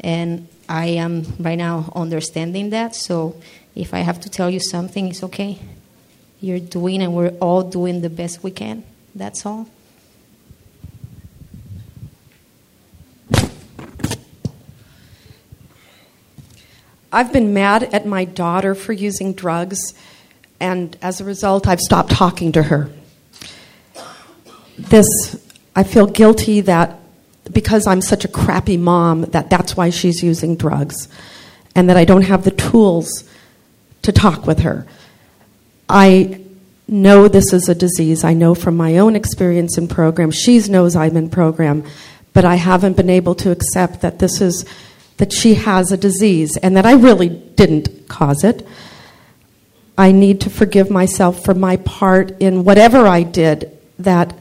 and 0.00 0.48
I 0.68 0.86
am 0.86 1.24
right 1.38 1.58
now 1.58 1.92
understanding 1.94 2.70
that. 2.70 2.94
So 2.94 3.36
if 3.74 3.94
I 3.94 4.00
have 4.00 4.20
to 4.20 4.30
tell 4.30 4.50
you 4.50 4.60
something, 4.60 5.08
it's 5.08 5.22
okay. 5.24 5.58
You're 6.40 6.58
doing, 6.58 7.02
and 7.02 7.14
we're 7.14 7.36
all 7.40 7.62
doing 7.62 8.00
the 8.00 8.10
best 8.10 8.42
we 8.42 8.50
can. 8.50 8.84
That's 9.14 9.44
all. 9.44 9.68
I've 17.12 17.32
been 17.32 17.52
mad 17.52 17.82
at 17.92 18.06
my 18.06 18.24
daughter 18.24 18.74
for 18.74 18.92
using 18.92 19.32
drugs, 19.32 19.94
and 20.60 20.96
as 21.02 21.20
a 21.20 21.24
result, 21.24 21.66
I've 21.66 21.80
stopped 21.80 22.10
talking 22.10 22.52
to 22.52 22.62
her. 22.62 22.90
This, 24.78 25.06
I 25.74 25.82
feel 25.82 26.06
guilty 26.06 26.60
that 26.62 27.00
because 27.52 27.86
I'm 27.86 28.00
such 28.00 28.24
a 28.24 28.28
crappy 28.28 28.76
mom 28.76 29.22
that 29.22 29.50
that's 29.50 29.76
why 29.76 29.90
she's 29.90 30.22
using 30.22 30.56
drugs 30.56 31.08
and 31.74 31.88
that 31.88 31.96
I 31.96 32.04
don't 32.04 32.22
have 32.22 32.44
the 32.44 32.50
tools 32.50 33.24
to 34.02 34.12
talk 34.12 34.46
with 34.46 34.60
her. 34.60 34.86
I 35.90 36.40
know 36.86 37.28
this 37.28 37.52
is 37.52 37.68
a 37.68 37.74
disease. 37.74 38.24
I 38.24 38.34
know 38.34 38.54
from 38.54 38.76
my 38.76 38.98
own 38.98 39.16
experience 39.16 39.76
in 39.76 39.88
program. 39.88 40.30
She 40.30 40.58
knows 40.68 40.96
I'm 40.96 41.16
in 41.16 41.30
program, 41.30 41.84
but 42.32 42.44
I 42.44 42.56
haven't 42.56 42.96
been 42.96 43.10
able 43.10 43.34
to 43.36 43.50
accept 43.50 44.00
that 44.00 44.18
this 44.18 44.40
is 44.40 44.64
that 45.18 45.32
she 45.32 45.54
has 45.54 45.92
a 45.92 45.96
disease 45.96 46.56
and 46.56 46.76
that 46.76 46.86
I 46.86 46.92
really 46.92 47.28
didn't 47.28 48.08
cause 48.08 48.42
it. 48.42 48.66
I 49.98 50.12
need 50.12 50.40
to 50.42 50.50
forgive 50.50 50.90
myself 50.90 51.44
for 51.44 51.52
my 51.52 51.76
part 51.76 52.40
in 52.40 52.64
whatever 52.64 53.06
I 53.06 53.22
did 53.22 53.76
that 53.98 54.34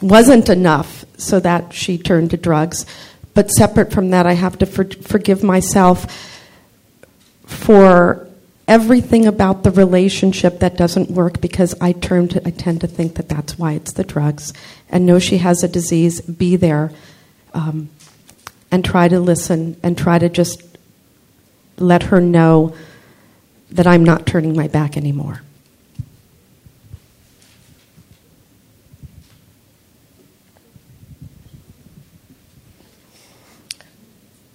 wasn't 0.00 0.48
enough 0.48 1.04
so 1.16 1.40
that 1.40 1.72
she 1.72 1.98
turned 1.98 2.30
to 2.30 2.36
drugs. 2.36 2.86
But 3.34 3.50
separate 3.50 3.92
from 3.92 4.10
that, 4.10 4.26
I 4.26 4.34
have 4.34 4.58
to 4.58 4.66
for- 4.66 4.84
forgive 4.84 5.42
myself 5.42 6.06
for 7.46 8.28
everything 8.72 9.26
about 9.26 9.64
the 9.64 9.70
relationship 9.70 10.60
that 10.60 10.78
doesn't 10.78 11.10
work 11.10 11.42
because 11.42 11.74
I 11.78 11.92
turn 11.92 12.28
to, 12.28 12.48
I 12.48 12.50
tend 12.52 12.80
to 12.80 12.86
think 12.86 13.16
that 13.16 13.28
that's 13.28 13.58
why 13.58 13.72
it's 13.72 13.92
the 13.92 14.02
drugs. 14.02 14.54
And 14.88 15.04
know 15.04 15.18
she 15.18 15.36
has 15.36 15.62
a 15.62 15.68
disease, 15.68 16.22
be 16.22 16.56
there, 16.56 16.90
um, 17.52 17.90
and 18.70 18.82
try 18.82 19.08
to 19.08 19.20
listen 19.20 19.76
and 19.82 19.98
try 19.98 20.18
to 20.18 20.30
just 20.30 20.62
let 21.76 22.04
her 22.04 22.18
know 22.18 22.74
that 23.72 23.86
I'm 23.86 24.04
not 24.04 24.24
turning 24.24 24.56
my 24.56 24.68
back 24.68 24.96
anymore. 24.96 25.42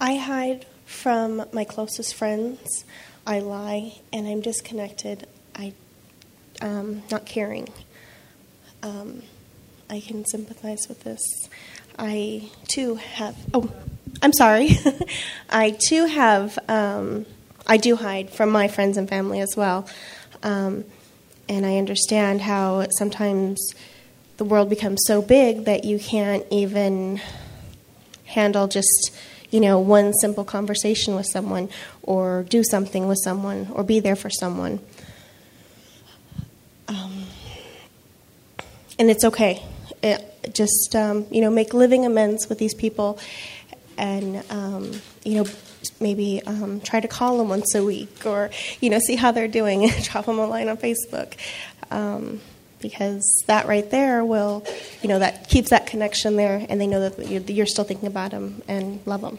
I 0.00 0.16
hide 0.16 0.66
from 0.86 1.44
my 1.52 1.62
closest 1.62 2.14
friends. 2.16 2.84
I 3.28 3.40
lie 3.40 3.92
and 4.10 4.26
I'm 4.26 4.40
disconnected. 4.40 5.26
I 5.54 5.74
um, 6.62 7.02
not 7.10 7.26
caring. 7.26 7.68
Um, 8.82 9.22
I 9.90 10.00
can 10.00 10.24
sympathize 10.24 10.88
with 10.88 11.04
this. 11.04 11.20
I 11.98 12.48
too 12.68 12.94
have. 12.94 13.36
Oh, 13.52 13.70
I'm 14.22 14.32
sorry. 14.32 14.78
I 15.50 15.76
too 15.88 16.06
have. 16.06 16.58
Um, 16.70 17.26
I 17.66 17.76
do 17.76 17.96
hide 17.96 18.30
from 18.30 18.48
my 18.48 18.66
friends 18.66 18.96
and 18.96 19.06
family 19.06 19.40
as 19.40 19.54
well, 19.58 19.86
um, 20.42 20.86
and 21.50 21.66
I 21.66 21.76
understand 21.76 22.40
how 22.40 22.86
sometimes 22.96 23.74
the 24.38 24.44
world 24.44 24.70
becomes 24.70 25.02
so 25.06 25.20
big 25.20 25.66
that 25.66 25.84
you 25.84 25.98
can't 25.98 26.46
even 26.50 27.20
handle 28.24 28.68
just 28.68 29.14
you 29.50 29.60
know, 29.60 29.78
one 29.78 30.12
simple 30.14 30.44
conversation 30.44 31.14
with 31.14 31.26
someone 31.26 31.68
or 32.02 32.44
do 32.48 32.62
something 32.62 33.08
with 33.08 33.18
someone 33.22 33.68
or 33.72 33.82
be 33.82 34.00
there 34.00 34.16
for 34.16 34.30
someone. 34.30 34.80
Um, 36.88 37.24
and 38.98 39.10
it's 39.10 39.24
okay. 39.24 39.62
It, 40.02 40.24
just, 40.54 40.94
um, 40.94 41.26
you 41.30 41.40
know, 41.40 41.50
make 41.50 41.74
living 41.74 42.06
amends 42.06 42.48
with 42.48 42.58
these 42.58 42.74
people 42.74 43.18
and, 43.96 44.42
um, 44.50 44.92
you 45.24 45.36
know, 45.36 45.46
maybe 46.00 46.42
um, 46.46 46.80
try 46.80 47.00
to 47.00 47.08
call 47.08 47.38
them 47.38 47.48
once 47.48 47.74
a 47.74 47.84
week 47.84 48.24
or, 48.26 48.50
you 48.80 48.90
know, 48.90 48.98
see 48.98 49.16
how 49.16 49.32
they're 49.32 49.48
doing 49.48 49.84
and 49.84 50.04
drop 50.04 50.26
them 50.26 50.38
a 50.38 50.46
line 50.46 50.68
on 50.68 50.76
Facebook. 50.76 51.34
Um, 51.90 52.40
because 52.80 53.42
that 53.46 53.66
right 53.66 53.90
there 53.90 54.24
will, 54.24 54.64
you 55.02 55.08
know, 55.08 55.18
that 55.18 55.48
keeps 55.48 55.70
that 55.70 55.86
connection 55.86 56.36
there, 56.36 56.64
and 56.68 56.80
they 56.80 56.86
know 56.86 57.08
that 57.08 57.50
you're 57.50 57.66
still 57.66 57.84
thinking 57.84 58.06
about 58.06 58.30
them 58.30 58.62
and 58.68 59.00
love 59.04 59.20
them. 59.20 59.38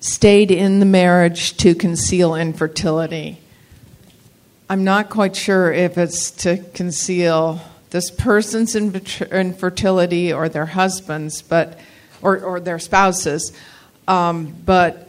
Stayed 0.00 0.50
in 0.50 0.78
the 0.78 0.86
marriage 0.86 1.56
to 1.56 1.74
conceal 1.74 2.34
infertility. 2.34 3.40
I'm 4.70 4.84
not 4.84 5.10
quite 5.10 5.34
sure 5.34 5.72
if 5.72 5.98
it's 5.98 6.30
to 6.42 6.58
conceal 6.74 7.60
this 7.90 8.10
person's 8.10 8.76
infertility 8.76 10.32
or 10.32 10.48
their 10.48 10.66
husband's, 10.66 11.42
but 11.42 11.78
or, 12.20 12.38
or 12.40 12.60
their 12.60 12.78
spouses. 12.78 13.52
Um, 14.06 14.54
but 14.64 15.07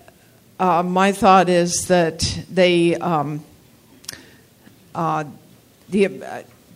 uh, 0.60 0.84
my 0.84 1.12
thought 1.12 1.50
is 1.50 1.86
that 1.88 2.20
they 2.50 2.96
um, 2.96 3.44
uh, 4.94 5.24
the 5.90 6.08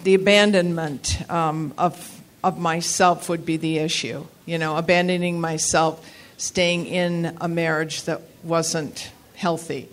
the 0.04 0.14
abandonment 0.14 1.30
um, 1.30 1.74
of 1.78 2.22
of 2.44 2.58
myself 2.58 3.30
would 3.30 3.46
be 3.46 3.58
the 3.58 3.80
issue. 3.80 4.26
You 4.46 4.58
know, 4.58 4.78
abandoning 4.78 5.40
myself, 5.40 6.06
staying 6.38 6.86
in 6.86 7.38
a 7.42 7.48
marriage 7.48 8.04
that 8.04 8.22
wasn't 8.44 9.12
healthy. 9.36 9.90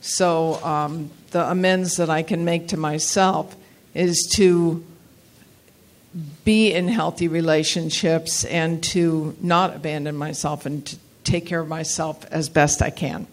So 0.00 0.62
um, 0.64 1.10
the 1.30 1.48
amends 1.50 1.96
that 1.96 2.10
I 2.10 2.22
can 2.22 2.44
make 2.44 2.68
to 2.68 2.76
myself 2.76 3.56
is 3.94 4.30
to 4.36 4.84
be 6.44 6.72
in 6.72 6.88
healthy 6.88 7.26
relationships 7.26 8.44
and 8.44 8.82
to 8.84 9.36
not 9.40 9.74
abandon 9.74 10.16
myself 10.16 10.66
and 10.66 10.86
to 10.86 10.96
take 11.24 11.46
care 11.46 11.60
of 11.60 11.68
myself 11.68 12.24
as 12.30 12.48
best 12.48 12.82
I 12.82 12.90
can. 12.90 13.26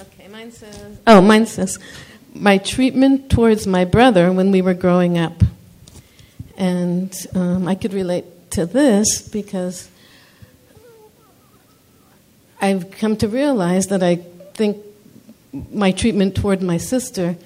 Okay, 0.00 0.28
mine 0.28 0.52
says. 0.52 0.98
Oh, 1.06 1.20
mine 1.20 1.46
says, 1.46 1.78
my 2.34 2.58
treatment 2.58 3.30
towards 3.30 3.66
my 3.66 3.84
brother 3.84 4.30
when 4.32 4.52
we 4.52 4.62
were 4.62 4.74
growing 4.74 5.18
up. 5.18 5.42
And 6.56 7.14
um, 7.34 7.66
I 7.66 7.74
could 7.74 7.94
relate 7.94 8.50
to 8.50 8.66
this 8.66 9.26
because 9.26 9.90
I've 12.60 12.90
come 12.90 13.16
to 13.16 13.28
realize 13.28 13.86
that 13.86 14.02
I 14.02 14.16
think 14.54 14.76
my 15.52 15.90
treatment 15.92 16.36
toward 16.36 16.62
my 16.62 16.76
sister, 16.76 17.36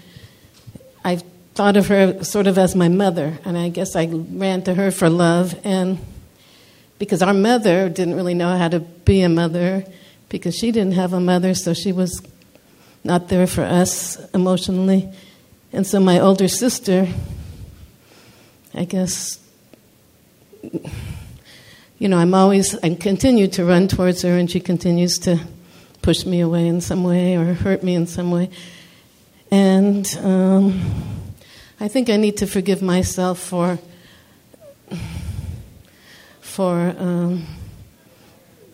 I've 1.04 1.22
thought 1.54 1.76
of 1.76 1.86
her 1.86 2.24
sort 2.24 2.46
of 2.46 2.58
as 2.58 2.74
my 2.74 2.88
mother, 2.88 3.38
and 3.44 3.56
I 3.56 3.68
guess 3.68 3.94
I 3.94 4.06
ran 4.06 4.62
to 4.62 4.74
her 4.74 4.90
for 4.90 5.08
love. 5.08 5.54
And 5.64 5.98
because 6.98 7.22
our 7.22 7.34
mother 7.34 7.88
didn't 7.88 8.14
really 8.14 8.34
know 8.34 8.56
how 8.56 8.68
to 8.68 8.80
be 8.80 9.22
a 9.22 9.28
mother, 9.28 9.84
because 10.28 10.56
she 10.56 10.72
didn't 10.72 10.94
have 10.94 11.12
a 11.12 11.20
mother, 11.20 11.54
so 11.54 11.72
she 11.72 11.92
was 11.92 12.20
not 13.04 13.28
there 13.28 13.46
for 13.46 13.62
us 13.62 14.18
emotionally. 14.32 15.08
And 15.72 15.86
so 15.86 16.00
my 16.00 16.18
older 16.18 16.48
sister, 16.48 17.08
I 18.74 18.84
guess, 18.84 19.38
you 21.98 22.08
know, 22.08 22.18
I'm 22.18 22.34
always, 22.34 22.74
I 22.82 22.94
continue 22.94 23.46
to 23.48 23.64
run 23.64 23.86
towards 23.86 24.22
her, 24.22 24.36
and 24.36 24.50
she 24.50 24.58
continues 24.58 25.18
to 25.20 25.38
push 26.02 26.26
me 26.26 26.40
away 26.40 26.66
in 26.66 26.80
some 26.80 27.04
way 27.04 27.36
or 27.36 27.54
hurt 27.54 27.82
me 27.84 27.94
in 27.94 28.06
some 28.06 28.30
way. 28.30 28.50
And 29.50 30.06
um, 30.20 30.80
I 31.80 31.88
think 31.88 32.08
I 32.08 32.16
need 32.16 32.36
to 32.38 32.46
forgive 32.46 32.82
myself 32.82 33.38
for 33.40 33.78
for 36.40 36.94
um, 36.98 37.44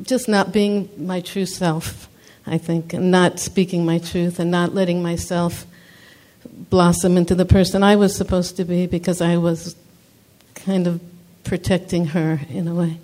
just 0.03 0.29
not 0.29 0.53
being 0.53 0.91
my 0.97 1.21
true 1.21 1.47
self. 1.47 2.09
I 2.47 2.59
think, 2.59 2.95
and 2.95 3.11
not 3.11 3.39
speaking 3.39 3.85
my 3.85 3.99
truth, 3.99 4.39
and 4.39 4.51
not 4.51 4.75
letting 4.75 5.03
myself 5.03 5.67
blossom 6.45 7.17
into 7.17 7.35
the 7.35 7.45
person 7.45 7.83
I 7.83 7.97
was 7.97 8.17
supposed 8.17 8.57
to 8.57 8.65
be 8.65 8.87
because 8.87 9.21
I 9.21 9.37
was 9.37 9.77
kind 10.55 10.87
of 10.87 11.01
protecting 11.45 12.07
her 12.07 12.41
in 12.49 12.67
a 12.67 12.75
way. 12.75 12.99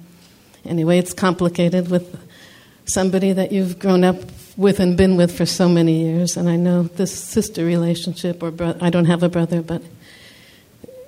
Anyway, 0.65 0.99
it's 0.99 1.13
complicated 1.13 1.91
with 1.91 2.19
somebody 2.87 3.33
that 3.33 3.53
you've 3.53 3.79
grown 3.79 4.05
up 4.05 4.17
with 4.57 4.81
and 4.81 4.97
been 4.97 5.17
with 5.17 5.37
for 5.37 5.47
so 5.47 5.69
many 5.69 6.01
years. 6.03 6.37
And 6.37 6.49
I 6.49 6.57
know 6.57 6.85
this 6.85 7.13
sister 7.13 7.65
relationship, 7.65 8.43
or 8.43 8.51
bro- 8.51 8.77
I 8.81 8.91
don't 8.91 9.05
have 9.07 9.23
a 9.23 9.29
brother, 9.29 9.63
but 9.63 9.83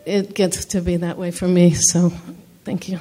it 0.05 0.35
gets 0.35 0.65
to 0.67 0.81
be 0.81 0.97
that 0.97 1.17
way 1.17 1.31
for 1.31 1.49
me. 1.49 1.75
So 1.75 2.11
thank 2.65 2.89
you. 2.89 2.99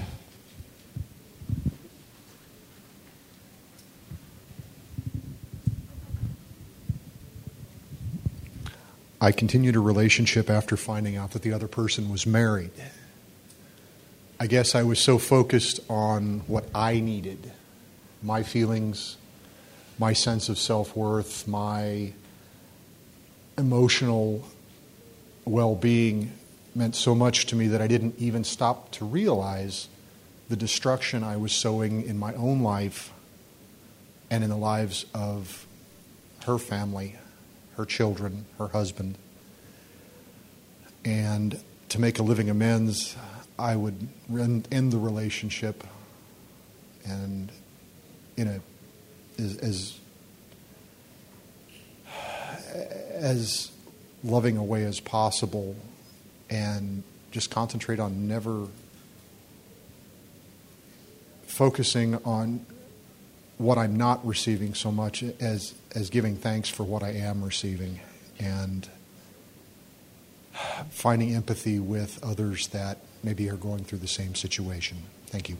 I 9.19 9.31
continued 9.31 9.75
a 9.75 9.79
relationship 9.79 10.49
after 10.49 10.77
finding 10.77 11.17
out 11.17 11.31
that 11.31 11.41
the 11.41 11.51
other 11.51 11.67
person 11.67 12.09
was 12.09 12.27
married. 12.27 12.71
I 14.39 14.45
guess 14.45 14.75
I 14.75 14.83
was 14.83 14.99
so 14.99 15.17
focused 15.17 15.79
on 15.89 16.41
what 16.45 16.65
I 16.75 16.99
needed 16.99 17.51
my 18.21 18.43
feelings, 18.43 19.17
my 19.99 20.13
sense 20.13 20.49
of 20.49 20.57
self 20.57 20.95
worth, 20.95 21.47
my 21.47 22.13
emotional 23.57 24.47
well 25.45 25.75
being 25.75 26.31
meant 26.75 26.95
so 26.95 27.15
much 27.15 27.47
to 27.47 27.55
me 27.55 27.67
that 27.67 27.81
I 27.81 27.87
didn't 27.87 28.15
even 28.19 28.43
stop 28.43 28.91
to 28.91 29.05
realize 29.05 29.87
the 30.49 30.55
destruction 30.55 31.23
I 31.23 31.37
was 31.37 31.51
sowing 31.51 32.03
in 32.03 32.17
my 32.17 32.33
own 32.35 32.61
life 32.61 33.11
and 34.29 34.43
in 34.43 34.49
the 34.49 34.57
lives 34.57 35.05
of 35.13 35.65
her 36.45 36.57
family, 36.57 37.15
her 37.75 37.85
children, 37.85 38.45
her 38.57 38.67
husband. 38.67 39.17
And 41.03 41.59
to 41.89 41.99
make 41.99 42.19
a 42.19 42.23
living 42.23 42.49
amends, 42.49 43.15
I 43.57 43.75
would 43.75 44.07
end 44.29 44.91
the 44.91 44.97
relationship 44.97 45.83
and 47.05 47.51
in 48.35 48.47
a 48.47 48.59
as, 49.37 49.57
as 49.57 49.99
as 53.13 53.71
loving 54.23 54.57
a 54.57 54.63
way 54.63 54.83
as 54.83 54.99
possible 54.99 55.75
and 56.49 57.03
just 57.31 57.49
concentrate 57.49 57.99
on 57.99 58.27
never 58.27 58.67
focusing 61.45 62.15
on 62.23 62.65
what 63.57 63.77
I'm 63.77 63.95
not 63.95 64.25
receiving 64.25 64.73
so 64.73 64.91
much 64.91 65.23
as 65.39 65.73
as 65.95 66.09
giving 66.09 66.35
thanks 66.35 66.69
for 66.69 66.83
what 66.83 67.03
I 67.03 67.11
am 67.11 67.43
receiving 67.43 67.99
and 68.39 68.87
finding 70.89 71.33
empathy 71.33 71.79
with 71.79 72.23
others 72.23 72.67
that 72.67 72.99
maybe 73.23 73.49
are 73.49 73.57
going 73.57 73.83
through 73.83 73.99
the 73.99 74.07
same 74.07 74.35
situation. 74.35 74.97
Thank 75.27 75.49
you. 75.49 75.57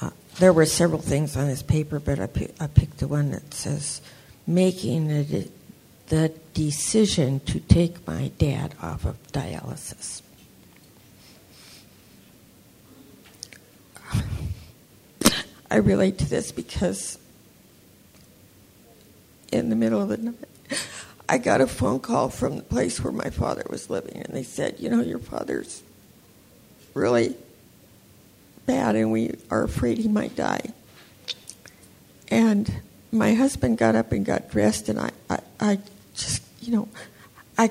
Uh, 0.00 0.10
there 0.40 0.52
were 0.54 0.66
several 0.66 1.00
things 1.00 1.36
on 1.36 1.46
this 1.48 1.62
paper, 1.62 2.00
but 2.00 2.18
I, 2.18 2.28
I 2.58 2.66
picked 2.66 2.98
the 2.98 3.06
one 3.06 3.30
that 3.32 3.52
says 3.52 4.00
making 4.46 5.10
a, 5.10 5.46
the 6.08 6.32
decision 6.54 7.40
to 7.40 7.60
take 7.60 8.06
my 8.06 8.32
dad 8.38 8.74
off 8.82 9.04
of 9.04 9.22
dialysis. 9.32 10.22
I 15.70 15.76
relate 15.76 16.16
to 16.18 16.28
this 16.28 16.52
because 16.52 17.18
in 19.52 19.68
the 19.68 19.76
middle 19.76 20.00
of 20.00 20.08
the 20.08 20.16
night, 20.16 20.34
I 21.28 21.36
got 21.36 21.60
a 21.60 21.66
phone 21.66 22.00
call 22.00 22.30
from 22.30 22.56
the 22.56 22.62
place 22.62 23.04
where 23.04 23.12
my 23.12 23.28
father 23.28 23.66
was 23.68 23.90
living, 23.90 24.16
and 24.16 24.34
they 24.34 24.42
said, 24.42 24.76
You 24.78 24.88
know, 24.88 25.02
your 25.02 25.18
father's 25.18 25.82
really 26.94 27.36
bad, 28.70 28.94
and 28.94 29.10
we 29.10 29.34
are 29.50 29.64
afraid 29.64 29.98
he 29.98 30.06
might 30.06 30.36
die. 30.36 30.72
And 32.28 32.72
my 33.10 33.34
husband 33.34 33.78
got 33.78 33.96
up 33.96 34.12
and 34.12 34.24
got 34.24 34.48
dressed, 34.48 34.88
and 34.88 35.00
I, 35.00 35.10
I, 35.28 35.38
I 35.58 35.78
just, 36.14 36.44
you 36.60 36.70
know, 36.70 36.88
I, 37.58 37.70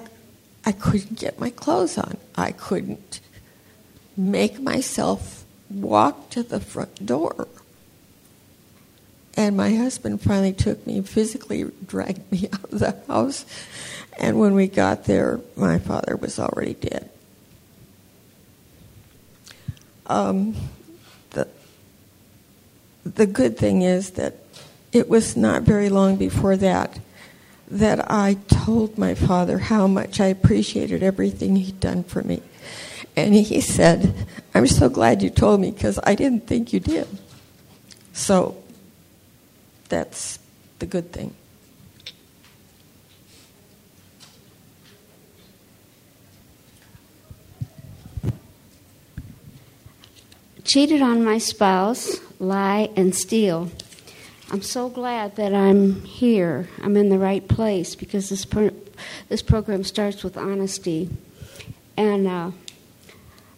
I 0.65 0.73
couldn't 0.73 1.17
get 1.17 1.39
my 1.39 1.51
clothes 1.51 1.97
on. 1.97 2.17
I 2.35 2.51
couldn't 2.51 3.21
make 4.17 4.59
myself 4.59 5.45
walk 5.69 6.31
to 6.31 6.43
the 6.43 6.59
front 6.59 7.05
door. 7.05 7.47
And 9.37 9.55
my 9.55 9.73
husband 9.73 10.21
finally 10.21 10.51
took 10.51 10.85
me, 10.85 10.99
physically 11.01 11.63
dragged 11.87 12.29
me 12.29 12.49
out 12.53 12.73
of 12.73 12.79
the 12.79 12.95
house. 13.07 13.45
And 14.17 14.37
when 14.37 14.53
we 14.53 14.67
got 14.67 15.05
there, 15.05 15.39
my 15.55 15.79
father 15.79 16.17
was 16.17 16.39
already 16.39 16.73
dead. 16.73 17.09
Um, 20.07 20.55
the 23.15 23.25
good 23.25 23.57
thing 23.57 23.81
is 23.81 24.11
that 24.11 24.35
it 24.91 25.09
was 25.09 25.35
not 25.35 25.63
very 25.63 25.89
long 25.89 26.15
before 26.15 26.57
that 26.57 26.99
that 27.69 28.09
I 28.09 28.37
told 28.47 28.97
my 28.97 29.13
father 29.13 29.59
how 29.59 29.85
much 29.85 30.19
I 30.19 30.25
appreciated 30.25 31.03
everything 31.03 31.55
he'd 31.55 31.79
done 31.79 32.03
for 32.03 32.23
me. 32.23 32.41
And 33.15 33.35
he 33.35 33.61
said, 33.61 34.15
I'm 34.55 34.65
so 34.65 34.89
glad 34.89 35.21
you 35.21 35.29
told 35.29 35.59
me 35.59 35.69
because 35.71 35.99
I 36.03 36.15
didn't 36.15 36.47
think 36.47 36.73
you 36.73 36.79
did. 36.79 37.07
So 38.13 38.57
that's 39.87 40.39
the 40.79 40.87
good 40.87 41.11
thing. 41.11 41.35
Cheated 50.63 51.01
on 51.01 51.23
my 51.23 51.39
spouse, 51.39 52.19
lie, 52.39 52.89
and 52.95 53.13
steal. 53.13 53.69
I'm 54.51 54.61
so 54.61 54.89
glad 54.89 55.35
that 55.35 55.53
I'm 55.53 56.03
here. 56.05 56.69
I'm 56.81 56.97
in 56.97 57.09
the 57.09 57.19
right 57.19 57.47
place 57.47 57.95
because 57.95 58.29
this 58.29 58.45
pro- 58.45 58.71
this 59.27 59.41
program 59.41 59.83
starts 59.83 60.23
with 60.23 60.37
honesty, 60.37 61.09
and 61.95 62.27
uh, 62.27 62.51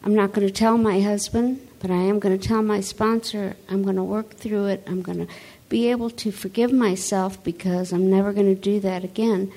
I'm 0.03 0.15
not 0.15 0.33
going 0.33 0.47
to 0.47 0.53
tell 0.53 0.77
my 0.77 0.99
husband, 0.99 1.65
but 1.79 1.91
I 1.91 1.95
am 1.95 2.19
going 2.19 2.37
to 2.37 2.47
tell 2.47 2.61
my 2.61 2.81
sponsor. 2.81 3.55
I'm 3.69 3.83
going 3.83 3.95
to 3.95 4.03
work 4.03 4.31
through 4.31 4.65
it. 4.65 4.83
I'm 4.87 5.01
going 5.01 5.25
to 5.25 5.33
be 5.69 5.89
able 5.89 6.09
to 6.09 6.31
forgive 6.31 6.73
myself 6.73 7.41
because 7.43 7.93
I'm 7.93 8.09
never 8.09 8.33
going 8.33 8.53
to 8.53 8.61
do 8.61 8.79
that 8.81 9.03
again. 9.03 9.51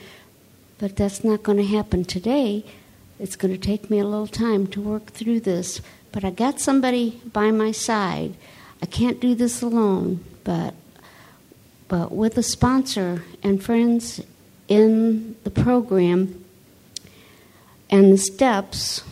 But 0.79 0.97
that's 0.97 1.25
not 1.25 1.43
going 1.43 1.59
to 1.59 1.67
happen 1.67 2.05
today. 2.05 2.65
It's 3.19 3.37
going 3.37 3.53
to 3.53 3.61
take 3.61 3.91
me 3.91 3.99
a 3.99 4.05
little 4.05 4.27
time 4.27 4.67
to 4.69 4.81
work 4.81 5.07
through 5.07 5.41
this. 5.41 5.81
But 6.13 6.25
I 6.25 6.31
got 6.31 6.61
somebody 6.61 7.21
by 7.33 7.51
my 7.51 7.73
side. 7.73 8.35
I 8.83 8.87
can't 8.87 9.21
do 9.21 9.35
this 9.35 9.63
alone, 9.63 10.25
but 10.45 10.75
but 11.89 12.13
with 12.13 12.39
a 12.39 12.43
sponsor 12.43 13.23
and 13.43 13.63
friends 13.63 14.21
in 14.69 15.37
the 15.45 15.51
program 15.51 16.45
and 17.91 18.13
the 18.13 18.19
steps, 18.19 19.05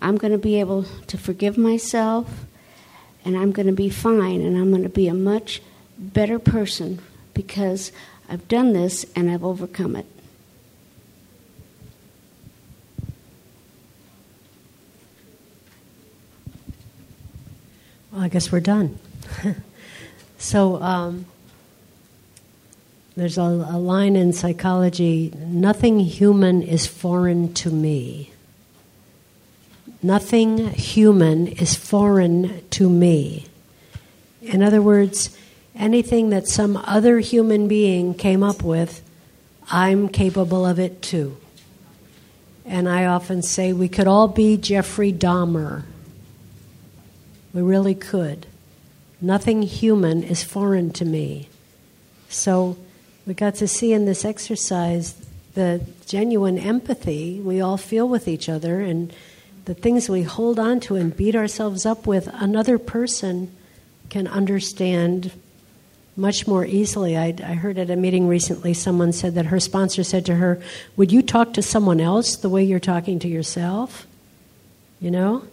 I'm 0.00 0.16
going 0.16 0.32
to 0.32 0.38
be 0.38 0.60
able 0.60 0.84
to 1.06 1.18
forgive 1.18 1.56
myself 1.56 2.44
and 3.24 3.36
I'm 3.36 3.52
going 3.52 3.66
to 3.66 3.72
be 3.72 3.88
fine 3.88 4.42
and 4.42 4.56
I'm 4.56 4.70
going 4.70 4.82
to 4.82 4.88
be 4.88 5.08
a 5.08 5.14
much 5.14 5.62
better 5.98 6.38
person 6.38 7.00
because 7.32 7.90
I've 8.28 8.46
done 8.48 8.72
this 8.72 9.06
and 9.16 9.30
I've 9.30 9.44
overcome 9.44 9.96
it. 9.96 10.06
Well, 18.14 18.22
I 18.22 18.28
guess 18.28 18.52
we're 18.52 18.60
done. 18.60 18.96
so, 20.38 20.80
um, 20.80 21.26
there's 23.16 23.38
a, 23.38 23.42
a 23.42 23.76
line 23.76 24.14
in 24.14 24.32
psychology 24.32 25.32
nothing 25.36 25.98
human 25.98 26.62
is 26.62 26.86
foreign 26.86 27.52
to 27.54 27.70
me. 27.70 28.30
Nothing 30.00 30.68
human 30.68 31.48
is 31.48 31.74
foreign 31.74 32.62
to 32.70 32.88
me. 32.88 33.46
In 34.42 34.62
other 34.62 34.80
words, 34.80 35.36
anything 35.74 36.30
that 36.30 36.46
some 36.46 36.76
other 36.76 37.18
human 37.18 37.66
being 37.66 38.14
came 38.14 38.44
up 38.44 38.62
with, 38.62 39.02
I'm 39.72 40.08
capable 40.08 40.64
of 40.64 40.78
it 40.78 41.02
too. 41.02 41.36
And 42.64 42.88
I 42.88 43.06
often 43.06 43.42
say 43.42 43.72
we 43.72 43.88
could 43.88 44.06
all 44.06 44.28
be 44.28 44.56
Jeffrey 44.56 45.12
Dahmer. 45.12 45.82
We 47.54 47.62
really 47.62 47.94
could. 47.94 48.46
Nothing 49.20 49.62
human 49.62 50.22
is 50.22 50.42
foreign 50.42 50.90
to 50.94 51.04
me. 51.04 51.48
So 52.28 52.76
we 53.26 53.32
got 53.32 53.54
to 53.56 53.68
see 53.68 53.92
in 53.92 54.04
this 54.04 54.24
exercise 54.24 55.14
the 55.54 55.80
genuine 56.06 56.58
empathy 56.58 57.40
we 57.40 57.60
all 57.60 57.76
feel 57.76 58.08
with 58.08 58.26
each 58.26 58.48
other 58.48 58.80
and 58.80 59.14
the 59.64 59.74
things 59.74 60.08
we 60.08 60.22
hold 60.22 60.58
on 60.58 60.80
to 60.80 60.96
and 60.96 61.16
beat 61.16 61.34
ourselves 61.34 61.86
up 61.86 62.06
with, 62.06 62.28
another 62.34 62.76
person 62.76 63.54
can 64.10 64.26
understand 64.26 65.32
much 66.16 66.46
more 66.46 66.64
easily. 66.66 67.16
I, 67.16 67.34
I, 67.42 67.54
heard 67.54 67.78
at 67.78 67.90
a 67.90 67.96
meeting 67.96 68.28
recently 68.28 68.74
someone 68.74 69.12
said 69.12 69.34
that 69.34 69.46
her 69.46 69.58
sponsor 69.58 70.04
said 70.04 70.26
to 70.26 70.34
her, 70.36 70.60
Would 70.96 71.10
you 71.10 71.22
talk 71.22 71.54
to 71.54 71.62
someone 71.62 72.00
else 72.00 72.36
the 72.36 72.48
way 72.48 72.62
you're 72.62 72.78
talking 72.78 73.18
to 73.20 73.28
yourself? 73.28 74.06
You 75.00 75.10
know? 75.10 75.44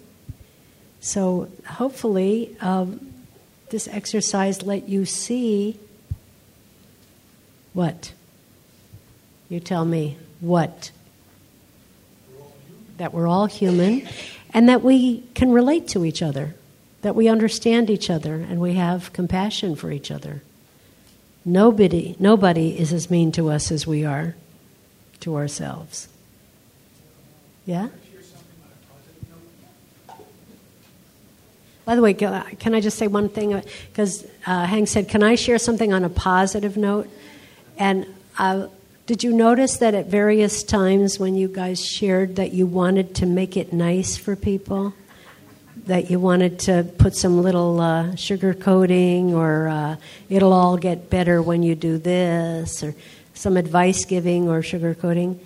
So 1.02 1.50
hopefully, 1.66 2.56
um, 2.62 3.12
this 3.70 3.88
exercise 3.88 4.62
let 4.62 4.88
you 4.88 5.06
see 5.06 5.80
what? 7.74 8.14
You 9.50 9.60
tell 9.60 9.84
me. 9.84 10.18
What? 10.40 10.92
That 12.98 13.14
we're 13.14 13.28
all 13.28 13.48
human 13.48 14.08
and 14.54 14.70
that 14.70 14.84
we 14.84 15.22
can 15.34 15.52
relate 15.52 15.88
to 15.90 16.06
each 16.06 16.22
other, 16.22 16.56
that 17.02 17.16
we 17.16 17.28
understand 17.28 17.90
each 17.90 18.10
other 18.10 18.36
and 18.36 18.60
we 18.60 18.74
have 18.74 19.14
compassion 19.14 19.76
for 19.76 19.92
each 19.92 20.12
other. 20.12 20.42
Nobody, 21.44 22.16
nobody 22.20 22.78
is 22.78 22.94
as 22.94 23.10
mean 23.10 23.32
to 23.34 23.50
us 23.50 23.72
as 23.72 23.88
we 23.88 24.06
are 24.06 24.36
to 25.22 25.36
ourselves. 25.36 26.08
Yeah? 27.66 27.90
By 31.92 31.96
the 31.96 32.02
way, 32.02 32.14
can 32.14 32.74
I 32.74 32.80
just 32.80 32.98
say 32.98 33.08
one 33.08 33.28
thing? 33.28 33.62
Because 33.90 34.26
uh, 34.46 34.66
Hank 34.66 34.88
said, 34.88 35.10
Can 35.10 35.24
I 35.24 35.36
share 35.36 35.58
something 35.58 35.92
on 35.92 36.06
a 36.06 36.10
positive 36.10 36.78
note? 36.78 37.10
And 37.78 38.06
uh, 38.40 38.68
did 39.08 39.26
you 39.26 39.34
notice 39.34 39.76
that 39.80 39.94
at 39.94 40.06
various 40.06 40.64
times 40.64 41.20
when 41.20 41.36
you 41.36 41.50
guys 41.50 41.86
shared 41.86 42.38
that 42.38 42.54
you 42.54 42.66
wanted 42.66 43.16
to 43.16 43.26
make 43.26 43.58
it 43.58 43.74
nice 43.74 44.16
for 44.16 44.38
people? 44.38 44.94
That 45.88 46.10
you 46.10 46.18
wanted 46.18 46.60
to 46.60 46.90
put 46.98 47.14
some 47.14 47.42
little 47.42 47.82
uh, 47.82 48.16
sugar 48.16 48.54
coating, 48.54 49.34
or 49.34 49.68
uh, 49.68 49.98
it'll 50.30 50.54
all 50.54 50.78
get 50.78 51.10
better 51.10 51.42
when 51.42 51.62
you 51.62 51.76
do 51.76 51.98
this, 51.98 52.84
or 52.84 52.96
some 53.34 53.58
advice 53.58 54.06
giving 54.06 54.48
or 54.48 54.64
sugar 54.64 54.96
coating. 54.96 55.42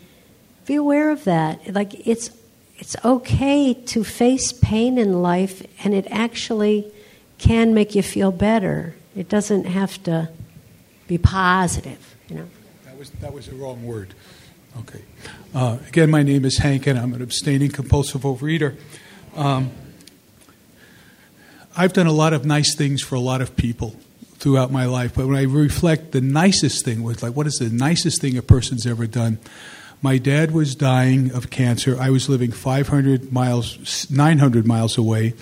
Be 0.67 0.75
aware 0.75 1.09
of 1.09 1.23
that. 1.23 1.73
Like 1.73 2.07
it's 2.07 2.29
it's 2.77 2.95
okay 3.05 3.73
to 3.73 4.03
face 4.03 4.51
pain 4.51 4.97
in 4.97 5.21
life, 5.21 5.65
and 5.83 5.93
it 5.93 6.07
actually 6.09 6.91
can 7.37 7.73
make 7.73 7.95
you 7.95 8.03
feel 8.03 8.31
better. 8.31 8.95
It 9.15 9.29
doesn't 9.29 9.65
have 9.65 10.01
to 10.03 10.29
be 11.07 11.17
positive. 11.17 12.15
You 12.29 12.35
know. 12.35 12.47
That 12.85 12.97
was 12.97 13.09
that 13.11 13.33
was 13.33 13.47
the 13.47 13.55
wrong 13.55 13.85
word. 13.85 14.13
Okay. 14.79 15.01
Uh, 15.53 15.77
again, 15.87 16.11
my 16.11 16.21
name 16.21 16.43
is 16.43 16.57
Hank, 16.57 16.85
and 16.85 16.99
I'm 16.99 17.13
an 17.13 17.21
abstaining 17.21 17.71
compulsive 17.71 18.21
overeater. 18.21 18.75
Um, 19.35 19.71
I've 21.77 21.93
done 21.93 22.07
a 22.07 22.11
lot 22.11 22.33
of 22.33 22.45
nice 22.45 22.75
things 22.75 23.01
for 23.01 23.15
a 23.15 23.19
lot 23.19 23.41
of 23.41 23.55
people 23.55 23.95
throughout 24.37 24.71
my 24.71 24.85
life, 24.85 25.13
but 25.15 25.27
when 25.27 25.37
I 25.37 25.43
reflect, 25.43 26.11
the 26.11 26.21
nicest 26.21 26.85
thing 26.85 27.03
was 27.03 27.23
like, 27.23 27.35
what 27.35 27.47
is 27.47 27.55
the 27.55 27.69
nicest 27.69 28.21
thing 28.21 28.37
a 28.37 28.41
person's 28.41 28.85
ever 28.85 29.07
done? 29.07 29.39
My 30.05 30.19
dad 30.19 30.51
was 30.51 30.75
dying 30.75 31.31
of 31.31 31.49
cancer. 31.49 31.97
I 31.99 32.11
was 32.11 32.29
living 32.29 32.51
500 32.51 33.33
miles, 33.33 34.07
900 34.11 34.63
miles 34.63 34.99
away, 34.99 35.33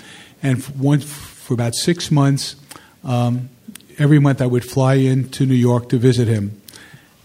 and 0.42 0.64
for, 0.64 1.54
about 1.54 1.76
six 1.76 2.10
months, 2.10 2.56
um, 3.04 3.50
every 4.00 4.20
month 4.20 4.42
I 4.42 4.46
would 4.46 4.64
fly 4.64 4.94
in 4.94 5.28
to 5.32 5.46
New 5.46 5.54
York 5.54 5.90
to 5.90 5.98
visit 5.98 6.30
him. 6.30 6.62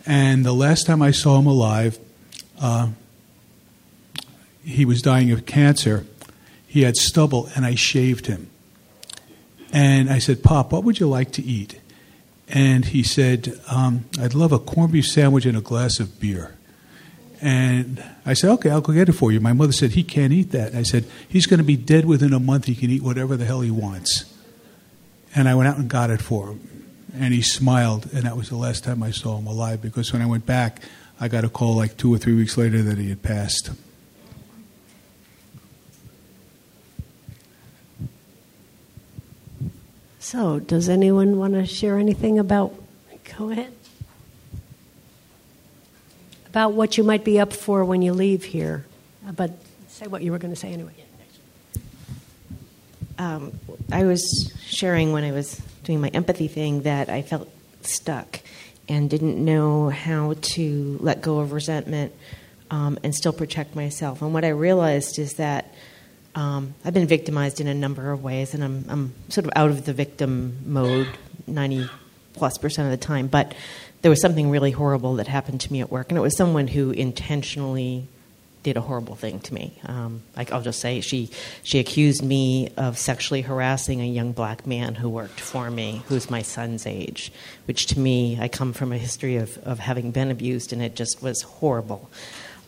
And 0.04 0.44
the 0.44 0.52
last 0.52 0.84
time 0.84 1.00
I 1.00 1.12
saw 1.12 1.38
him 1.38 1.46
alive, 1.46 2.00
uh, 2.60 2.88
he 4.64 4.84
was 4.84 5.00
dying 5.00 5.30
of 5.30 5.46
cancer. 5.46 6.06
He 6.66 6.82
had 6.82 6.96
stubble, 6.96 7.50
and 7.54 7.64
I 7.64 7.76
shaved 7.76 8.26
him. 8.26 8.50
And 9.72 10.10
I 10.10 10.18
said, 10.18 10.42
Pop, 10.42 10.72
what 10.72 10.82
would 10.82 10.98
you 10.98 11.08
like 11.08 11.30
to 11.34 11.42
eat? 11.44 11.78
And 12.48 12.86
he 12.86 13.04
said, 13.04 13.60
um, 13.70 14.06
I'd 14.20 14.34
love 14.34 14.50
a 14.50 14.58
corned 14.58 14.90
beef 14.90 15.06
sandwich 15.06 15.46
and 15.46 15.56
a 15.56 15.60
glass 15.60 16.00
of 16.00 16.18
beer. 16.18 16.57
And 17.40 18.02
I 18.26 18.34
said, 18.34 18.50
okay, 18.54 18.70
I'll 18.70 18.80
go 18.80 18.92
get 18.92 19.08
it 19.08 19.12
for 19.12 19.30
you. 19.30 19.40
My 19.40 19.52
mother 19.52 19.72
said, 19.72 19.92
he 19.92 20.02
can't 20.02 20.32
eat 20.32 20.50
that. 20.50 20.74
I 20.74 20.82
said, 20.82 21.04
he's 21.28 21.46
going 21.46 21.58
to 21.58 21.64
be 21.64 21.76
dead 21.76 22.04
within 22.04 22.32
a 22.32 22.40
month. 22.40 22.64
He 22.64 22.74
can 22.74 22.90
eat 22.90 23.02
whatever 23.02 23.36
the 23.36 23.44
hell 23.44 23.60
he 23.60 23.70
wants. 23.70 24.34
And 25.34 25.48
I 25.48 25.54
went 25.54 25.68
out 25.68 25.78
and 25.78 25.88
got 25.88 26.10
it 26.10 26.20
for 26.20 26.48
him 26.48 26.78
and 27.14 27.34
he 27.34 27.42
smiled, 27.42 28.08
and 28.12 28.24
that 28.24 28.36
was 28.36 28.48
the 28.48 28.56
last 28.56 28.84
time 28.84 29.02
I 29.02 29.10
saw 29.10 29.38
him 29.38 29.46
alive 29.46 29.82
because 29.82 30.12
when 30.12 30.22
I 30.22 30.26
went 30.26 30.46
back, 30.46 30.82
I 31.20 31.28
got 31.28 31.44
a 31.44 31.48
call 31.48 31.74
like 31.74 31.96
two 31.96 32.14
or 32.14 32.18
three 32.18 32.34
weeks 32.34 32.56
later 32.56 32.82
that 32.82 32.98
he 32.98 33.08
had 33.08 33.22
passed. 33.22 33.70
So, 40.20 40.60
does 40.60 40.88
anyone 40.88 41.38
want 41.38 41.54
to 41.54 41.64
share 41.64 41.98
anything 41.98 42.38
about? 42.38 42.74
Go 43.36 43.50
ahead. 43.50 43.72
About 46.58 46.72
what 46.72 46.98
you 46.98 47.04
might 47.04 47.22
be 47.22 47.38
up 47.38 47.52
for 47.52 47.84
when 47.84 48.02
you 48.02 48.12
leave 48.12 48.42
here. 48.42 48.84
But 49.36 49.52
say 49.86 50.08
what 50.08 50.22
you 50.22 50.32
were 50.32 50.38
going 50.38 50.52
to 50.52 50.58
say 50.58 50.72
anyway. 50.72 50.90
Um, 53.16 53.52
I 53.92 54.02
was 54.02 54.52
sharing 54.66 55.12
when 55.12 55.22
I 55.22 55.30
was 55.30 55.62
doing 55.84 56.00
my 56.00 56.08
empathy 56.08 56.48
thing 56.48 56.82
that 56.82 57.10
I 57.10 57.22
felt 57.22 57.48
stuck 57.82 58.40
and 58.88 59.08
didn't 59.08 59.36
know 59.38 59.88
how 59.88 60.34
to 60.34 60.98
let 61.00 61.22
go 61.22 61.38
of 61.38 61.52
resentment 61.52 62.12
um, 62.72 62.98
and 63.04 63.14
still 63.14 63.32
protect 63.32 63.76
myself. 63.76 64.20
And 64.20 64.34
what 64.34 64.44
I 64.44 64.48
realized 64.48 65.20
is 65.20 65.34
that 65.34 65.72
um, 66.34 66.74
I've 66.84 66.92
been 66.92 67.06
victimized 67.06 67.60
in 67.60 67.68
a 67.68 67.74
number 67.74 68.10
of 68.10 68.24
ways, 68.24 68.52
and 68.52 68.64
I'm, 68.64 68.84
I'm 68.88 69.14
sort 69.28 69.44
of 69.44 69.52
out 69.54 69.70
of 69.70 69.84
the 69.84 69.92
victim 69.92 70.58
mode 70.66 71.06
90 71.46 71.88
plus 72.34 72.58
percent 72.58 72.92
of 72.92 72.98
the 72.98 73.04
time. 73.04 73.28
But 73.28 73.54
there 74.02 74.10
was 74.10 74.20
something 74.20 74.50
really 74.50 74.70
horrible 74.70 75.16
that 75.16 75.26
happened 75.26 75.60
to 75.62 75.72
me 75.72 75.80
at 75.80 75.90
work, 75.90 76.10
and 76.10 76.18
it 76.18 76.20
was 76.20 76.36
someone 76.36 76.68
who 76.68 76.90
intentionally 76.90 78.06
did 78.62 78.76
a 78.76 78.80
horrible 78.80 79.14
thing 79.14 79.40
to 79.40 79.54
me. 79.54 79.78
Um, 79.86 80.22
like 80.36 80.52
I'll 80.52 80.62
just 80.62 80.80
say, 80.80 81.00
she 81.00 81.30
she 81.62 81.78
accused 81.78 82.22
me 82.22 82.70
of 82.76 82.98
sexually 82.98 83.42
harassing 83.42 84.00
a 84.00 84.06
young 84.06 84.32
black 84.32 84.66
man 84.66 84.94
who 84.94 85.08
worked 85.08 85.40
for 85.40 85.70
me, 85.70 86.02
who's 86.08 86.30
my 86.30 86.42
son's 86.42 86.86
age. 86.86 87.32
Which 87.66 87.86
to 87.86 87.98
me, 87.98 88.38
I 88.40 88.48
come 88.48 88.72
from 88.72 88.92
a 88.92 88.98
history 88.98 89.36
of 89.36 89.56
of 89.58 89.78
having 89.78 90.10
been 90.10 90.30
abused, 90.30 90.72
and 90.72 90.82
it 90.82 90.94
just 90.96 91.22
was 91.22 91.42
horrible. 91.42 92.10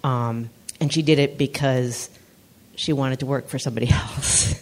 Um, 0.03 0.51
and 0.81 0.93
she 0.93 1.03
did 1.03 1.19
it 1.19 1.37
because 1.37 2.09
she 2.75 2.93
wanted 2.93 3.21
to 3.21 3.27
work 3.27 3.49
for 3.49 3.59
somebody 3.59 3.91
else 3.93 4.55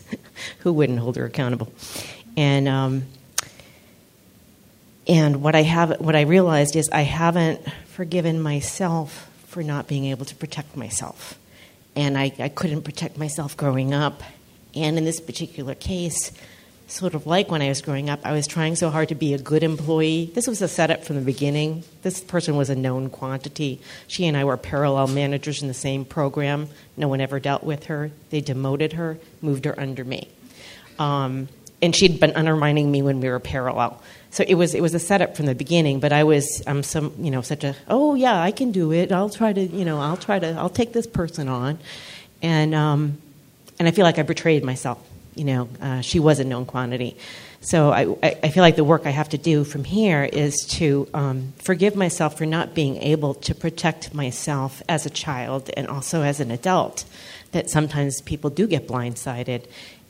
who 0.61 0.73
wouldn't 0.73 0.99
hold 0.99 1.16
her 1.16 1.25
accountable. 1.25 1.73
And 2.37 2.69
um, 2.69 3.05
and 5.09 5.43
what 5.43 5.55
I 5.55 5.63
have, 5.63 6.01
what 6.01 6.15
I 6.15 6.23
realized 6.23 6.77
is 6.77 6.89
I 6.91 7.03
haven't 7.03 7.61
forgiven 7.87 8.41
myself 8.41 9.31
for 9.47 9.63
not 9.63 9.89
being 9.89 10.05
able 10.07 10.27
to 10.27 10.35
protect 10.35 10.77
myself. 10.77 11.39
And 11.97 12.19
I, 12.19 12.33
I 12.39 12.49
couldn't 12.49 12.83
protect 12.83 13.17
myself 13.17 13.57
growing 13.57 13.95
up. 13.95 14.23
And 14.75 14.99
in 14.99 15.05
this 15.05 15.21
particular 15.21 15.75
case, 15.75 16.31
sort 16.87 17.15
of 17.15 17.27
like 17.27 17.51
when 17.51 17.63
I 17.63 17.69
was 17.69 17.81
growing 17.81 18.11
up, 18.11 18.21
I 18.25 18.33
was 18.33 18.47
trying 18.47 18.77
so 18.77 18.91
hard 18.91 19.09
to 19.09 19.15
be 19.15 19.33
a 19.33 19.39
good 19.39 19.63
employee. 19.63 20.31
This 20.35 20.47
was 20.47 20.61
a 20.61 20.69
setup 20.69 21.05
from 21.05 21.17
the 21.17 21.23
beginning. 21.23 21.85
This 22.03 22.21
person 22.21 22.57
was 22.57 22.71
a 22.71 22.77
known 22.77 23.09
quantity. 23.09 23.81
She 24.07 24.27
and 24.27 24.37
I 24.37 24.45
were 24.45 24.57
parallel 24.57 25.07
managers 25.09 25.63
in 25.63 25.69
the 25.69 25.75
same 25.75 26.05
program. 26.05 26.69
No 26.97 27.09
one 27.09 27.21
ever 27.21 27.41
dealt 27.41 27.65
with 27.65 27.85
her. 27.85 28.11
They 28.31 28.43
demoted 28.43 28.93
her, 28.93 29.19
moved 29.41 29.65
her 29.65 29.79
under 29.79 30.05
me. 30.05 30.29
Um, 30.99 31.49
and 31.81 31.95
she'd 31.95 32.21
been 32.21 32.37
undermining 32.37 32.91
me 32.91 33.03
when 33.03 33.21
we 33.21 33.29
were 33.29 33.39
parallel. 33.39 34.03
So 34.31 34.45
it 34.47 34.55
was 34.55 34.74
it 34.74 34.83
was 34.83 34.95
a 34.95 34.99
setup 34.99 35.37
from 35.37 35.47
the 35.47 35.55
beginning. 35.55 36.01
But 36.01 36.12
I 36.12 36.24
was 36.24 36.62
I'm 36.66 36.83
some 36.83 37.12
you 37.18 37.31
know 37.31 37.43
such 37.43 37.64
a 37.64 37.74
oh 37.89 38.14
yeah 38.14 38.41
I 38.41 38.51
can 38.51 38.72
do 38.72 38.93
it. 38.93 39.12
I'll 39.12 39.31
try 39.31 39.53
to 39.53 39.61
you 39.61 39.85
know 39.85 40.01
I'll 40.01 40.16
try 40.16 40.39
to 40.39 40.53
I'll 40.53 40.68
take 40.68 40.93
this 40.93 41.07
person 41.07 41.49
on, 41.49 41.79
and 42.43 42.74
um, 42.74 43.18
and 43.79 43.89
I 43.89 43.91
feel 43.91 44.05
like 44.05 44.18
I 44.18 44.22
betrayed 44.22 44.64
myself. 44.64 44.99
You 45.35 45.45
know 45.45 45.68
uh, 45.81 46.01
she 46.03 46.20
was 46.20 46.41
a 46.41 46.45
known 46.45 46.66
quantity. 46.66 47.16
So 47.61 47.91
I, 47.91 48.16
I 48.22 48.51
feel 48.51 48.62
like 48.62 48.76
the 48.76 48.85
work 48.85 49.03
I 49.05 49.11
have 49.11 49.31
to 49.31 49.39
do 49.39 49.64
from 49.64 49.83
here 49.83 50.22
is 50.22 50.64
to 50.79 51.09
um, 51.12 51.55
forgive 51.59 51.97
myself 51.97 52.39
for 52.39 52.47
not 52.47 52.72
being 52.72 52.99
able 52.99 53.35
to 53.35 53.55
protect 53.55 54.14
myself 54.14 54.81
as 54.89 55.07
a 55.07 55.11
child 55.11 55.68
and 55.76 55.89
also 55.89 56.22
as 56.22 56.39
an 56.39 56.53
adult. 56.53 57.05
That 57.51 57.68
sometimes 57.68 58.20
people 58.20 58.51
do 58.51 58.66
get 58.66 58.87
blindsided, 58.87 59.64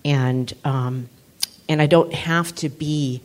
and 0.05 0.53
um, 0.65 1.09
and 1.69 1.81
I 1.81 1.87
don't 1.87 2.13
have 2.13 2.55
to 2.57 2.69
be 2.69 3.23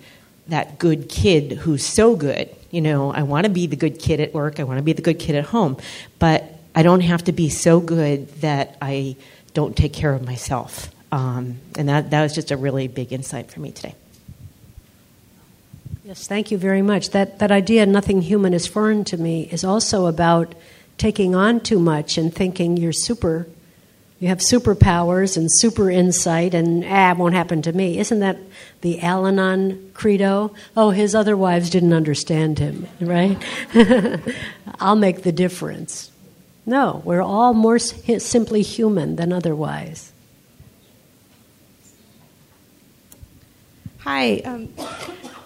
that 0.47 0.79
good 0.79 1.09
kid 1.09 1.51
who's 1.51 1.85
so 1.85 2.15
good. 2.15 2.49
You 2.71 2.81
know, 2.81 3.11
I 3.13 3.23
want 3.23 3.45
to 3.45 3.51
be 3.51 3.67
the 3.67 3.75
good 3.75 3.99
kid 3.99 4.19
at 4.19 4.33
work, 4.33 4.59
I 4.59 4.63
want 4.63 4.77
to 4.77 4.83
be 4.83 4.93
the 4.93 5.01
good 5.01 5.19
kid 5.19 5.35
at 5.35 5.45
home, 5.45 5.77
but 6.19 6.43
I 6.75 6.83
don't 6.83 7.01
have 7.01 7.23
to 7.25 7.31
be 7.31 7.49
so 7.49 7.79
good 7.79 8.27
that 8.41 8.77
I 8.81 9.15
don't 9.53 9.77
take 9.77 9.93
care 9.93 10.13
of 10.13 10.25
myself. 10.25 10.89
Um, 11.11 11.59
and 11.77 11.87
that, 11.89 12.09
that 12.09 12.23
was 12.23 12.33
just 12.33 12.49
a 12.49 12.57
really 12.57 12.87
big 12.87 13.13
insight 13.13 13.51
for 13.51 13.59
me 13.59 13.71
today. 13.71 13.95
Yes, 16.03 16.27
thank 16.27 16.51
you 16.51 16.57
very 16.57 16.81
much. 16.81 17.11
That, 17.11 17.39
that 17.39 17.51
idea, 17.51 17.85
nothing 17.85 18.21
human 18.21 18.53
is 18.53 18.67
foreign 18.67 19.03
to 19.05 19.17
me, 19.17 19.47
is 19.51 19.63
also 19.63 20.07
about 20.07 20.55
taking 20.97 21.35
on 21.35 21.59
too 21.59 21.79
much 21.79 22.17
and 22.17 22.33
thinking 22.33 22.77
you're 22.77 22.91
super 22.91 23.47
you 24.23 24.29
have 24.29 24.37
superpowers 24.37 25.35
and 25.35 25.49
super 25.51 25.91
insight, 25.91 26.53
and 26.53 26.85
ah, 26.85 27.11
it 27.11 27.17
won't 27.17 27.33
happen 27.33 27.61
to 27.63 27.73
me. 27.73 27.99
Isn't 27.99 28.21
that 28.21 28.37
the 28.79 29.01
Al 29.01 29.27
Anon 29.27 29.91
credo? 29.93 30.53
Oh, 30.77 30.91
his 30.91 31.13
other 31.13 31.35
wives 31.35 31.69
didn't 31.69 31.91
understand 31.91 32.57
him, 32.57 32.87
right? 33.01 33.37
I'll 34.79 34.95
make 34.95 35.23
the 35.23 35.33
difference. 35.33 36.09
No, 36.65 37.01
we're 37.03 37.21
all 37.21 37.53
more 37.53 37.77
simply 37.79 38.61
human 38.61 39.17
than 39.17 39.33
otherwise. 39.33 40.13
Hi. 43.97 44.37
Um, 44.37 44.69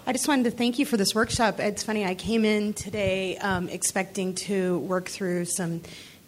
I 0.06 0.12
just 0.12 0.28
wanted 0.28 0.44
to 0.44 0.52
thank 0.52 0.78
you 0.78 0.86
for 0.86 0.96
this 0.96 1.16
workshop. 1.16 1.58
It's 1.58 1.82
funny, 1.82 2.04
I 2.04 2.14
came 2.14 2.44
in 2.44 2.74
today 2.74 3.38
um, 3.38 3.68
expecting 3.70 4.36
to 4.36 4.78
work 4.78 5.08
through 5.08 5.46
some 5.46 5.82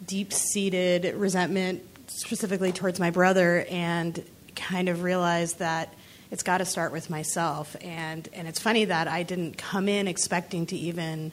deep 0.05 0.33
seated 0.33 1.15
resentment 1.15 1.85
specifically 2.17 2.71
towards 2.71 2.99
my 2.99 3.09
brother 3.09 3.65
and 3.69 4.23
kind 4.55 4.89
of 4.89 5.03
realized 5.03 5.59
that 5.59 5.93
it's 6.29 6.43
got 6.43 6.59
to 6.59 6.65
start 6.65 6.91
with 6.91 7.09
myself. 7.09 7.75
And, 7.81 8.27
and 8.33 8.47
it's 8.47 8.59
funny 8.59 8.85
that 8.85 9.07
I 9.07 9.23
didn't 9.23 9.57
come 9.57 9.89
in 9.89 10.07
expecting 10.07 10.65
to 10.67 10.77
even 10.77 11.31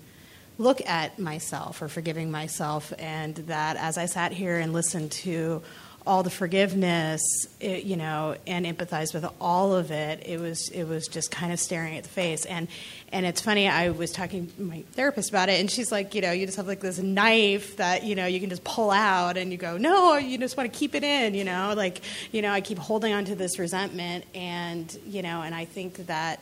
look 0.59 0.85
at 0.87 1.19
myself 1.19 1.81
or 1.83 1.89
forgiving 1.89 2.31
myself, 2.31 2.93
and 2.99 3.37
that 3.37 3.77
as 3.77 3.97
I 3.97 4.07
sat 4.07 4.33
here 4.33 4.59
and 4.59 4.73
listened 4.73 5.13
to 5.13 5.63
all 6.09 6.23
the 6.23 6.31
forgiveness, 6.31 7.21
it, 7.61 7.85
you 7.85 7.95
know, 7.95 8.35
and 8.47 8.65
empathize 8.65 9.13
with 9.13 9.27
all 9.39 9.75
of 9.75 9.91
it, 9.91 10.23
it 10.27 10.41
was 10.41 10.71
it 10.71 10.85
was 10.85 11.07
just 11.07 11.31
kind 11.31 11.53
of 11.53 11.61
staring 11.61 11.99
at 11.99 12.05
the 12.05 12.09
face. 12.09 12.47
And 12.47 12.67
and 13.13 13.27
it's 13.27 13.43
funny, 13.43 13.69
I 13.69 13.91
was 13.91 14.11
talking 14.11 14.47
to 14.47 14.63
my 14.63 14.85
therapist 14.93 15.29
about 15.29 15.51
it, 15.51 15.61
and 15.61 15.71
she's 15.71 15.93
like, 15.93 16.15
you 16.15 16.23
know, 16.23 16.33
you 16.33 16.47
just 16.47 16.57
have 16.57 16.67
like 16.67 16.81
this 16.81 16.99
knife 16.99 17.77
that 17.77 18.05
you 18.05 18.15
know 18.15 18.25
you 18.25 18.41
can 18.41 18.49
just 18.49 18.65
pull 18.65 18.91
out, 18.91 19.37
and 19.37 19.53
you 19.53 19.59
go, 19.59 19.77
no, 19.77 20.17
you 20.17 20.39
just 20.39 20.57
want 20.57 20.73
to 20.73 20.77
keep 20.77 20.95
it 20.95 21.05
in, 21.05 21.35
you 21.35 21.45
know, 21.45 21.75
like 21.77 22.01
you 22.33 22.41
know, 22.41 22.53
I 22.53 22.63
keep 22.63 22.79
holding 22.79 23.13
on 23.13 23.27
to 23.27 23.35
this 23.35 23.59
resentment, 23.59 24.25
and 24.35 24.99
you 25.07 25.21
know, 25.21 25.43
and 25.43 25.55
I 25.55 25.67
think 25.67 26.07
that 26.07 26.41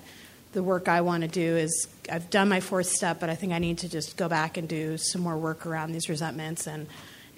the 0.53 0.63
work 0.63 0.89
I 0.89 1.01
want 1.01 1.23
to 1.23 1.29
do 1.29 1.57
is 1.57 1.89
I've 2.11 2.31
done 2.31 2.49
my 2.49 2.61
fourth 2.61 2.87
step, 2.87 3.19
but 3.19 3.29
I 3.29 3.35
think 3.35 3.53
I 3.53 3.59
need 3.59 3.79
to 3.79 3.89
just 3.89 4.17
go 4.17 4.29
back 4.29 4.57
and 4.57 4.69
do 4.69 4.97
some 4.97 5.23
more 5.23 5.37
work 5.37 5.67
around 5.67 5.91
these 5.91 6.09
resentments 6.09 6.69
and 6.69 6.87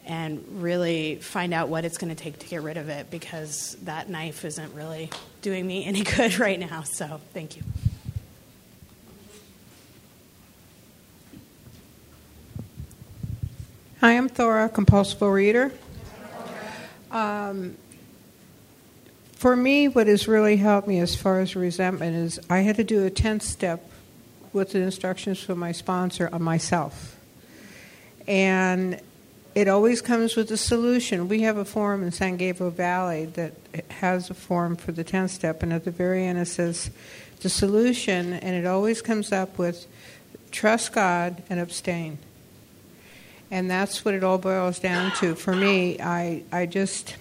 and 0.08 0.62
really 0.62 1.16
find 1.16 1.52
out 1.52 1.68
what 1.68 1.84
it's 1.84 1.98
going 1.98 2.14
to 2.14 2.20
take 2.20 2.38
to 2.38 2.46
get 2.46 2.62
rid 2.62 2.78
of 2.78 2.88
it 2.88 3.10
because 3.10 3.76
that 3.82 4.08
knife 4.08 4.42
isn't 4.44 4.74
really 4.74 5.10
doing 5.42 5.66
me 5.66 5.84
any 5.84 6.02
good 6.16 6.38
right 6.38 6.58
now. 6.58 6.82
So, 6.82 7.20
thank 7.34 7.56
you. 7.56 7.62
Hi, 14.00 14.16
I'm 14.16 14.28
Thora, 14.28 14.68
compulsive 14.68 15.20
reader. 15.20 15.72
Um, 17.10 17.76
for 19.32 19.56
me, 19.56 19.88
what 19.88 20.06
has 20.06 20.26
really 20.26 20.56
helped 20.56 20.88
me 20.88 21.00
as 21.00 21.16
far 21.16 21.40
as 21.40 21.54
resentment 21.54 22.16
is 22.16 22.40
I 22.48 22.60
had 22.60 22.76
to 22.76 22.84
do 22.84 23.04
a 23.06 23.10
10th 23.10 23.42
step 23.42 23.90
with 24.52 24.72
the 24.72 24.80
instructions 24.80 25.40
from 25.40 25.58
my 25.58 25.72
sponsor 25.72 26.30
on 26.32 26.42
myself. 26.42 27.16
And 28.26 29.00
it 29.58 29.66
always 29.66 30.00
comes 30.00 30.36
with 30.36 30.52
a 30.52 30.56
solution. 30.56 31.26
We 31.26 31.40
have 31.40 31.56
a 31.56 31.64
form 31.64 32.04
in 32.04 32.12
San 32.12 32.36
Gabriel 32.36 32.70
Valley 32.70 33.24
that 33.24 33.54
has 33.90 34.30
a 34.30 34.34
form 34.34 34.76
for 34.76 34.92
the 34.92 35.02
10 35.02 35.26
step, 35.26 35.64
and 35.64 35.72
at 35.72 35.84
the 35.84 35.90
very 35.90 36.24
end 36.24 36.38
it 36.38 36.46
says 36.46 36.92
the 37.40 37.48
solution, 37.48 38.34
and 38.34 38.54
it 38.54 38.68
always 38.68 39.02
comes 39.02 39.32
up 39.32 39.58
with 39.58 39.88
trust 40.52 40.92
God 40.92 41.42
and 41.50 41.58
abstain. 41.58 42.18
And 43.50 43.68
that's 43.68 44.04
what 44.04 44.14
it 44.14 44.22
all 44.22 44.38
boils 44.38 44.78
down 44.78 45.10
to. 45.16 45.34
For 45.34 45.56
me, 45.56 46.00
I, 46.00 46.44
I 46.52 46.66
just. 46.66 47.16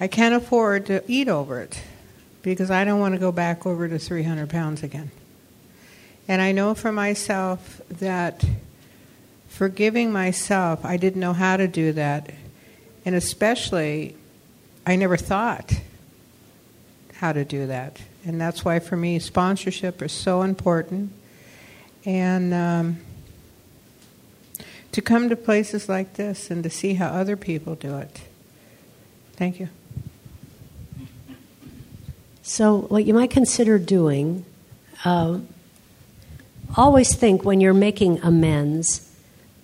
I 0.00 0.08
can't 0.08 0.34
afford 0.34 0.86
to 0.86 1.04
eat 1.06 1.28
over 1.28 1.60
it 1.60 1.80
because 2.42 2.68
I 2.68 2.84
don't 2.84 2.98
want 2.98 3.14
to 3.14 3.20
go 3.20 3.30
back 3.30 3.64
over 3.64 3.86
to 3.86 3.98
300 3.98 4.50
pounds 4.50 4.82
again. 4.82 5.12
And 6.26 6.42
I 6.42 6.50
know 6.50 6.74
for 6.74 6.90
myself 6.90 7.80
that 7.90 8.44
forgiving 9.60 10.10
myself, 10.10 10.86
I 10.86 10.96
didn't 10.96 11.20
know 11.20 11.34
how 11.34 11.58
to 11.58 11.68
do 11.68 11.92
that. 11.92 12.30
And 13.04 13.14
especially, 13.14 14.16
I 14.86 14.96
never 14.96 15.18
thought 15.18 15.82
how 17.16 17.34
to 17.34 17.44
do 17.44 17.66
that. 17.66 18.00
And 18.24 18.40
that's 18.40 18.64
why, 18.64 18.78
for 18.78 18.96
me, 18.96 19.18
sponsorship 19.18 20.00
is 20.00 20.12
so 20.12 20.40
important. 20.40 21.12
And 22.06 22.54
um, 22.54 23.00
to 24.92 25.02
come 25.02 25.28
to 25.28 25.36
places 25.36 25.90
like 25.90 26.14
this 26.14 26.50
and 26.50 26.62
to 26.62 26.70
see 26.70 26.94
how 26.94 27.08
other 27.08 27.36
people 27.36 27.74
do 27.74 27.98
it. 27.98 28.22
Thank 29.34 29.60
you. 29.60 29.68
So, 32.40 32.78
what 32.78 33.04
you 33.04 33.12
might 33.12 33.30
consider 33.30 33.78
doing, 33.78 34.46
uh, 35.04 35.40
always 36.78 37.14
think 37.14 37.44
when 37.44 37.60
you're 37.60 37.74
making 37.74 38.22
amends 38.22 39.06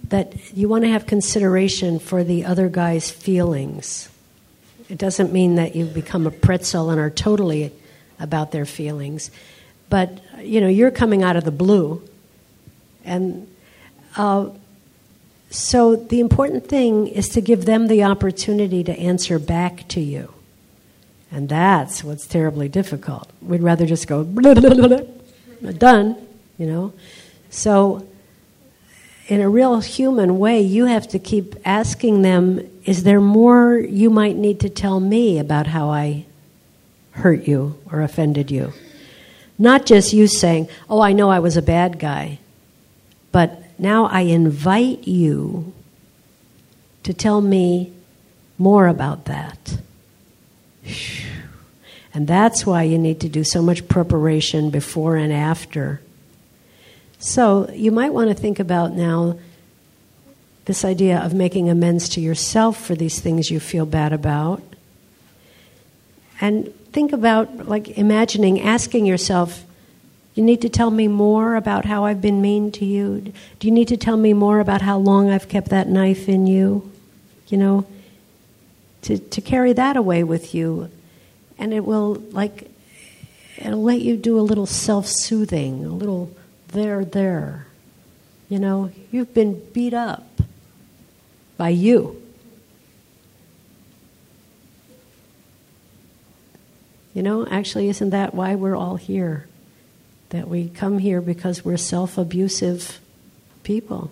that 0.09 0.55
you 0.55 0.69
want 0.69 0.85
to 0.85 0.91
have 0.91 1.07
consideration 1.07 1.99
for 1.99 2.23
the 2.23 2.45
other 2.45 2.69
guy's 2.69 3.11
feelings. 3.11 4.09
It 4.89 4.99
doesn't 4.99 5.33
mean 5.33 5.57
that 5.57 5.75
you 5.75 5.85
become 5.85 6.27
a 6.27 6.31
pretzel 6.31 6.91
and 6.91 7.01
are 7.01 7.11
totally 7.11 7.73
about 8.19 8.53
their 8.53 8.65
feelings, 8.65 9.31
but 9.91 10.21
you 10.41 10.61
know 10.61 10.69
you're 10.69 10.91
coming 10.91 11.23
out 11.23 11.37
of 11.37 11.45
the 11.45 11.51
blue, 11.51 12.03
and 13.05 13.49
uh, 14.17 14.49
so 15.51 15.97
the 15.97 16.21
important 16.21 16.69
thing 16.69 17.09
is 17.09 17.29
to 17.31 17.41
give 17.41 17.65
them 17.65 17.89
the 17.89 18.05
opportunity 18.05 18.85
to 18.85 18.93
answer 18.99 19.39
back 19.39 19.87
to 19.89 20.01
you, 20.01 20.33
and 21.33 21.49
that's 21.49 22.05
what's 22.05 22.27
terribly 22.27 22.69
difficult. 22.69 23.29
We'd 23.43 23.63
rather 23.63 23.87
just 23.87 24.07
go 24.07 24.25
done, 25.79 26.17
you 26.59 26.67
know. 26.67 26.93
So 27.51 28.06
in 29.29 29.41
a 29.41 29.49
real 29.49 29.81
human 29.81 30.39
way, 30.39 30.61
you 30.61 30.87
have 30.87 31.09
to 31.09 31.18
keep 31.18 31.57
asking 31.64 32.22
them, 32.22 32.61
is 32.85 33.03
there 33.03 33.20
more 33.20 33.77
you 33.77 34.09
might 34.09 34.37
need 34.37 34.61
to 34.61 34.68
tell 34.68 35.01
me 35.01 35.39
about 35.39 35.66
how 35.66 35.91
I 35.91 36.27
hurt 37.12 37.47
you 37.47 37.79
or 37.91 38.03
offended 38.03 38.51
you? 38.51 38.72
Not 39.59 39.87
just 39.87 40.12
you 40.12 40.29
saying, 40.29 40.68
oh, 40.89 41.01
I 41.01 41.12
know 41.12 41.29
I 41.31 41.41
was 41.41 41.57
a 41.57 41.62
bad 41.62 41.99
guy, 41.99 42.39
but 43.33 43.62
now 43.81 44.07
I 44.07 44.20
invite 44.20 45.09
you 45.09 45.72
to 47.03 47.12
tell 47.12 47.41
me 47.41 47.93
more 48.59 48.87
about 48.87 49.24
that. 49.24 49.79
And 52.14 52.29
that's 52.29 52.64
why 52.64 52.85
you 52.85 52.97
need 52.97 53.20
to 53.20 53.29
do 53.29 53.45
so 53.45 53.61
much 53.61 53.89
preparation 53.89 54.70
before 54.70 55.16
and 55.16 55.33
after 55.33 56.01
so 57.19 57.69
you 57.73 57.91
might 57.91 58.12
want 58.12 58.29
to 58.29 58.35
think 58.35 58.59
about 58.59 58.93
now 58.93 59.39
this 60.67 60.85
idea 60.85 61.19
of 61.19 61.33
making 61.33 61.71
amends 61.71 62.09
to 62.11 62.21
yourself 62.21 62.85
for 62.85 62.95
these 62.95 63.21
things 63.21 63.51
you 63.51 63.61
feel 63.61 63.87
bad 63.87 64.12
about. 64.12 64.62
And 66.41 66.75
think 66.93 67.12
about, 67.12 67.69
like, 67.69 67.97
imagining, 67.97 68.61
asking 68.61 69.07
yourself, 69.07 69.64
you 70.35 70.43
need 70.43 70.61
to 70.62 70.69
tell 70.69 70.91
me 70.91 71.09
more 71.09 71.55
about 71.55 71.87
how 71.87 72.05
I've 72.05 72.21
been 72.21 72.43
mean 72.43 72.71
to 72.73 72.85
you? 72.85 73.33
Do 73.59 73.67
you 73.67 73.71
need 73.71 73.89
to 73.89 73.97
tell 73.97 74.17
me 74.17 74.35
more 74.35 74.61
about 74.61 74.83
how 74.83 74.99
long 74.99 75.31
I've 75.31 75.49
kept 75.49 75.71
that 75.71 75.89
knife 75.89 76.29
in 76.29 76.47
you? 76.47 76.93
You 77.49 77.57
know, 77.59 77.87
to, 79.03 79.19
to 79.19 79.41
carry 79.41 79.73
that 79.73 79.97
away 79.97 80.25
with 80.25 80.55
you. 80.55 80.91
And 81.59 81.73
it 81.73 81.87
will, 81.87 82.17
like, 82.33 82.71
it'll 83.57 83.83
let 83.83 84.01
you 84.03 84.17
do 84.17 84.39
a 84.39 84.43
little 84.43 84.67
self 84.67 85.07
soothing, 85.07 85.85
a 85.85 85.89
little 85.89 86.31
there, 86.69 87.05
there. 87.05 87.67
You 88.49 88.59
know, 88.59 88.91
you've 89.11 89.35
been 89.35 89.61
beat 89.73 89.95
up 89.95 90.27
by 91.57 91.71
you. 91.71 92.23
You 97.14 97.23
know, 97.23 97.47
actually, 97.47 97.89
isn't 97.89 98.11
that 98.11 98.35
why 98.35 98.55
we're 98.55 98.77
all 98.77 98.97
here? 98.97 99.49
That 100.31 100.49
we 100.49 100.69
come 100.69 100.99
here 100.99 101.21
because 101.21 101.64
we're 101.64 101.79
self 101.79 102.19
abusive 102.19 103.01
people. 103.62 104.11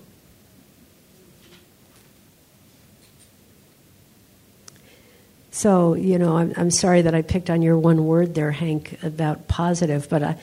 So, 5.50 5.94
you 5.94 6.18
know, 6.18 6.36
I'm, 6.36 6.52
I'm 6.56 6.70
sorry 6.70 7.02
that 7.02 7.14
I 7.14 7.22
picked 7.22 7.48
on 7.48 7.62
your 7.62 7.78
one 7.78 8.06
word 8.06 8.34
there, 8.34 8.50
Hank, 8.50 8.98
about 9.04 9.46
positive, 9.46 10.08
but 10.08 10.22
I, 10.22 10.36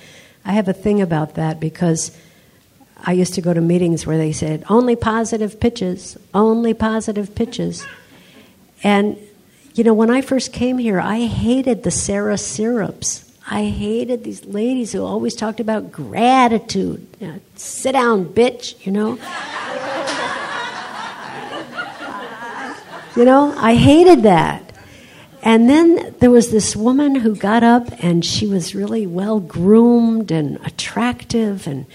I 0.43 0.53
have 0.53 0.67
a 0.67 0.73
thing 0.73 1.01
about 1.01 1.35
that 1.35 1.59
because 1.59 2.17
I 3.03 3.13
used 3.13 3.33
to 3.35 3.41
go 3.41 3.53
to 3.53 3.61
meetings 3.61 4.05
where 4.05 4.17
they 4.17 4.31
said, 4.31 4.63
only 4.69 4.95
positive 4.95 5.59
pitches, 5.59 6.17
only 6.33 6.73
positive 6.73 7.35
pitches. 7.35 7.85
And, 8.83 9.17
you 9.75 9.83
know, 9.83 9.93
when 9.93 10.09
I 10.09 10.21
first 10.21 10.53
came 10.53 10.77
here, 10.77 10.99
I 10.99 11.25
hated 11.25 11.83
the 11.83 11.91
Sarah 11.91 12.37
syrups. 12.37 13.27
I 13.49 13.65
hated 13.65 14.23
these 14.23 14.45
ladies 14.45 14.93
who 14.93 15.03
always 15.03 15.35
talked 15.35 15.59
about 15.59 15.91
gratitude. 15.91 17.07
You 17.19 17.27
know, 17.27 17.39
Sit 17.55 17.93
down, 17.93 18.25
bitch, 18.25 18.85
you 18.85 18.91
know? 18.91 19.11
you 23.15 23.25
know, 23.25 23.53
I 23.57 23.75
hated 23.75 24.23
that. 24.23 24.70
And 25.43 25.69
then 25.69 26.15
there 26.19 26.29
was 26.29 26.51
this 26.51 26.75
woman 26.75 27.15
who 27.15 27.35
got 27.35 27.63
up 27.63 27.87
and 28.03 28.23
she 28.23 28.45
was 28.45 28.75
really 28.75 29.07
well 29.07 29.39
groomed 29.39 30.31
and 30.31 30.63
attractive 30.65 31.65
and 31.65 31.87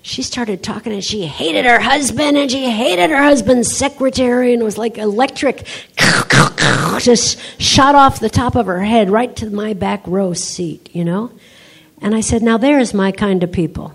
she 0.00 0.22
started 0.22 0.62
talking 0.62 0.92
and 0.92 1.04
she 1.04 1.26
hated 1.26 1.64
her 1.64 1.80
husband 1.80 2.36
and 2.36 2.50
she 2.50 2.70
hated 2.70 3.10
her 3.10 3.22
husband's 3.22 3.74
secretary 3.74 4.52
and 4.52 4.62
was 4.62 4.76
like 4.76 4.98
electric 4.98 5.66
just 6.98 7.38
shot 7.60 7.94
off 7.94 8.20
the 8.20 8.30
top 8.30 8.54
of 8.54 8.66
her 8.66 8.82
head 8.82 9.10
right 9.10 9.34
to 9.36 9.50
my 9.50 9.72
back 9.72 10.02
row 10.06 10.32
seat, 10.32 10.94
you 10.94 11.04
know? 11.04 11.30
And 12.00 12.14
I 12.14 12.20
said, 12.20 12.42
Now 12.42 12.58
there's 12.58 12.92
my 12.92 13.12
kind 13.12 13.42
of 13.42 13.52
people. 13.52 13.94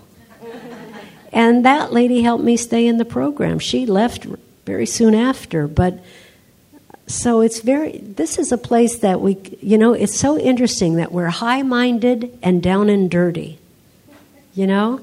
and 1.32 1.64
that 1.64 1.92
lady 1.92 2.22
helped 2.22 2.44
me 2.44 2.56
stay 2.56 2.86
in 2.86 2.98
the 2.98 3.04
program. 3.04 3.58
She 3.58 3.86
left 3.86 4.26
very 4.66 4.86
soon 4.86 5.14
after, 5.14 5.68
but 5.68 5.98
so 7.10 7.40
it's 7.40 7.60
very 7.60 7.98
this 7.98 8.38
is 8.38 8.52
a 8.52 8.58
place 8.58 8.98
that 8.98 9.20
we 9.20 9.36
you 9.60 9.76
know 9.76 9.92
it's 9.92 10.16
so 10.16 10.38
interesting 10.38 10.96
that 10.96 11.12
we're 11.12 11.28
high 11.28 11.62
minded 11.62 12.38
and 12.42 12.62
down 12.62 12.88
and 12.88 13.10
dirty 13.10 13.58
you 14.54 14.66
know? 14.66 15.00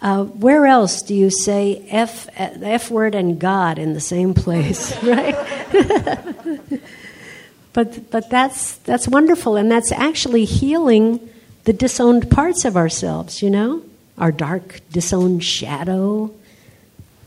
Uh, 0.00 0.24
where 0.24 0.64
else 0.66 1.02
do 1.02 1.12
you 1.12 1.28
say 1.28 1.84
f 1.88 2.28
f 2.36 2.88
word 2.90 3.16
and 3.16 3.40
god 3.40 3.78
in 3.80 3.94
the 3.94 4.00
same 4.00 4.32
place 4.34 4.94
right? 5.02 5.34
But 7.74 8.10
but 8.10 8.30
that's 8.30 8.76
that's 8.76 9.06
wonderful 9.06 9.56
and 9.56 9.70
that's 9.70 9.92
actually 9.92 10.44
healing 10.44 11.28
the 11.64 11.72
disowned 11.72 12.28
parts 12.30 12.64
of 12.64 12.76
ourselves 12.76 13.42
you 13.42 13.50
know? 13.50 13.82
Our 14.16 14.32
dark 14.32 14.80
disowned 14.90 15.44
shadow. 15.44 16.32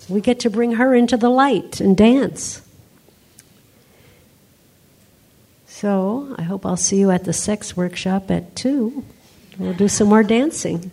We 0.10 0.20
get 0.20 0.42
to 0.42 0.50
bring 0.50 0.74
her 0.74 0.94
into 0.94 1.16
the 1.16 1.30
light 1.30 1.80
and 1.80 1.96
dance 1.96 2.62
So 5.82 6.36
I 6.38 6.44
hope 6.44 6.64
I'll 6.64 6.78
see 6.78 7.00
you 7.00 7.10
at 7.10 7.24
the 7.24 7.34
sex 7.34 7.76
workshop 7.76 8.30
at 8.30 8.56
2. 8.56 9.04
We'll 9.58 9.74
do 9.74 9.88
some 9.88 10.10
more 10.10 10.22
dancing. 10.22 10.92